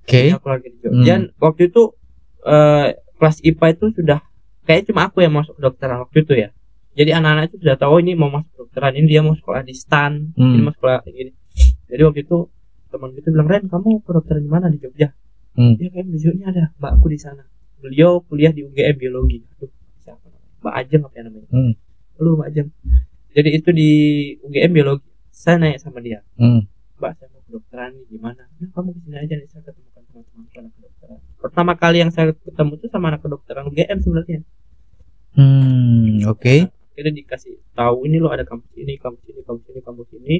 Oke. 0.00 0.20
punya 0.32 0.38
keluarga 0.40 0.66
di 0.66 0.78
Jogja 0.80 0.96
Hmm. 0.96 1.06
dan 1.06 1.20
waktu 1.38 1.68
itu 1.68 1.82
eh, 2.40 2.88
kelas 3.20 3.36
IPA 3.44 3.66
itu 3.76 3.86
sudah 3.92 4.18
kayak 4.64 4.88
cuma 4.88 5.06
aku 5.06 5.20
yang 5.20 5.34
masuk 5.34 5.60
kedokteran 5.60 6.00
waktu 6.00 6.24
itu 6.24 6.32
ya 6.38 6.48
jadi 6.96 7.20
anak-anak 7.20 7.52
itu 7.52 7.56
sudah 7.60 7.76
tahu 7.76 7.90
oh, 7.92 8.00
ini 8.00 8.16
mau 8.16 8.32
masuk 8.32 8.48
kedokteran 8.56 8.92
ini 8.96 9.06
dia 9.06 9.20
mau 9.20 9.36
sekolah 9.36 9.60
di 9.60 9.74
STAN 9.76 10.32
Hmm. 10.32 10.56
ini 10.56 10.62
mau 10.64 10.72
sekolah 10.72 11.04
gini 11.04 11.32
jadi 11.84 12.00
waktu 12.08 12.20
itu 12.24 12.36
teman 12.88 13.12
itu 13.12 13.28
bilang 13.28 13.46
Ren 13.46 13.64
kamu 13.68 14.00
kedokteran 14.02 14.40
di 14.40 14.50
mana 14.50 14.66
di 14.66 14.78
Jogja 14.80 15.12
Hmm. 15.60 15.76
ya 15.76 16.00
di 16.00 16.16
Jogja 16.16 16.48
ada 16.48 16.72
mbakku 16.80 17.12
di 17.12 17.20
sana. 17.20 17.44
Beliau 17.84 18.24
kuliah 18.24 18.48
di 18.48 18.64
UGM 18.64 18.96
biologi. 18.96 19.44
Aduh 19.44 19.68
siapa 20.00 20.24
Mbak 20.64 20.74
Ajeng 20.80 21.02
apa 21.04 21.14
ya 21.20 21.22
namanya? 21.28 21.48
Hmm. 21.52 21.72
lu 22.16 22.40
Mbak 22.40 22.48
Ajeng. 22.48 22.68
Jadi 23.36 23.48
itu 23.52 23.68
di 23.76 23.90
UGM 24.40 24.72
biologi. 24.72 25.04
Saya 25.28 25.60
nanya 25.60 25.76
sama 25.76 26.00
dia. 26.00 26.24
Hmm. 26.40 26.64
Mbak 26.96 27.12
saya 27.20 27.28
mau 27.28 27.44
kedokteran 27.44 27.92
gimana? 28.08 28.48
Nah 28.56 28.68
kamu 28.72 28.88
ke 28.96 29.00
sini 29.04 29.16
aja 29.20 29.34
nih 29.36 29.48
saya 29.52 29.62
ketemukan 29.68 30.02
teman-teman 30.08 30.44
anak 30.56 30.72
kedokteran 30.80 31.20
pertama 31.40 31.72
kali 31.74 32.04
yang 32.04 32.12
saya 32.12 32.36
ketemu 32.36 32.72
itu 32.76 32.86
sama 32.92 33.12
anak 33.12 33.20
kedokteran 33.24 33.64
UGM 33.68 33.98
sebenarnya. 34.00 34.40
Hmm, 35.36 36.20
oke. 36.28 36.68
akhirnya 36.90 37.16
dikasih 37.16 37.56
tahu 37.72 38.04
ini 38.04 38.20
lo 38.20 38.28
ada 38.28 38.44
kampus 38.44 38.76
ini 38.76 39.00
kampus 39.00 39.24
ini 39.32 39.40
kampus 39.40 39.66
ini 39.72 39.80
kampus 39.80 40.08
ini. 40.20 40.36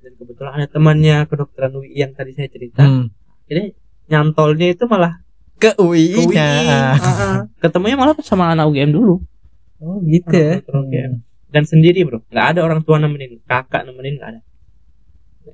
Dan 0.00 0.16
kebetulan 0.16 0.52
ada 0.56 0.66
temannya 0.68 1.28
kedokteran 1.28 1.76
UI 1.76 1.92
yang 1.92 2.16
tadi 2.16 2.32
saya 2.32 2.48
cerita. 2.48 2.88
Hmm. 2.88 3.12
akhirnya 3.44 3.76
nyantolnya 4.10 4.66
itu 4.68 4.84
malah 4.84 5.22
Ke 5.54 5.70
ke 5.70 5.78
UI-nya. 5.78 6.48
Ah, 6.64 6.96
ah. 6.96 7.40
ketemunya 7.58 7.94
malah 7.94 8.16
sama 8.20 8.48
anak 8.48 8.66
UGM 8.66 8.90
dulu 8.90 9.22
Oh, 9.78 9.96
gitu 10.02 10.32
ya. 10.32 10.60
UGM. 10.62 11.22
dan 11.48 11.64
sendiri 11.64 12.02
bro 12.02 12.20
nggak 12.26 12.46
ada 12.48 12.60
orang 12.60 12.80
tua 12.80 12.96
nemenin 12.96 13.38
kakak 13.42 13.82
nemenin 13.82 14.16
nggak 14.16 14.30
ada 14.30 14.40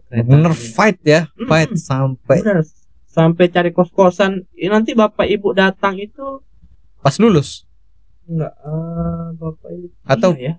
Bener 0.06 0.52
fight 0.52 1.00
ya, 1.02 1.26
Hmm. 1.30 1.46
fight 1.46 1.72
sampai 1.74 2.38
Bener. 2.38 2.62
sampai 3.06 3.48
cari 3.48 3.70
kos 3.70 3.90
kosan 3.90 4.44
nanti 4.52 4.92
bapak 4.92 5.26
ibu 5.26 5.50
datang 5.52 5.96
itu 5.96 6.42
Pas 6.98 7.16
lulus 7.16 7.64
enggak 8.24 8.52
eh, 8.52 9.26
bapak 9.32 9.68
ibu 9.72 9.86
Atau- 10.04 10.34
iya 10.34 10.44
ya 10.44 10.54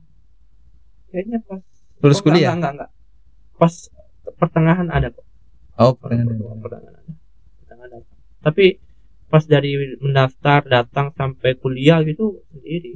kayaknya 1.14 1.38
pas 1.42 1.62
lulus 1.98 2.18
Oh, 2.18 2.24
kuliah. 2.24 2.50
enggak, 2.50 2.72
enggak, 2.74 2.74
enggak, 2.74 2.92
pas 3.56 3.74
pertengahan 4.34 4.88
ada 4.88 5.08
kok 5.10 5.26
Oh, 5.76 5.94
pertengahan 5.94 6.34
pertengahan 6.58 6.94
ada 6.98 7.12
tapi 8.48 8.80
pas 9.28 9.44
dari 9.44 9.76
mendaftar 10.00 10.64
datang 10.64 11.12
sampai 11.12 11.60
kuliah 11.60 12.00
gitu 12.08 12.40
sendiri. 12.48 12.96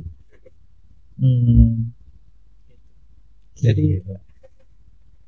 Hmm. 1.19 1.91
Jadi- 3.59 3.99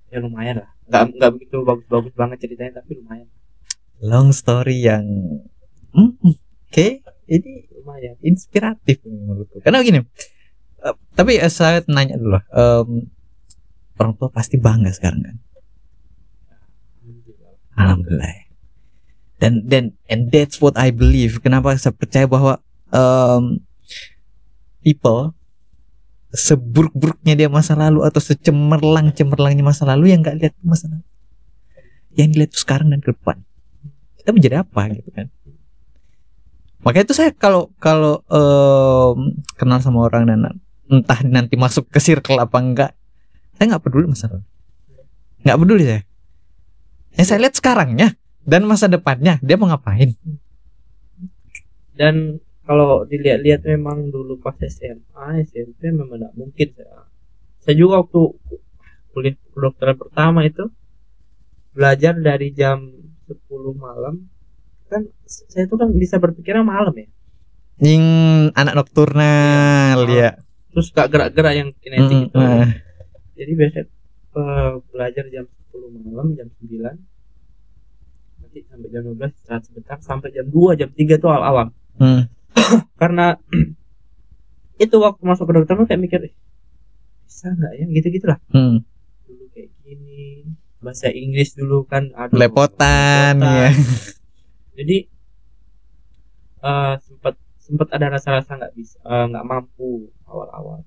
ya 0.07 0.17
lumayan 0.23 0.63
lah. 0.63 0.69
Nggak 0.87 1.03
nggak 1.19 1.31
begitu 1.35 1.57
bagus-bagus 1.61 2.13
banget 2.15 2.37
ceritanya 2.47 2.79
tapi 2.79 3.03
lumayan. 3.03 3.27
Long 3.99 4.31
story 4.31 4.79
yang 4.79 5.03
Hmm, 5.93 6.17
oke 6.23 6.87
ini 7.27 7.51
lumayan. 7.75 8.15
inspiratif 8.23 9.03
menurutku. 9.05 9.59
Karena 9.59 9.83
gini 9.83 9.99
eh, 10.83 10.95
tapi 11.13 11.37
eh, 11.37 11.51
saya 11.51 11.83
nanya 11.85 12.15
dulu 12.17 12.39
lah 12.39 12.43
em, 12.49 13.11
orang 13.99 14.13
tua 14.17 14.31
pasti 14.31 14.55
bangga 14.57 14.89
sekarang 14.89 15.21
kan? 15.21 15.37
Alhamdulillah 17.73 18.42
dan 19.43 19.59
dan 19.67 19.91
and 20.07 20.31
that's 20.31 20.63
what 20.63 20.79
I 20.79 20.95
believe. 20.95 21.43
Kenapa 21.43 21.75
saya 21.75 21.91
percaya 21.91 22.23
bahwa 22.23 22.63
em, 22.95 23.59
people 24.79 25.35
seburuk-buruknya 26.31 27.35
dia 27.35 27.49
masa 27.51 27.75
lalu 27.75 28.07
atau 28.07 28.23
secemerlang 28.23 29.11
cemerlangnya 29.11 29.67
masa 29.67 29.83
lalu 29.83 30.15
yang 30.15 30.23
nggak 30.23 30.39
lihat 30.39 30.55
masa 30.63 30.87
lalu. 30.87 31.03
Yang 32.15 32.27
dilihat 32.31 32.53
sekarang 32.55 32.87
dan 32.95 33.03
ke 33.03 33.11
depan. 33.11 33.43
Kita 34.23 34.31
menjadi 34.31 34.63
apa 34.63 34.81
gitu 34.95 35.11
kan? 35.11 35.27
Makanya 36.87 37.03
itu 37.11 37.15
saya 37.19 37.35
kalau 37.35 37.67
kalau 37.83 38.23
em, 38.31 39.43
kenal 39.59 39.83
sama 39.83 40.07
orang 40.07 40.23
dan 40.23 40.39
entah 40.87 41.19
nanti 41.27 41.59
masuk 41.59 41.91
ke 41.91 41.99
circle 41.99 42.39
apa 42.39 42.63
enggak 42.63 42.91
saya 43.59 43.75
nggak 43.75 43.83
peduli 43.83 44.07
masa 44.07 44.31
lalu. 44.31 44.47
Nggak 45.43 45.57
peduli 45.59 45.83
saya. 45.83 46.01
Yang 47.19 47.27
saya 47.27 47.39
lihat 47.43 47.55
sekarangnya 47.59 48.07
dan 48.43 48.61
masa 48.63 48.85
depannya 48.87 49.39
dia 49.39 49.55
mau 49.55 49.67
ngapain? 49.71 50.13
Dan 51.93 52.39
kalau 52.63 53.03
dilihat-lihat 53.03 53.67
memang 53.67 54.09
dulu 54.09 54.39
pas 54.39 54.55
SMA 54.57 55.43
SMP 55.45 55.91
memang 55.91 56.17
tidak 56.17 56.33
mungkin 56.33 56.67
saya. 56.73 57.07
Saya 57.59 57.75
juga 57.75 58.03
waktu 58.03 58.21
kuliah 59.13 59.35
kedokteran 59.53 59.95
pertama 59.95 60.43
itu 60.43 60.67
belajar 61.71 62.17
dari 62.17 62.49
jam 62.51 62.91
10 63.27 63.37
malam 63.77 64.27
kan 64.89 65.09
saya 65.25 65.65
tuh 65.65 65.77
kan 65.81 65.89
bisa 65.93 66.17
berpikirnya 66.17 66.65
malam 66.65 66.93
ya. 66.93 67.07
Yang 67.81 68.05
anak 68.53 68.73
nokturnal 68.77 70.05
Iya. 70.05 70.37
ya 70.37 70.43
terus 70.73 70.89
gak 70.89 71.13
gerak-gerak 71.13 71.53
yang 71.53 71.69
kinetik 71.77 72.17
Mm, 72.17 72.25
itu 72.33 72.37
eh. 72.41 72.67
jadi 73.37 73.51
biasa 73.53 73.77
eh, 74.33 74.71
belajar 74.89 75.25
jam 75.29 75.45
10 75.69 76.09
malam 76.09 76.27
jam 76.33 76.49
9 76.49 77.12
nanti 78.53 78.69
sampai 78.69 78.89
jam 78.93 79.01
12 79.01 79.33
istirahat 79.33 79.63
sebentar 79.65 79.97
sampai 79.97 80.29
jam 80.29 80.45
2 80.45 80.77
jam 80.77 80.89
3 80.93 81.17
tuh 81.17 81.29
awal-awal. 81.33 81.67
Hmm. 81.97 82.29
karena 83.01 83.41
itu 84.83 84.95
waktu 85.01 85.21
masuk 85.25 85.49
ke 85.49 85.53
dokter 85.57 85.73
kayak 85.89 86.01
mikir 86.01 86.19
"Eh, 86.29 86.33
bisa 87.25 87.49
nggak 87.49 87.73
ya? 87.81 87.85
Gitu 87.89 88.07
gitulah 88.21 88.37
Hmm. 88.53 88.85
dulu 89.25 89.49
kayak 89.57 89.73
gini 89.81 90.45
bahasa 90.77 91.09
Inggris 91.09 91.57
dulu 91.57 91.87
kan 91.89 92.13
aduh, 92.13 92.37
lepotan 92.37 93.41
ya 93.41 93.73
jadi 94.77 94.97
eh, 96.61 96.93
sempat 97.01 97.33
sempat 97.57 97.87
ada 97.89 98.13
rasa-rasa 98.13 98.53
nggak 98.53 98.73
bisa 98.77 99.01
eh, 99.01 99.25
nggak 99.33 99.45
mampu 99.49 100.13
awal-awal. 100.29 100.85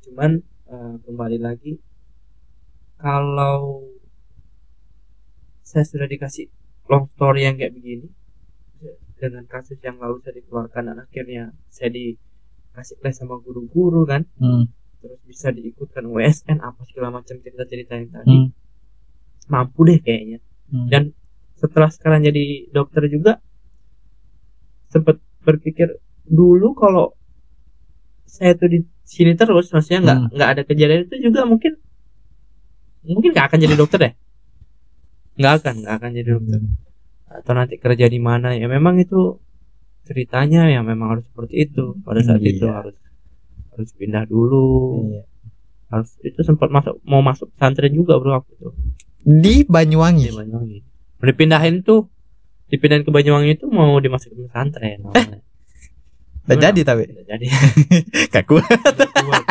Cuman 0.00 0.40
eh, 0.72 0.94
kembali 1.04 1.38
lagi 1.44 1.76
kalau 2.96 3.84
saya 5.66 5.82
sudah 5.82 6.06
dikasih 6.06 6.46
long 6.86 7.06
story 7.12 7.44
yang 7.44 7.56
kayak 7.56 7.72
begini 7.72 8.06
dengan 9.16 9.44
kasus 9.46 9.80
yang 9.80 9.96
lalu 9.96 10.20
saya 10.20 10.36
dikeluarkan 10.36 10.82
dan 10.86 10.96
akhirnya 11.00 11.42
saya 11.66 11.88
dikasih 11.88 13.00
les 13.00 13.14
sama 13.14 13.40
guru-guru 13.40 14.04
kan 14.04 14.28
Hmm. 14.36 14.68
terus 15.00 15.20
bisa 15.24 15.48
diikutkan 15.48 16.04
WSN 16.04 16.60
apa 16.60 16.84
segala 16.84 17.08
macam 17.14 17.34
cerita-cerita 17.34 17.96
yang 17.96 18.10
tadi 18.12 18.36
Hmm. 18.36 18.48
mampu 19.46 19.84
deh 19.84 19.98
kayaknya 19.98 20.38
Hmm. 20.68 20.88
Dan- 20.88 21.14
setelah 21.56 21.88
sekarang 21.88 22.20
jadi 22.20 22.68
dokter 22.68 23.08
juga 23.08 23.40
sempat 24.86 25.16
berpikir 25.40 25.88
dulu 26.22 26.76
kalau 26.76 27.16
saya 28.26 28.52
tuh 28.52 28.68
di 28.68 28.78
sini 29.02 29.32
terus 29.32 29.72
maksudnya 29.72 30.04
nggak 30.04 30.18
Hmm. 30.20 30.30
nggak 30.36 30.48
ada 30.52 30.62
kejadian 30.62 31.08
itu 31.08 31.16
juga 31.24 31.48
mungkin 31.48 31.80
mungkin 33.00 33.32
nggak 33.32 33.46
akan 33.48 33.58
jadi 33.58 33.74
dokter 33.74 33.98
deh 33.98 34.12
nggak 35.36 35.52
akan 35.62 35.74
nggak 35.84 35.94
akan 36.00 36.10
jadi 36.12 36.28
dokter. 36.36 36.60
Atau 37.30 37.52
nanti 37.52 37.74
kerja 37.76 38.06
di 38.08 38.20
mana. 38.20 38.56
Ya 38.56 38.66
memang 38.66 38.96
itu 39.00 39.36
ceritanya 40.06 40.70
ya 40.70 40.80
memang 40.80 41.18
harus 41.18 41.24
seperti 41.28 41.54
itu. 41.70 41.96
Pada 42.02 42.20
saat 42.24 42.40
Iya. 42.40 42.52
itu 42.56 42.66
harus 42.68 42.96
harus 43.76 43.90
pindah 43.96 44.24
dulu. 44.26 44.66
Iya. 45.12 45.24
harus 45.86 46.18
itu 46.26 46.42
sempat 46.42 46.66
masuk 46.66 46.98
mau 47.06 47.22
masuk 47.22 47.46
pesantren 47.54 47.94
juga 47.94 48.18
bro 48.18 48.42
waktu 48.42 48.58
itu. 48.58 48.68
Di 49.22 49.62
di 49.62 49.70
Banyuwangi. 49.70 50.34
Banyuwangi 50.34 50.78
dipindahin 51.22 51.80
tuh 51.86 52.10
dipindahin 52.68 53.06
ke 53.06 53.10
Banyuwangi 53.14 53.54
itu 53.56 53.70
mau 53.70 53.96
dimasukin 54.02 54.50
pesantren. 54.50 54.98
Awalnya. 55.06 55.40
udah 56.46 56.58
jadi 56.58 56.80
tapi? 56.82 57.06
Nggak 57.06 57.26
jadi. 57.26 57.46
Gak 58.34 58.44
kuat. 58.50 58.66
Nggak 58.66 59.10
kuat. 59.14 59.44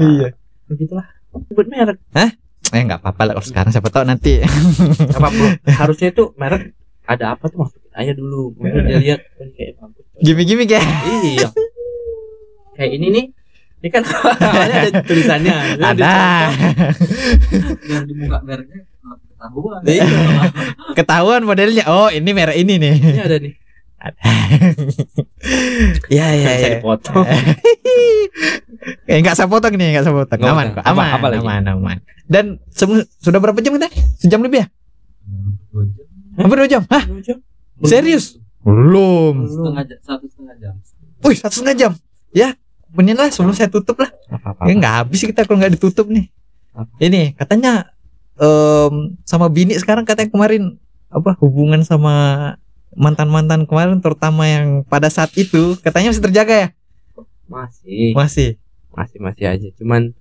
Iya. 0.00 0.28
Begitulah. 0.68 1.06
Sebut 1.48 1.66
merek 1.70 1.98
eh 2.70 2.82
nggak 2.86 3.00
apa-apa 3.02 3.22
lah 3.26 3.32
kalau 3.38 3.46
sekarang 3.46 3.70
siapa 3.74 3.90
tahu 3.90 4.04
nanti. 4.06 4.38
Apa 4.40 5.28
bro. 5.28 5.46
Harusnya 5.80 6.08
itu 6.14 6.30
merek 6.38 6.74
ada 7.06 7.34
apa 7.34 7.50
tuh? 7.50 7.66
Masukin 7.66 7.92
aja 7.94 8.12
dulu. 8.14 8.54
Mungkin 8.54 8.86
dia 8.86 8.98
lihat 9.04 9.20
oh, 9.42 9.50
kayak 9.58 9.72
bagus. 9.82 10.04
Gimmick-gimmick 10.22 10.70
ya? 10.70 10.82
Iya. 11.26 11.48
Kayak 12.78 12.92
ini 12.96 13.06
nih. 13.10 13.24
Ini 13.80 13.88
kan 13.88 14.02
ada 14.68 14.88
tulisannya. 15.02 15.54
Ada. 15.80 16.14
Yang 17.88 18.04
dibuka 18.12 18.38
mereknya 18.44 18.80
ketahuan. 19.08 19.80
Iya. 19.88 20.06
ketahuan 20.94 21.42
modelnya. 21.48 21.84
Oh 21.88 22.08
ini 22.12 22.30
merek 22.30 22.56
ini 22.60 22.74
nih. 22.78 22.94
Ini 23.00 23.22
ada 23.24 23.38
nih 23.40 23.59
ya 26.16 26.26
ya 26.32 26.48
bisa 26.56 26.66
ya. 26.66 26.70
dipotong. 26.80 27.24
Eh 29.04 29.20
nggak 29.20 29.36
saya 29.36 29.44
potong 29.44 29.76
nih 29.76 29.92
nggak 29.92 30.04
saya 30.08 30.14
potong 30.16 30.40
Nggak 30.40 30.54
aman 30.56 30.66
kok 30.72 30.82
Apa- 30.82 30.90
aman 30.96 31.08
apa 31.12 31.26
lagi? 31.28 31.40
aman 31.44 31.62
aman. 31.68 31.96
Dan 32.24 32.44
sudah 33.20 33.36
berapa 33.36 33.60
jam 33.60 33.76
kita? 33.76 33.92
Sejam 34.16 34.40
lebih 34.40 34.64
ya? 34.64 34.66
Hampir 36.40 36.56
dua 36.56 36.68
jam? 36.70 36.82
Hah? 36.88 37.04
Serius? 37.84 38.40
Belum. 38.64 39.44
Setengah 39.44 39.84
jam 39.84 39.98
satu 40.00 40.24
setengah 40.24 40.56
jam. 40.56 40.74
Wih 41.20 41.36
satu 41.36 41.54
setengah 41.60 41.76
jam. 41.76 41.92
Ya 42.32 42.56
benin 42.90 43.14
lah 43.14 43.28
sebelum 43.28 43.52
saya 43.52 43.68
tutup 43.68 44.00
lah. 44.00 44.08
Apa 44.32 44.64
ya 44.64 44.72
nggak 44.72 44.94
habis 45.04 45.20
kita 45.20 45.44
kalau 45.44 45.60
nggak 45.60 45.76
ditutup 45.76 46.08
nih. 46.08 46.32
Apa? 46.70 46.86
ini 47.02 47.34
katanya 47.34 47.90
em, 48.38 49.18
sama 49.26 49.50
bini 49.50 49.74
sekarang 49.76 50.06
katanya 50.06 50.30
kemarin 50.30 50.78
apa 51.10 51.34
hubungan 51.42 51.82
sama 51.82 52.14
mantan 52.92 53.30
mantan 53.30 53.64
kemarin 53.64 53.98
terutama 53.98 54.44
yang 54.44 54.82
pada 54.84 55.06
saat 55.06 55.30
itu 55.34 55.78
katanya 55.78 56.10
masih 56.10 56.24
terjaga 56.24 56.54
ya? 56.54 56.68
Masih. 57.46 58.14
Masih? 58.14 58.50
Masih 58.90 59.18
masih 59.18 59.44
aja. 59.46 59.68
Cuman 59.78 60.14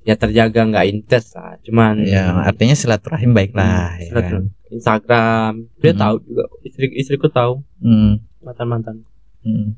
ya 0.00 0.16
terjaga 0.16 0.64
nggak 0.64 0.86
intens 0.88 1.32
lah. 1.36 1.56
Cuman 1.60 2.04
ya 2.04 2.40
artinya 2.40 2.72
silaturahim 2.72 3.32
baik 3.32 3.52
lah 3.52 3.96
ya 3.96 4.10
kan? 4.12 4.48
Instagram. 4.70 5.52
Dia 5.78 5.92
Hmm. 5.92 6.00
tahu 6.00 6.14
juga. 6.24 6.44
Istri 6.62 6.86
istriku 6.94 7.28
tahu. 7.28 7.64
Hmm, 7.80 8.20
mantan 8.40 8.66
mantan 8.68 8.96
hmm. 9.42 9.76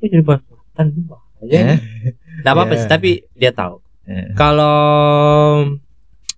jadi 0.00 0.22
mantan. 0.22 0.86
Aja 1.42 1.50
Ya, 1.50 1.76
nggak 2.40 2.52
apa 2.54 2.62
apa 2.64 2.74
Ya. 2.74 2.80
sih 2.80 2.88
tapi 2.88 3.10
dia 3.34 3.52
tahu. 3.52 3.82
Ya. 4.04 4.32
kalau 4.36 5.64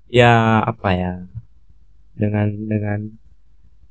ya 0.09 0.33
apa 0.63 0.89
ya? 0.93 1.13
Dengan 2.17 2.49
dengan 2.67 2.99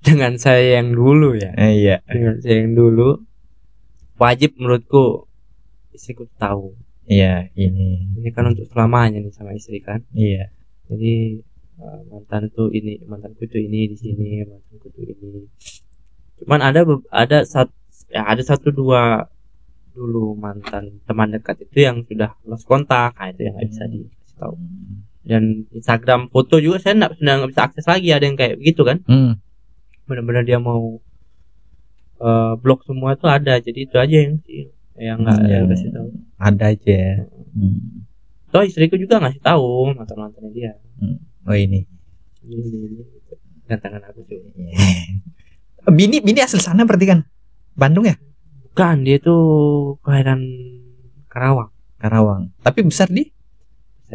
dengan 0.06 0.38
saya 0.38 0.78
yang 0.80 0.94
dulu 0.94 1.34
ya. 1.34 1.52
Eh, 1.58 1.82
iya. 1.82 1.98
Dengan 2.06 2.38
saya 2.38 2.62
yang 2.62 2.78
dulu 2.78 3.26
wajib 4.22 4.54
menurutku 4.62 5.26
istriku 5.92 6.30
tahu. 6.38 6.78
Iya 7.10 7.50
ini. 7.58 8.14
Ini 8.18 8.30
kan 8.34 8.54
untuk 8.54 8.70
selamanya 8.70 9.22
nih 9.22 9.34
sama 9.34 9.58
istri 9.58 9.82
kan. 9.82 10.06
Iya. 10.14 10.54
Jadi 10.86 11.42
uh, 11.82 12.00
mantan 12.14 12.54
tuh 12.54 12.70
ini 12.70 13.02
mantanku 13.10 13.50
tuh 13.50 13.62
ini 13.62 13.90
di 13.90 13.98
sini 13.98 14.46
mantanku 14.46 14.88
tuh 14.94 15.04
ini. 15.06 15.50
Cuman 16.42 16.62
ada 16.62 16.86
ada 17.10 17.42
satu 17.42 17.74
ya 18.14 18.26
ada 18.30 18.44
satu 18.46 18.70
dua 18.70 19.26
dulu 19.96 20.36
mantan 20.36 21.00
teman 21.08 21.32
dekat 21.32 21.64
itu 21.66 21.88
yang 21.88 22.04
sudah 22.06 22.36
lost 22.46 22.68
kontak. 22.68 23.16
Nah, 23.16 23.32
itu 23.32 23.42
yang 23.48 23.56
nggak 23.58 23.70
bisa 23.72 23.84
dikasih 23.88 24.36
tahu. 24.38 24.56
Dan 25.26 25.66
Instagram 25.74 26.30
foto 26.30 26.62
juga 26.62 26.78
saya 26.78 26.94
nggak 27.02 27.18
sudah 27.18 27.34
nggak 27.42 27.52
bisa 27.56 27.62
akses 27.66 27.86
lagi. 27.88 28.10
Ada 28.14 28.26
yang 28.30 28.38
kayak 28.38 28.56
gitu 28.62 28.82
kan? 28.86 29.02
Hmm, 29.08 29.42
benar-benar 30.06 30.44
dia 30.44 30.58
mau 30.58 31.02
eh, 32.18 32.54
blok 32.58 32.86
semua 32.86 33.14
tuh 33.14 33.28
ada. 33.28 33.58
Jadi 33.58 33.86
itu 33.86 33.96
aja 33.96 34.16
yang 34.16 34.40
yang 34.96 35.18
nggak 35.20 35.38
Iya. 35.44 35.52
yang 35.60 35.68
kasih 35.68 35.90
tahu 35.92 36.08
ada 36.40 36.66
aja 36.72 37.00
Hmm. 37.52 38.08
toh 38.48 38.64
istriku 38.64 38.96
juga 38.96 39.20
ngasih 39.20 39.40
tahu 39.40 39.92
mantan 39.92 40.16
mantannya 40.16 40.52
dia 40.52 40.72
oh 41.44 41.52
ini. 41.52 41.84
Ini 42.40 42.56
ini, 42.56 42.78
ini. 42.88 43.04
gantangan 43.68 44.00
aku 44.08 44.24
tuh 44.24 44.40
bini 46.00 46.24
bini 46.24 46.40
asal 46.40 46.64
sana 46.64 46.88
berarti 46.88 47.12
kan? 47.12 47.20
Bandung 47.76 48.08
ya? 48.08 48.16
Bukan 48.72 49.04
dia 49.04 49.20
tuh 49.20 49.44
kelahiran 50.00 50.40
Karawang. 51.28 51.72
Karawang. 52.00 52.56
Tapi 52.64 52.88
besar 52.88 53.12
di 53.12 53.35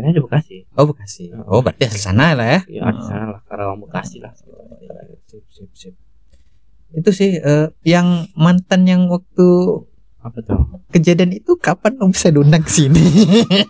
saya 0.01 0.13
di 0.17 0.23
Bekasi. 0.23 0.57
Oh 0.77 0.85
Bekasi. 0.89 1.25
Oh 1.49 1.61
berarti 1.61 1.87
asal 1.87 2.13
sana 2.13 2.33
lah 2.33 2.59
ya? 2.59 2.61
Ya 2.69 2.91
di 2.93 3.03
sana 3.05 3.37
lah 3.37 3.41
Karawang 3.45 3.81
Bekasi 3.85 4.21
lah. 4.21 4.33
Sip 5.29 5.45
sip 5.53 5.71
sip. 5.77 5.95
Itu 6.91 7.15
sih 7.15 7.39
eh, 7.39 7.69
yang 7.87 8.27
mantan 8.35 8.89
yang 8.89 9.07
waktu 9.07 9.49
apa 10.21 10.37
tuh? 10.45 10.61
kejadian 10.93 11.33
itu 11.33 11.57
kapan 11.57 11.97
om 12.03 12.13
bisa 12.13 12.29
diundang 12.29 12.61
ke 12.61 12.69
sini? 12.69 13.01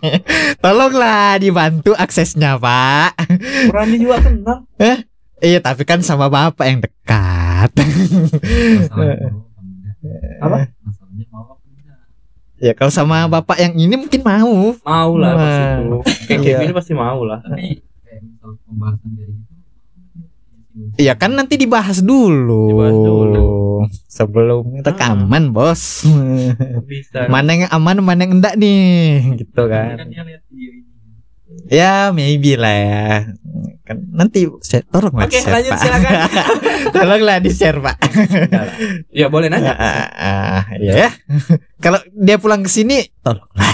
Tolonglah 0.63 1.39
dibantu 1.39 1.95
aksesnya 1.95 2.59
pak. 2.59 3.15
Rani 3.71 3.95
juga 3.95 4.19
kenal. 4.19 4.67
Iya 5.41 5.57
tapi 5.63 5.87
kan 5.87 6.03
sama 6.03 6.27
bapak 6.27 6.65
yang 6.67 6.79
dekat. 6.83 7.71
Masalahnya 8.81 9.25
mau 9.31 9.45
apa? 10.41 10.43
Apa? 10.43 10.57
Masalahnya 10.81 11.25
enggak? 11.29 11.60
Ya 12.61 12.71
kalau 12.71 12.89
sama 12.89 13.25
bapak 13.25 13.57
yang 13.59 13.73
ini 13.75 13.95
mungkin 13.97 14.21
mau 14.21 14.71
mau 14.77 15.11
lah 15.17 15.33
pas 15.33 15.41
Wah. 15.43 15.75
itu 15.81 15.97
kayak 16.29 16.39
Iya. 16.39 16.55
Kevin 16.55 16.71
pasti 16.71 16.93
mau 16.93 17.19
lah 17.21 17.39
Tapi 17.41 17.81
kayak 17.99 18.21
misal 18.23 18.51
pembahasan. 18.63 19.09
Iya 20.95 21.13
kan 21.13 21.35
nanti 21.35 21.59
dibahas 21.59 21.99
dulu. 21.99 22.71
Dibahas 22.71 22.95
dulu. 22.95 23.45
Sebelum 24.07 24.79
rekaman, 24.79 25.51
Bos. 25.51 26.05
bisa 26.85 27.27
mana 27.27 27.49
yang 27.51 27.71
aman, 27.71 27.97
mana 27.99 28.23
yang 28.23 28.37
enggak 28.37 28.55
nih, 28.55 29.35
gitu 29.35 29.65
Kan 29.65 29.97
kan. 29.97 30.07
dia 30.07 30.21
lihat 30.21 30.41
dirinya. 30.47 30.70
Ya, 31.67 32.09
maybe 32.09 32.55
lah 32.55 32.73
ya. 32.73 33.05
Kan 33.83 34.07
nanti 34.09 34.47
saya 34.63 34.81
tolong 34.87 35.13
Oke, 35.13 35.29
di-share, 35.29 35.51
lanjut, 35.51 35.71
Pak. 35.71 35.81
silakan. 35.83 36.13
Tolonglah 36.95 37.37
di-share, 37.43 37.77
Pak. 37.77 37.97
ya 39.19 39.27
boleh 39.27 39.51
nanya 39.51 39.75
Ah, 39.75 40.07
ah, 40.15 40.61
ya 40.79 41.07
ya. 41.07 41.09
Kalau 41.83 41.99
dia 42.13 42.37
pulang 42.37 42.61
ke 42.61 42.69
sini, 42.69 43.03
tolonglah. 43.19 43.73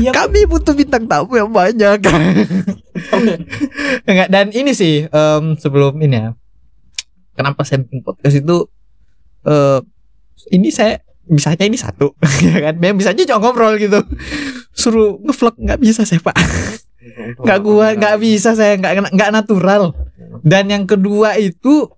iya 0.00 0.10
Kami 0.10 0.48
butuh 0.48 0.72
bintang 0.72 1.04
tamu 1.04 1.36
yang 1.36 1.52
banyak. 1.52 2.00
Enggak 4.04 4.28
dan 4.32 4.48
ini 4.50 4.72
sih 4.72 5.04
em, 5.04 5.44
sebelum 5.56 6.00
ini 6.00 6.16
ya. 6.18 6.30
Kenapa 7.34 7.66
saya 7.66 7.82
bikin 7.82 8.00
podcast 8.00 8.36
itu 8.38 8.56
eh 9.44 9.80
ini 10.50 10.72
saya 10.72 11.04
bisanya 11.28 11.64
ini 11.64 11.78
satu 11.78 12.12
ya 12.48 12.70
kan. 12.70 12.74
Memang 12.78 13.00
bisanya 13.00 13.24
cuma 13.28 13.50
ngobrol 13.50 13.76
gitu. 13.80 14.00
Suruh 14.74 15.20
ngevlog 15.22 15.54
nggak 15.60 15.80
bisa 15.80 16.02
saya, 16.04 16.20
Pak. 16.20 16.36
Nggak 17.40 17.58
kuat, 17.62 17.94
nggak 18.00 18.16
bisa 18.20 18.56
saya 18.56 18.76
nggak 18.80 19.12
nggak 19.12 19.30
natural. 19.32 19.94
Dan 20.44 20.72
yang 20.72 20.84
kedua 20.84 21.36
itu 21.40 21.88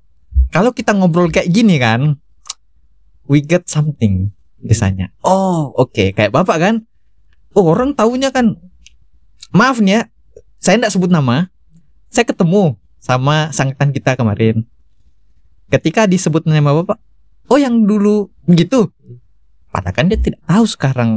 kalau 0.51 0.71
kita 0.71 0.95
ngobrol 0.95 1.31
kayak 1.33 1.51
gini 1.51 1.79
kan 1.81 2.19
we 3.27 3.43
get 3.43 3.67
something 3.67 4.31
biasanya. 4.63 5.13
Oh, 5.23 5.75
oke, 5.75 6.15
kayak 6.15 6.33
Bapak 6.33 6.59
kan. 6.59 6.75
Oh, 7.57 7.73
orang 7.73 7.97
taunya 7.97 8.31
kan 8.31 8.59
maaf 9.55 9.81
nih 9.81 10.01
ya, 10.01 10.01
saya 10.59 10.77
tidak 10.81 10.93
sebut 10.93 11.11
nama. 11.11 11.49
Saya 12.11 12.27
ketemu 12.29 12.79
sama 13.03 13.51
sangtan 13.53 13.91
kita 13.93 14.19
kemarin. 14.19 14.65
Ketika 15.71 16.07
disebut 16.07 16.47
nama 16.47 16.71
Bapak, 16.83 16.99
oh 17.51 17.59
yang 17.59 17.85
dulu 17.87 18.31
begitu. 18.47 18.91
Padahal 19.71 19.95
kan 19.95 20.07
dia 20.09 20.19
tidak 20.19 20.41
tahu 20.49 20.65
sekarang 20.65 21.11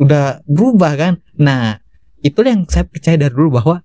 udah 0.00 0.40
berubah 0.48 0.92
kan. 0.96 1.14
Nah, 1.36 1.78
itulah 2.24 2.54
yang 2.54 2.64
saya 2.66 2.88
percaya 2.88 3.20
dari 3.20 3.34
dulu 3.34 3.60
bahwa 3.60 3.84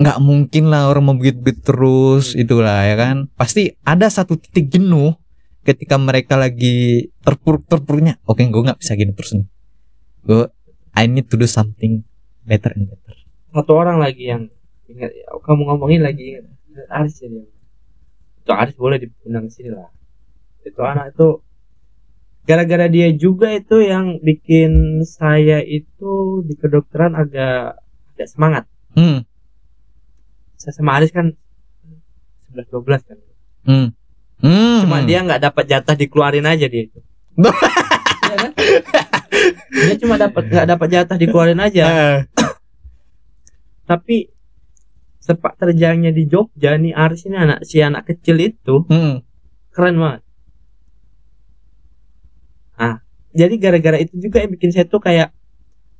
nggak 0.00 0.18
mungkin 0.24 0.72
lah 0.72 0.88
orang 0.88 1.12
membit-bit 1.12 1.62
terus 1.62 2.32
itulah 2.34 2.84
ya 2.84 2.96
kan. 2.96 3.30
Pasti 3.36 3.76
ada 3.84 4.08
satu 4.10 4.36
titik 4.36 4.72
jenuh 4.72 5.14
ketika 5.62 6.00
mereka 6.00 6.40
lagi 6.40 7.12
terpuruk-terpuruknya. 7.22 8.18
Oke, 8.24 8.42
gue 8.48 8.62
nggak 8.64 8.80
bisa 8.80 8.96
gini 8.96 9.12
terus 9.12 9.36
nih. 9.36 9.46
Gue 10.24 10.44
I 10.96 11.06
need 11.06 11.30
to 11.30 11.38
do 11.38 11.46
something 11.46 12.02
better 12.44 12.74
and 12.74 12.90
better. 12.90 13.14
satu 13.50 13.72
orang 13.74 13.98
lagi 13.98 14.30
yang 14.30 14.46
ingat 14.86 15.10
ya, 15.10 15.26
kamu 15.42 15.62
ngomongin 15.66 16.02
lagi 16.06 16.38
ingat 16.38 16.86
Aris 16.90 17.18
ya 17.22 17.28
dia 17.30 17.46
itu 18.40 18.52
Aris 18.54 18.76
boleh 18.78 18.98
diundang 18.98 19.46
sini 19.50 19.70
lah 19.74 19.90
itu 20.66 20.80
anak 20.84 21.16
itu 21.16 21.40
gara-gara 22.44 22.86
dia 22.90 23.12
juga 23.14 23.52
itu 23.52 23.84
yang 23.84 24.18
bikin 24.20 25.02
saya 25.06 25.60
itu 25.62 26.42
di 26.44 26.54
kedokteran 26.56 27.14
agak 27.14 27.78
agak 28.16 28.28
semangat. 28.28 28.64
Hmm, 28.96 29.22
saya 30.58 30.72
sama 30.74 30.98
Aris 30.98 31.14
kan 31.14 31.36
11 32.52 32.68
12 32.74 33.08
kan. 33.08 33.18
Hmm, 33.64 33.88
hmm. 34.42 34.78
cuma 34.84 35.04
dia 35.06 35.22
nggak 35.22 35.42
dapat 35.52 35.64
jatah 35.68 35.94
dikeluarin 35.94 36.48
aja 36.48 36.66
dia 36.66 36.82
itu. 36.88 37.00
Iya 37.38 38.36
kan? 38.44 38.52
dia 39.70 39.94
cuma 40.00 40.18
dapat 40.18 40.42
nggak 40.50 40.68
dapat 40.68 40.88
jatah 40.90 41.16
dikeluarin 41.16 41.60
aja. 41.62 41.84
Eh, 41.86 42.18
tapi 43.90 44.30
sepak 45.20 45.60
terjangnya 45.60 46.10
di 46.10 46.26
Jogja 46.26 46.80
nih 46.80 46.96
Aris 46.96 47.28
ini 47.28 47.36
anak 47.36 47.62
si 47.62 47.78
anak 47.84 48.08
kecil 48.08 48.40
itu 48.40 48.88
hmm. 48.88 49.22
keren 49.70 49.96
banget 50.00 50.22
ah 52.80 52.96
jadi 53.30 53.54
gara-gara 53.62 53.98
itu 54.02 54.18
juga 54.18 54.42
yang 54.42 54.50
bikin 54.54 54.70
saya 54.74 54.86
tuh 54.90 54.98
kayak 54.98 55.30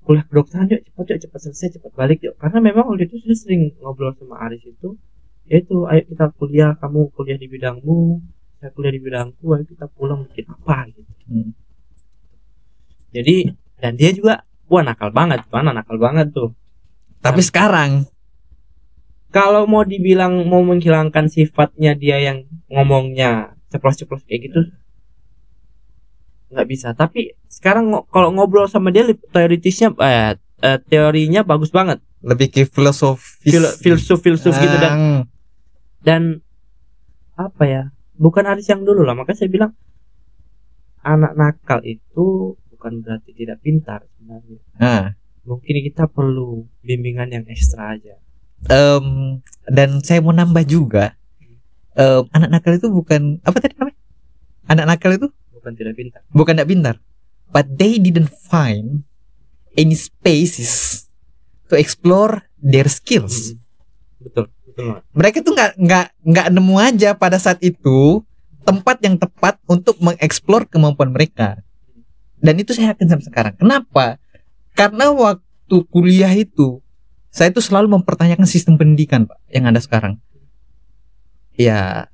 kuliah 0.03 0.27
kedokteran 0.27 0.67
yuk 0.67 0.83
cepat 0.83 1.05
yuk 1.15 1.19
cepat 1.29 1.41
selesai 1.47 1.69
cepat 1.79 1.93
balik 1.95 2.19
yuk. 2.25 2.35
Karena 2.41 2.59
memang 2.59 2.91
waktu 2.91 3.07
itu 3.07 3.23
saya 3.23 3.37
sering 3.39 3.77
ngobrol 3.79 4.11
sama 4.19 4.43
Aris 4.49 4.67
itu 4.67 4.99
yaitu 5.47 5.87
ayo 5.91 6.03
kita 6.07 6.31
kuliah 6.39 6.75
kamu 6.79 7.11
kuliah 7.15 7.39
di 7.39 7.51
bidangmu 7.51 8.23
saya 8.63 8.71
kuliah 8.71 8.95
di 8.95 9.01
bidangku 9.03 9.45
ayo 9.55 9.65
kita 9.67 9.87
pulang 9.91 10.27
bikin 10.27 10.47
apa? 10.51 10.87
Gitu. 10.91 11.13
Hmm. 11.31 11.51
jadi 13.15 13.55
dan 13.79 13.95
dia 13.95 14.11
juga 14.11 14.43
wah 14.67 14.83
nakal 14.83 15.15
banget 15.15 15.47
tuh 15.47 15.59
anak 15.59 15.83
nakal 15.83 15.99
banget 15.99 16.31
tuh. 16.35 16.51
Tapi 17.21 17.45
sekarang, 17.45 18.09
kalau 19.29 19.69
mau 19.69 19.85
dibilang 19.85 20.43
mau 20.49 20.65
menghilangkan 20.65 21.29
sifatnya 21.29 21.93
dia 21.95 22.17
yang 22.17 22.49
ngomongnya 22.67 23.55
ceplos-ceplos 23.71 24.27
kayak 24.27 24.51
gitu 24.51 24.61
nggak 26.51 26.69
bisa 26.69 26.89
tapi 26.93 27.39
sekarang 27.47 27.91
kalau 28.11 28.35
ngobrol 28.35 28.67
sama 28.67 28.91
dia 28.91 29.07
teoritisnya 29.31 29.95
eh, 30.03 30.35
eh, 30.63 30.79
teorinya 30.91 31.47
bagus 31.47 31.71
banget 31.71 32.03
lebih 32.21 32.53
ke 32.53 32.69
filosofis. 32.69 33.49
Fil 33.49 33.65
filsuf 33.81 34.21
filsuf 34.21 34.53
gitu 34.59 34.77
dan 34.77 35.25
dan 36.05 36.23
apa 37.39 37.65
ya 37.65 37.83
bukan 38.21 38.45
Aris 38.45 38.69
yang 38.69 38.85
dulu 38.85 39.07
lah 39.07 39.17
makanya 39.17 39.47
saya 39.47 39.51
bilang 39.51 39.73
anak 41.01 41.33
nakal 41.33 41.81
itu 41.81 42.59
bukan 42.69 43.01
berarti 43.01 43.33
tidak 43.33 43.65
pintar 43.65 44.05
sebenarnya 44.05 44.61
ah. 44.77 45.17
mungkin 45.49 45.81
kita 45.81 46.05
perlu 46.13 46.69
bimbingan 46.85 47.33
yang 47.33 47.49
ekstra 47.49 47.97
aja 47.97 48.21
Em, 48.69 49.41
dan 49.65 50.05
saya 50.05 50.21
mau 50.21 50.37
nambah 50.37 50.69
juga, 50.69 51.17
em, 51.97 52.29
anak 52.37 52.51
nakal 52.53 52.77
itu 52.77 52.93
bukan 52.93 53.41
apa 53.41 53.57
tadi 53.57 53.73
namanya? 53.81 53.97
Anak 54.69 54.85
nakal 54.85 55.17
itu 55.17 55.29
bukan 55.61 55.73
tidak 55.77 55.95
pintar 55.95 56.21
bukan 56.33 56.53
tidak 56.57 56.69
pintar, 56.73 56.97
but 57.53 57.69
they 57.77 58.01
didn't 58.01 58.33
find 58.49 59.05
any 59.77 59.95
spaces 59.95 61.05
to 61.69 61.79
explore 61.79 62.49
their 62.59 62.89
skills. 62.91 63.55
Mm. 63.55 63.59
betul 64.21 64.45
betul. 64.67 64.91
Mereka 65.13 65.37
tuh 65.45 65.53
nggak 65.55 65.73
nggak 65.79 66.07
nggak 66.25 66.47
nemu 66.51 66.77
aja 66.81 67.11
pada 67.15 67.37
saat 67.37 67.61
itu 67.61 68.25
tempat 68.65 69.01
yang 69.05 69.17
tepat 69.17 69.61
untuk 69.69 69.97
mengeksplor 70.01 70.69
kemampuan 70.69 71.13
mereka. 71.13 71.61
Dan 72.41 72.57
itu 72.57 72.73
saya 72.73 72.97
yakin 72.97 73.07
sampai 73.09 73.27
sekarang. 73.29 73.55
Kenapa? 73.61 74.17
Karena 74.73 75.13
waktu 75.13 75.77
kuliah 75.93 76.33
itu 76.33 76.81
saya 77.31 77.53
itu 77.53 77.63
selalu 77.63 78.01
mempertanyakan 78.01 78.49
sistem 78.49 78.75
pendidikan 78.75 79.29
pak 79.29 79.39
yang 79.53 79.69
ada 79.69 79.79
sekarang. 79.79 80.19
Ya 81.55 82.09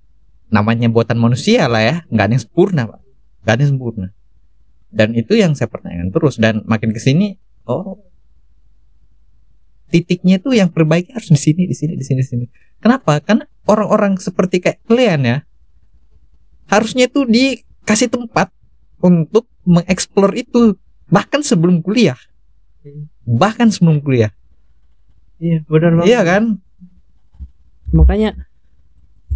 namanya 0.50 0.90
buatan 0.90 1.18
manusia 1.18 1.66
lah 1.66 1.82
ya, 1.82 1.96
nggak 2.10 2.24
ada 2.26 2.32
yang 2.34 2.42
sempurna 2.42 2.82
pak, 2.86 3.00
nggak 3.46 3.54
ada 3.54 3.62
yang 3.62 3.72
sempurna. 3.78 4.08
Dan 4.90 5.14
itu 5.14 5.38
yang 5.38 5.54
saya 5.54 5.70
pertanyakan 5.70 6.10
terus 6.10 6.34
dan 6.36 6.66
makin 6.66 6.90
ke 6.90 6.98
sini, 6.98 7.38
oh 7.70 8.02
titiknya 9.86 10.42
tuh 10.42 10.50
yang 10.50 10.66
perbaiki 10.66 11.14
harus 11.14 11.30
di 11.30 11.38
sini, 11.38 11.62
di 11.70 11.76
sini, 11.78 11.94
di 11.94 12.02
sini, 12.02 12.18
di 12.18 12.26
sini. 12.26 12.46
Kenapa? 12.82 13.22
Karena 13.22 13.46
orang-orang 13.70 14.18
seperti 14.18 14.58
kayak 14.58 14.82
kalian 14.90 15.20
ya, 15.22 15.36
harusnya 16.66 17.06
itu 17.06 17.22
dikasih 17.22 18.10
tempat 18.10 18.50
untuk 18.98 19.46
mengeksplor 19.62 20.34
itu 20.34 20.74
bahkan 21.06 21.38
sebelum 21.38 21.86
kuliah, 21.86 22.18
bahkan 23.22 23.70
sebelum 23.70 24.02
kuliah. 24.02 24.34
iya 25.38 25.60
benar 25.68 25.92
banget 26.00 26.08
Iya 26.10 26.20
kan? 26.24 26.42
makanya 27.92 28.30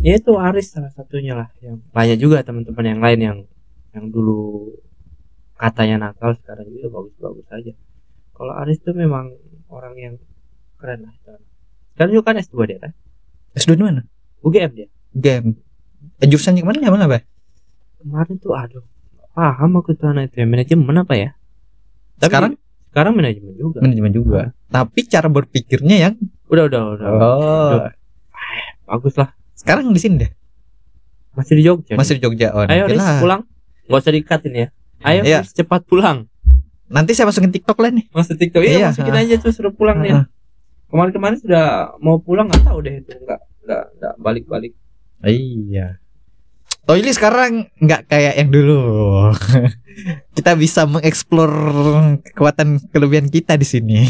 ya 0.01 0.17
itu 0.19 0.33
Aris 0.35 0.73
salah 0.75 0.91
satunya 0.91 1.37
lah 1.39 1.49
yang 1.63 1.79
banyak 1.95 2.19
juga 2.19 2.41
teman-teman 2.43 2.85
yang 2.89 3.01
lain 3.05 3.21
yang 3.21 3.39
yang 3.91 4.07
dulu 4.09 4.71
katanya 5.55 6.09
nakal 6.09 6.33
sekarang 6.37 6.67
juga 6.67 6.89
bagus-bagus 6.91 7.47
aja 7.51 7.73
kalau 8.33 8.53
Aris 8.57 8.81
tuh 8.81 8.95
memang 8.95 9.35
orang 9.69 9.95
yang 9.95 10.15
keren 10.77 11.05
lah 11.05 11.15
sekarang 11.93 12.13
juga 12.13 12.25
kan 12.27 12.37
S2 12.39 12.57
dia 12.65 12.79
kan 12.79 12.93
S2 13.53 13.71
di 13.73 13.83
mana? 13.83 14.01
UGM 14.41 14.73
dia 14.73 14.89
Game. 15.11 15.59
Eh, 16.17 16.25
jurusannya 16.25 16.63
ke 16.63 16.67
mana? 16.67 16.79
Yang 16.81 16.95
mana, 16.95 17.07
Pak? 17.07 17.23
kemarin 17.99 18.37
tuh 18.37 18.55
aduh 18.55 18.81
nggak 18.81 19.29
paham 19.31 19.71
aku 19.77 19.91
tuh 19.93 20.07
anak 20.09 20.31
itu 20.31 20.41
ya 20.41 20.47
manajemen 20.47 20.97
apa 20.97 21.15
ya 21.15 21.31
Tapi 22.17 22.25
Sekarang? 22.27 22.53
sekarang 22.89 23.13
manajemen 23.15 23.53
juga 23.55 23.79
Manajemen 23.79 24.11
juga. 24.11 24.41
Tapi 24.67 25.01
cara 25.05 25.29
berpikirnya 25.29 25.97
yang 26.01 26.15
udah 26.47 26.65
udah 26.67 26.81
udah 26.91 27.09
Oh. 27.13 27.85
bagus 28.89 29.15
lah 29.15 29.31
Sekarang 29.53 29.91
di 29.91 30.01
sini 30.01 30.17
deh. 30.19 30.31
masih 31.31 31.55
di 31.55 31.63
Jogja 31.63 31.95
Masih 31.95 32.17
di 32.17 32.23
Jogja. 32.23 32.49
Oh, 32.51 32.65
ayo 32.65 32.89
Riz 32.89 33.05
pulang 33.21 33.45
nggak 33.91 34.01
usah 34.01 34.15
dikatin 34.15 34.55
ya 34.55 34.67
ayo 35.03 35.21
Iya. 35.21 35.41
Cepat 35.43 35.83
pulang 35.85 36.31
Nanti 36.87 37.15
saya 37.15 37.27
masukin 37.27 37.51
TikTok 37.51 37.79
lah 37.79 37.91
nih. 37.91 38.07
masuk 38.11 38.35
TikTok 38.35 38.63
iya, 38.63 38.71
Iya, 38.77 38.87
masukin 38.91 39.15
aja 39.17 39.35
tuh 39.37 39.51
suruh 39.51 39.71
pulang 39.71 39.99
nih 39.99 40.15
kemarin-kemarin 40.87 41.39
sudah 41.39 41.67
mau 41.99 42.19
pulang 42.19 42.47
nggak 42.47 42.63
tahu 42.65 42.79
deh 42.81 42.99
itu 42.99 43.15
nggak 43.17 43.41
nggak 43.61 43.85
nggak 43.97 44.15
balik-balik 44.17 44.73
Iya. 45.21 46.01
Toili 46.81 47.13
sekarang 47.13 47.69
nggak 47.77 48.09
kayak 48.09 48.35
yang 48.35 48.51
dulu. 48.51 48.81
kita 50.37 50.57
bisa 50.57 50.89
mengeksplor 50.89 51.53
kekuatan 52.25 52.81
kelebihan 52.89 53.29
kita 53.29 53.55
di 53.55 53.63
sini. 53.63 54.01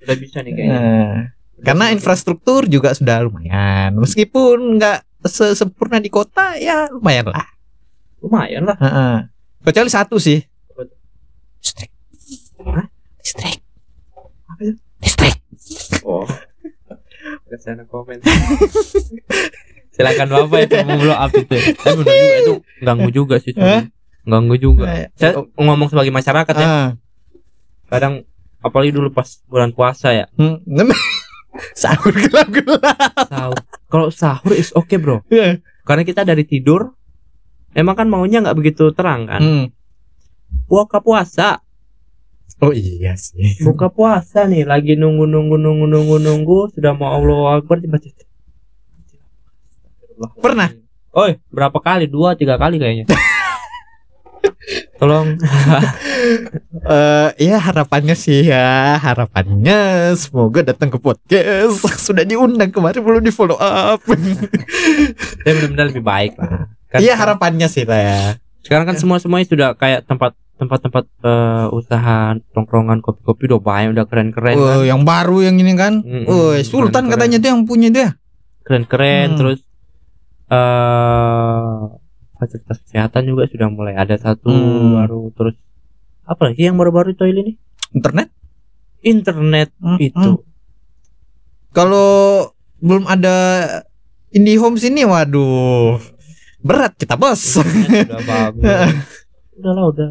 udah 0.00 0.16
bisa 0.16 0.40
nih 0.40 0.52
kayaknya 0.54 0.78
Nah, 0.78 1.12
karena 1.60 1.84
infrastruktur 1.90 2.64
juga 2.64 2.94
sudah 2.94 3.20
lumayan. 3.20 3.90
Meskipun 3.96 4.78
nggak 4.78 5.02
sesempurna 5.24 5.98
di 5.98 6.08
kota, 6.08 6.54
ya 6.54 6.86
lumayan 6.88 7.28
lah. 7.28 7.44
Lumayan 8.24 8.64
lah 8.64 8.76
Heeh. 8.76 9.14
Kecuali 9.62 9.88
satu 9.88 10.16
sih. 10.16 10.40
Listrik. 11.60 11.90
Hah? 12.60 12.86
Listrik. 13.18 13.58
Apa 14.44 14.60
itu? 14.62 14.80
Listrik. 14.98 15.36
oh 16.02 16.24
ke 17.24 17.56
sana 17.56 17.84
komen 17.84 18.20
silakan 19.90 20.28
bapak 20.28 20.58
itu 20.62 20.76
mau 20.82 20.98
blow 20.98 21.14
up 21.14 21.32
itu 21.32 21.56
tapi 21.74 21.94
benar 21.96 22.12
juga 22.14 22.34
itu 22.36 22.52
ganggu 22.82 23.08
juga 23.10 23.36
sih 23.38 23.54
Hah? 23.54 23.88
ganggu 24.22 24.56
juga 24.58 24.84
Eh, 24.90 25.08
saya 25.14 25.32
ngomong 25.54 25.88
sebagai 25.88 26.10
masyarakat 26.10 26.52
ya 26.52 26.68
kadang 27.86 28.26
apalagi 28.58 28.90
dulu 28.90 29.08
pas 29.08 29.40
bulan 29.46 29.70
puasa 29.70 30.12
ya 30.12 30.26
Hmm. 30.34 30.60
Sahur 31.72 32.10
gelap-gelap. 32.10 32.82
sahur 33.24 33.58
kalau 33.86 34.08
sahur 34.10 34.52
is 34.52 34.68
oke 34.72 34.92
bro 34.94 35.22
Iya. 35.30 35.62
karena 35.82 36.02
kita 36.02 36.26
dari 36.26 36.42
tidur 36.42 36.92
emang 37.74 37.94
kan 37.94 38.06
maunya 38.06 38.40
nggak 38.40 38.54
begitu 38.54 38.90
terang 38.90 39.26
kan 39.26 39.40
Hmm. 39.42 39.66
buka 40.66 40.98
puasa 40.98 41.60
Oh 42.62 42.70
iya 42.70 43.18
sih. 43.18 43.58
buka 43.60 43.90
puasa 43.90 44.46
nih 44.46 44.62
lagi 44.62 44.94
nunggu 44.94 45.26
nunggu 45.26 45.58
nunggu 45.58 45.84
nunggu 45.84 46.16
nunggu 46.18 46.58
sudah 46.70 46.94
mau 46.94 47.10
Allah 47.12 47.58
Akbar 47.58 47.78
tiba-tiba 47.78 48.22
Pernah? 50.38 50.70
Oi, 51.10 51.42
berapa 51.50 51.74
kali? 51.78 52.06
Dua, 52.06 52.38
tiga 52.38 52.54
kali 52.54 52.78
kayaknya. 52.78 53.10
Tolong. 54.98 55.34
Eh 56.84 57.30
ya 57.48 57.56
harapannya 57.60 58.12
sih 58.12 58.44
ya 58.44 58.96
harapannya 58.98 60.10
semoga 60.14 60.60
datang 60.60 60.88
ke 60.88 60.98
podcast 60.98 61.80
sudah 62.00 62.24
diundang 62.24 62.68
kemarin 62.68 63.00
belum 63.00 63.24
di 63.24 63.32
follow 63.32 63.56
up. 63.56 64.00
Ya 65.44 65.50
benar-benar 65.52 65.88
lebih 65.88 66.04
baik 66.04 66.36
lah. 66.36 66.68
Kan 66.94 67.02
Iya 67.02 67.18
harapannya 67.18 67.66
sih 67.66 67.82
lah 67.82 67.98
ya. 67.98 68.20
Sekarang 68.62 68.86
kan 68.86 68.94
semua 68.94 69.18
semuanya 69.18 69.44
sudah 69.44 69.68
kayak 69.74 70.06
tempat 70.06 70.30
tempat-tempat 70.54 71.04
eh, 71.20 71.66
usaha 71.68 72.16
tongkrongan 72.54 73.02
kopi-kopi 73.02 73.50
udah 73.50 73.58
banyak 73.58 73.90
udah 73.92 74.06
keren-keren 74.06 74.54
kan. 74.54 74.76
Oh, 74.76 74.86
yang 74.86 75.02
baru 75.02 75.42
yang 75.42 75.58
ini 75.58 75.74
kan. 75.74 76.00
Mm-mm, 76.00 76.24
Oh, 76.24 76.54
Sultan 76.62 77.10
keren-keren. 77.10 77.10
katanya 77.10 77.36
tuh 77.36 77.50
yang 77.50 77.62
punya 77.64 77.88
dia. 77.90 78.08
Keren-keren 78.62 79.28
Hmm. 79.28 79.36
terus 79.36 79.58
eh 80.46 81.78
fasilitas 82.34 82.78
kesehatan 82.80 83.22
juga 83.26 83.44
sudah 83.44 83.68
mulai 83.68 83.94
ada 83.94 84.14
satu 84.14 84.46
Hmm. 84.46 84.94
baru 84.96 85.22
terus 85.32 85.56
apa 86.22 86.42
lagi 86.46 86.62
yang 86.62 86.76
baru-baru 86.76 87.12
itu 87.12 87.24
ini 87.26 87.58
Internet. 87.90 88.30
internet 89.02 89.68
Mm-mm. 89.76 89.98
itu 90.00 90.30
Kalau 91.70 92.48
belum 92.78 93.04
ada 93.04 93.36
IndiHome 94.30 94.78
sini 94.78 95.02
waduh. 95.02 95.98
Berat 96.64 96.96
kita, 96.96 97.14
Bos. 97.14 97.60
Internet 97.60 98.08
udah 98.08 98.22
bagus 98.24 98.64
udah 99.54 99.70
lah 99.70 99.84
udah 99.86 100.10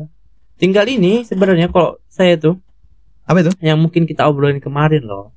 tinggal 0.56 0.86
ini 0.86 1.26
sebenarnya 1.26 1.68
kalau 1.68 2.00
saya 2.08 2.38
tuh 2.38 2.62
Apa 3.24 3.42
itu? 3.42 3.52
yang 3.60 3.76
mungkin 3.76 4.06
kita 4.06 4.24
obrolin 4.24 4.58
kemarin 4.58 5.02
loh 5.02 5.34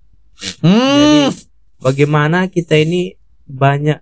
Hmm. 0.60 1.32
bagaimana 1.78 2.46
kita 2.46 2.76
ini 2.76 3.16
banyak 3.42 3.96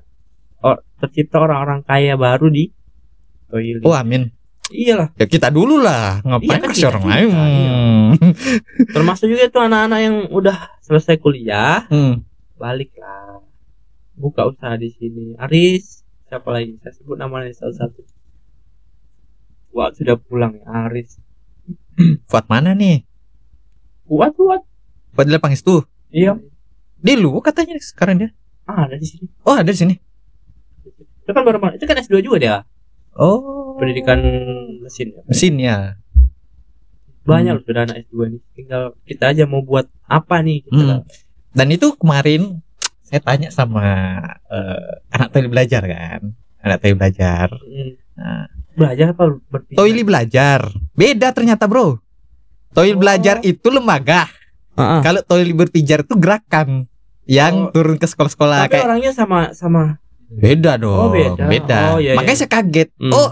or, 0.61 0.83
tercipta 0.99 1.39
orang-orang 1.39 1.81
kaya 1.81 2.15
baru 2.15 2.49
di 2.49 2.75
Toilet. 3.47 3.81
Oh, 3.81 3.95
amin. 3.95 4.35
iyalah 4.67 5.15
Ya 5.15 5.25
kita 5.25 5.49
dulu 5.49 5.79
lah. 5.79 6.19
Ngapain 6.21 6.45
Iya 6.45 6.57
kan 6.59 6.69
kasih 6.69 6.75
kita 6.77 6.91
orang 6.91 7.05
lain? 7.07 7.27
iya. 7.31 7.75
termasuk 8.95 9.27
juga 9.27 9.43
itu 9.45 9.59
anak-anak 9.59 10.01
yang 10.01 10.17
udah 10.29 10.57
selesai 10.81 11.17
kuliah 11.17 11.87
Hmm. 11.87 12.27
balik 12.55 12.93
lah 12.97 13.41
buka 14.13 14.45
usaha 14.45 14.75
di 14.75 14.91
sini 14.91 15.35
Aris 15.37 16.04
siapa 16.35 16.51
lagi 16.51 16.75
saya 16.83 16.93
sebut 16.93 17.15
namanya 17.15 17.55
salah 17.55 17.79
satu 17.79 18.03
Wah 19.71 19.91
sudah 19.91 20.15
pulang 20.17 20.55
ya 20.55 20.67
Aris 20.87 21.19
Buat 22.27 22.47
mana 22.47 22.75
nih? 22.75 23.07
kuat 24.05 24.35
kuat 24.35 24.63
Buat 25.11 25.27
di 25.27 25.39
Pangestu. 25.39 25.87
iya 26.11 26.35
Di 26.99 27.15
lu 27.15 27.39
katanya 27.39 27.79
sekarang 27.79 28.19
dia. 28.19 28.31
ah, 28.67 28.83
ada 28.85 28.95
di 28.95 29.07
sini 29.07 29.31
Oh, 29.43 29.55
ada 29.55 29.67
di 29.67 29.79
sini. 29.79 29.95
itu 31.25 31.31
kan 31.31 31.41
baru 31.41 31.57
itu 31.71 31.85
kan 31.85 31.97
S2 31.97 32.19
juga 32.19 32.37
dia 32.37 32.57
Oh. 33.15 33.79
pendidikan 33.79 34.19
mesin 34.79 35.15
ya. 35.15 35.23
mesin 35.25 35.55
ya. 35.57 35.77
banyak 37.23 37.55
Hmm. 37.55 37.63
loh 37.63 37.65
sudah 37.65 37.83
anak 37.87 37.97
S2 38.05 38.15
nih 38.29 38.41
tinggal 38.53 38.83
kita 39.07 39.25
aja 39.31 39.47
mau 39.47 39.63
buat 39.63 39.87
apa 40.05 40.43
nih 40.43 40.67
Hmm. 40.69 40.83
lah. 40.85 41.01
Dan 41.51 41.71
itu 41.71 41.95
kemarin 41.95 42.59
saya 43.05 43.21
tanya 43.21 43.53
sama 43.53 43.85
eh, 44.49 44.91
anak 45.13 45.29
Toili 45.31 45.47
belajar 45.47 45.85
kan. 45.85 46.21
Anak 46.59 46.81
Toili 46.81 46.97
belajar. 46.97 47.49
Hmm. 47.53 47.93
Nah, 48.15 48.47
belajar 48.73 49.07
apa 49.13 49.25
berpikir 49.45 49.77
Toili 49.77 50.03
belajar. 50.03 50.61
Beda 50.93 51.31
ternyata, 51.31 51.69
Bro. 51.69 52.01
Toili 52.73 52.97
Oh. 52.97 53.01
belajar 53.01 53.39
itu 53.41 53.69
lembaga. 53.69 54.27
Ah, 54.75 54.99
ah. 54.99 55.01
Kalau 55.05 55.23
Toili 55.23 55.53
berpijar 55.53 56.03
itu 56.03 56.17
gerakan 56.17 56.89
yang 57.25 57.69
Oh. 57.69 57.71
turun 57.71 57.97
ke 57.97 58.05
sekolah-sekolah 58.05 58.67
tapi 58.67 58.77
kayak 58.77 58.85
orangnya 58.85 59.13
sama 59.13 59.55
sama 59.55 60.03
beda 60.27 60.75
dong. 60.77 61.09
Oh, 61.09 61.11
beda. 61.15 61.95
Oh, 61.95 61.99
iya, 62.03 62.19
Makanya 62.19 62.35
iya. 62.35 62.43
saya 62.43 62.51
kaget. 62.51 62.89
Hmm. 62.99 63.13
Oh. 63.13 63.31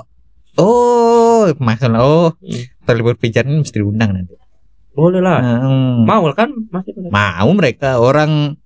Oh, 0.53 1.49
masalah 1.59 2.01
oh, 2.01 2.29
Hmm. 2.39 2.63
Toili 2.85 3.03
berpijar 3.03 3.43
ini 3.43 3.61
mesti 3.61 3.75
diundang 3.75 4.13
nanti. 4.13 4.37
boleh 4.93 5.25
lah 5.25 5.41
Hmm. 5.41 6.05
mau 6.05 6.21
kan 6.37 6.53
masih 6.69 6.93
mau 7.09 7.49
mereka 7.57 7.97
orang 7.97 8.61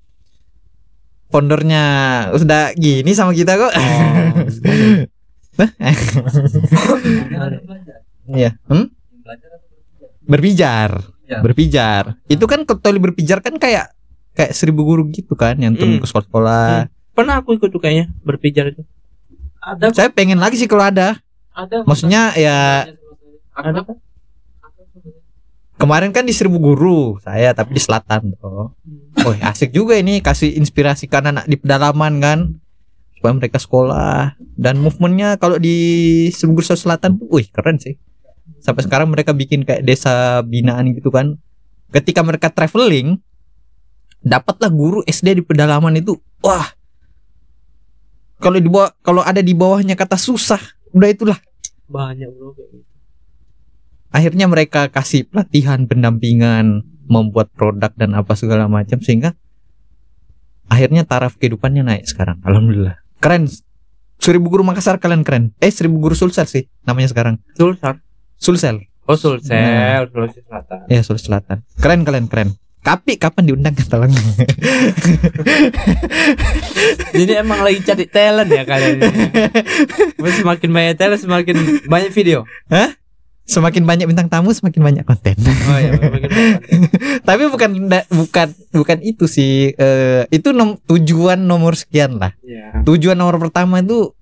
foundernya 1.37 1.85
sudah 2.33 2.73
gini 2.73 3.13
sama 3.13 3.31
kita 3.31 3.53
kok. 3.55 3.69
Oh? 3.69 3.77
Iya. 8.27 8.59
Hmm? 8.67 8.91
Belajar 9.23 9.49
atau 9.55 9.67
berpijak? 9.71 10.11
Berpijar. 10.27 10.91
Iya. 11.23 11.39
Berpijar. 11.39 12.03
Itu 12.27 12.45
kan 12.45 12.65
kalau 12.65 12.99
berpijar 12.99 13.39
kan 13.39 13.55
kayak 13.55 13.95
kayak 14.33 14.51
seribu 14.51 14.83
guru 14.83 15.07
gitu 15.09 15.33
kan 15.33 15.57
yang 15.57 15.73
turun 15.75 15.97
Hmm. 15.97 16.03
ke 16.03 16.07
sekolah-sekolah. 16.07 16.91
pernah 17.13 17.41
aku 17.41 17.55
ikut 17.55 17.71
tuh 17.71 17.79
kayaknya 17.79 18.11
berpijar 18.21 18.69
itu 18.69 18.83
Ada 19.57 19.91
Saya 19.91 20.09
pengen 20.11 20.37
lagi 20.37 20.57
sih 20.57 20.67
kalau 20.67 20.85
ada. 20.85 21.17
ada 21.51 21.83
Maksudnya 21.83 22.31
ya 22.35 22.85
ada 23.53 23.81
kemarin 25.77 26.11
kan 26.13 26.25
di 26.25 26.33
seribu 26.33 26.61
guru 26.61 27.21
saya 27.21 27.53
tapi 27.53 27.77
di 27.77 27.83
selatan 27.83 28.33
tuh. 28.37 28.73
Oh 29.25 29.35
asik 29.45 29.73
juga 29.73 29.97
ini 29.97 30.21
kasih 30.21 30.57
inspirasi 30.57 31.09
kan 31.09 31.29
anak 31.29 31.49
di 31.49 31.57
pedalaman 31.57 32.21
kan 32.21 32.39
supaya 33.17 33.33
mereka 33.33 33.57
sekolah 33.57 34.37
dan 34.57 34.77
movementnya 34.81 35.41
kalau 35.41 35.57
di 35.57 35.77
seribu 36.33 36.61
guru 36.61 36.77
selatan 36.77 37.21
wih 37.29 37.49
keren 37.53 37.81
sih. 37.81 37.97
Sampai 38.61 38.83
sekarang 38.83 39.13
mereka 39.13 39.37
bikin 39.37 39.63
kayak 39.63 39.87
desa 39.87 40.43
binaan 40.43 40.91
gitu 40.97 41.13
kan. 41.13 41.39
Ketika 41.95 42.25
mereka 42.27 42.51
traveling 42.51 43.23
dapatlah 44.27 44.71
guru 44.75 45.01
SD 45.07 45.39
di 45.39 45.43
pedalaman 45.47 46.03
itu 46.03 46.19
wah 46.43 46.67
kalau 48.43 48.59
di 48.59 48.67
bawah 48.67 48.91
kalau 49.01 49.23
ada 49.23 49.39
di 49.39 49.55
bawahnya 49.55 49.95
kata 49.95 50.19
susah 50.19 50.59
udah 50.91 51.09
itulah 51.09 51.39
banyak 51.87 52.27
bro 52.35 52.51
kayak 52.59 52.69
gitu 52.75 52.96
akhirnya 54.11 54.47
mereka 54.47 54.89
kasih 54.89 55.27
pelatihan 55.27 55.85
pendampingan 55.85 56.83
membuat 57.07 57.51
produk 57.55 57.91
dan 57.95 58.15
apa 58.15 58.35
segala 58.35 58.67
macam 58.67 58.99
sehingga 58.99 59.35
akhirnya 60.67 61.07
taraf 61.07 61.39
kehidupannya 61.39 61.87
naik 61.87 62.05
sekarang. 62.07 62.43
Alhamdulillah. 62.43 62.99
Keren. 63.23 63.47
Seribu 64.17 64.49
guru 64.49 64.65
Makassar 64.65 64.97
kalian 64.97 65.23
keren. 65.23 65.53
Eh 65.61 65.69
seribu 65.69 66.01
guru 66.01 66.17
Sulsel 66.17 66.49
sih 66.49 66.67
namanya 66.83 67.13
sekarang. 67.13 67.37
Sulsel. 67.53 68.01
Sulsel. 68.41 68.77
Oh 69.07 69.15
Sulsel, 69.15 69.55
Nah. 69.55 70.03
Sulawesi 70.11 70.41
Selatan. 70.43 70.79
ya 70.91 71.01
Sulawesi 71.05 71.27
Selatan. 71.31 71.59
Keren 71.79 72.03
kalian 72.03 72.27
keren. 72.27 72.49
Tapi 72.81 73.19
kapan 73.19 73.51
diundang 73.51 73.75
ke 73.75 73.83
tolong 73.83 74.09
Jadi 77.19 77.33
emang 77.35 77.61
lagi 77.63 77.83
cari 77.83 78.07
talent 78.07 78.47
ya 78.47 78.63
kalian. 78.63 79.03
Semakin 80.39 80.71
banyak 80.71 80.95
talent 80.95 81.21
semakin 81.21 81.57
banyak 81.87 82.11
video. 82.15 82.47
Semakin 83.47 83.87
banyak 83.87 84.07
bintang 84.11 84.27
tamu 84.27 84.51
semakin 84.51 84.83
banyak 84.83 85.05
konten. 85.07 85.39
Oh 85.71 85.79
iya, 85.79 85.95
banyak. 85.95 86.31
tapi 87.29 87.47
bukan 87.47 87.71
bukan 88.11 88.49
bukan 88.75 88.99
itu 89.07 89.31
sih. 89.31 89.71
Eh, 89.73 90.27
itu 90.35 90.51
nom- 90.51 90.83
tujuan 90.91 91.39
nomor 91.39 91.79
sekian 91.79 92.19
lah. 92.19 92.35
Iya. 92.43 92.83
tujuan 92.83 93.15
nomor 93.15 93.39
pertama 93.39 93.79
itu 93.81 94.13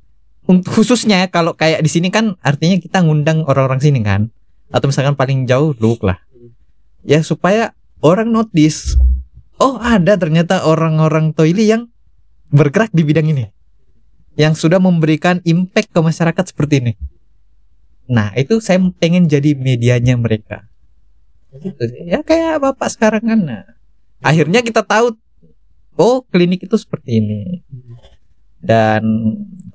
untuk 0.45 0.77
khususnya 0.77 1.25
kalau 1.33 1.57
kayak 1.57 1.81
di 1.81 1.89
sini 1.89 2.13
kan 2.13 2.37
artinya 2.45 2.77
kita 2.77 3.01
ngundang 3.01 3.49
orang-orang 3.49 3.81
sini 3.81 4.05
kan. 4.05 4.29
Atau 4.69 4.93
misalkan 4.93 5.17
paling 5.17 5.49
jauh 5.49 5.73
Luwuk 5.81 6.05
lah. 6.05 6.21
Ya 7.01 7.25
supaya 7.25 7.73
orang 8.05 8.29
notice 8.29 9.01
oh 9.57 9.81
ada 9.81 10.21
ternyata 10.21 10.69
orang-orang 10.69 11.33
Toili 11.33 11.73
yang 11.73 11.89
bergerak 12.53 12.93
di 12.93 13.01
bidang 13.01 13.33
ini. 13.33 13.49
Yang 14.37 14.69
sudah 14.69 14.83
memberikan 14.83 15.41
impact 15.49 15.97
ke 15.97 16.01
masyarakat 16.05 16.45
seperti 16.53 16.85
ini 16.85 16.93
nah 18.05 18.31
itu 18.37 18.61
saya 18.61 18.81
pengen 19.01 19.27
jadi 19.31 19.57
medianya 19.57 20.17
mereka. 20.19 20.69
Gitu. 21.55 21.83
Ya 22.05 22.21
kayak 22.21 22.61
bapak 22.61 22.91
sekarang 22.91 23.25
kan 23.25 23.41
nah. 23.47 23.65
akhirnya 24.25 24.65
kita 24.65 24.83
tahu 24.83 25.15
oh 25.95 26.27
klinik 26.29 26.67
itu 26.67 26.77
seperti 26.77 27.23
ini. 27.23 27.63
Dan 28.65 29.05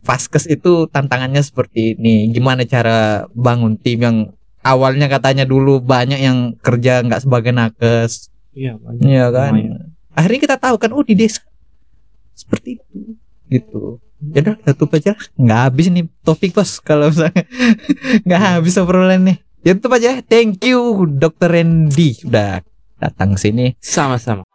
Vaskes 0.02 0.50
itu 0.50 0.90
tantangannya 0.90 1.46
seperti 1.46 1.94
ini. 1.94 2.34
Gimana 2.34 2.66
cara 2.66 3.30
bangun 3.38 3.78
tim 3.78 4.02
yang 4.02 4.18
awalnya 4.66 5.06
katanya 5.06 5.46
dulu 5.46 5.78
banyak 5.78 6.18
yang 6.18 6.58
kerja 6.58 7.06
nggak 7.06 7.22
sebagai 7.22 7.54
nakes. 7.54 8.34
Iya, 8.58 8.82
banyak. 8.82 9.06
Iya 9.06 9.26
kan? 9.30 9.54
Lumayan. 9.54 9.94
akhirnya 10.10 10.40
kita 10.42 10.58
tahu 10.58 10.76
kan 10.82 10.92
oh 10.92 11.06
di 11.06 11.14
desa. 11.14 11.46
Seperti 12.34 12.82
itu. 12.82 13.14
Gitu 13.48 14.02
ya 14.20 14.40
udah 14.44 14.56
tutup 14.76 15.00
aja. 15.00 15.16
Lah. 15.16 15.20
nggak 15.40 15.60
habis 15.70 15.86
nih 15.92 16.06
topik 16.26 16.52
bos 16.52 16.80
kalau 16.84 17.12
misalnya. 17.12 17.44
Nggak 18.26 18.42
habis 18.42 18.76
obrolan 18.82 19.22
nih. 19.24 19.38
Ya 19.64 19.72
tutup 19.76 19.96
aja. 19.96 20.20
Thank 20.26 20.66
you 20.66 21.08
dokter 21.08 21.52
Randy. 21.52 22.20
Sudah 22.20 22.64
datang 23.00 23.40
sini. 23.40 23.76
Sama-sama. 23.80 24.49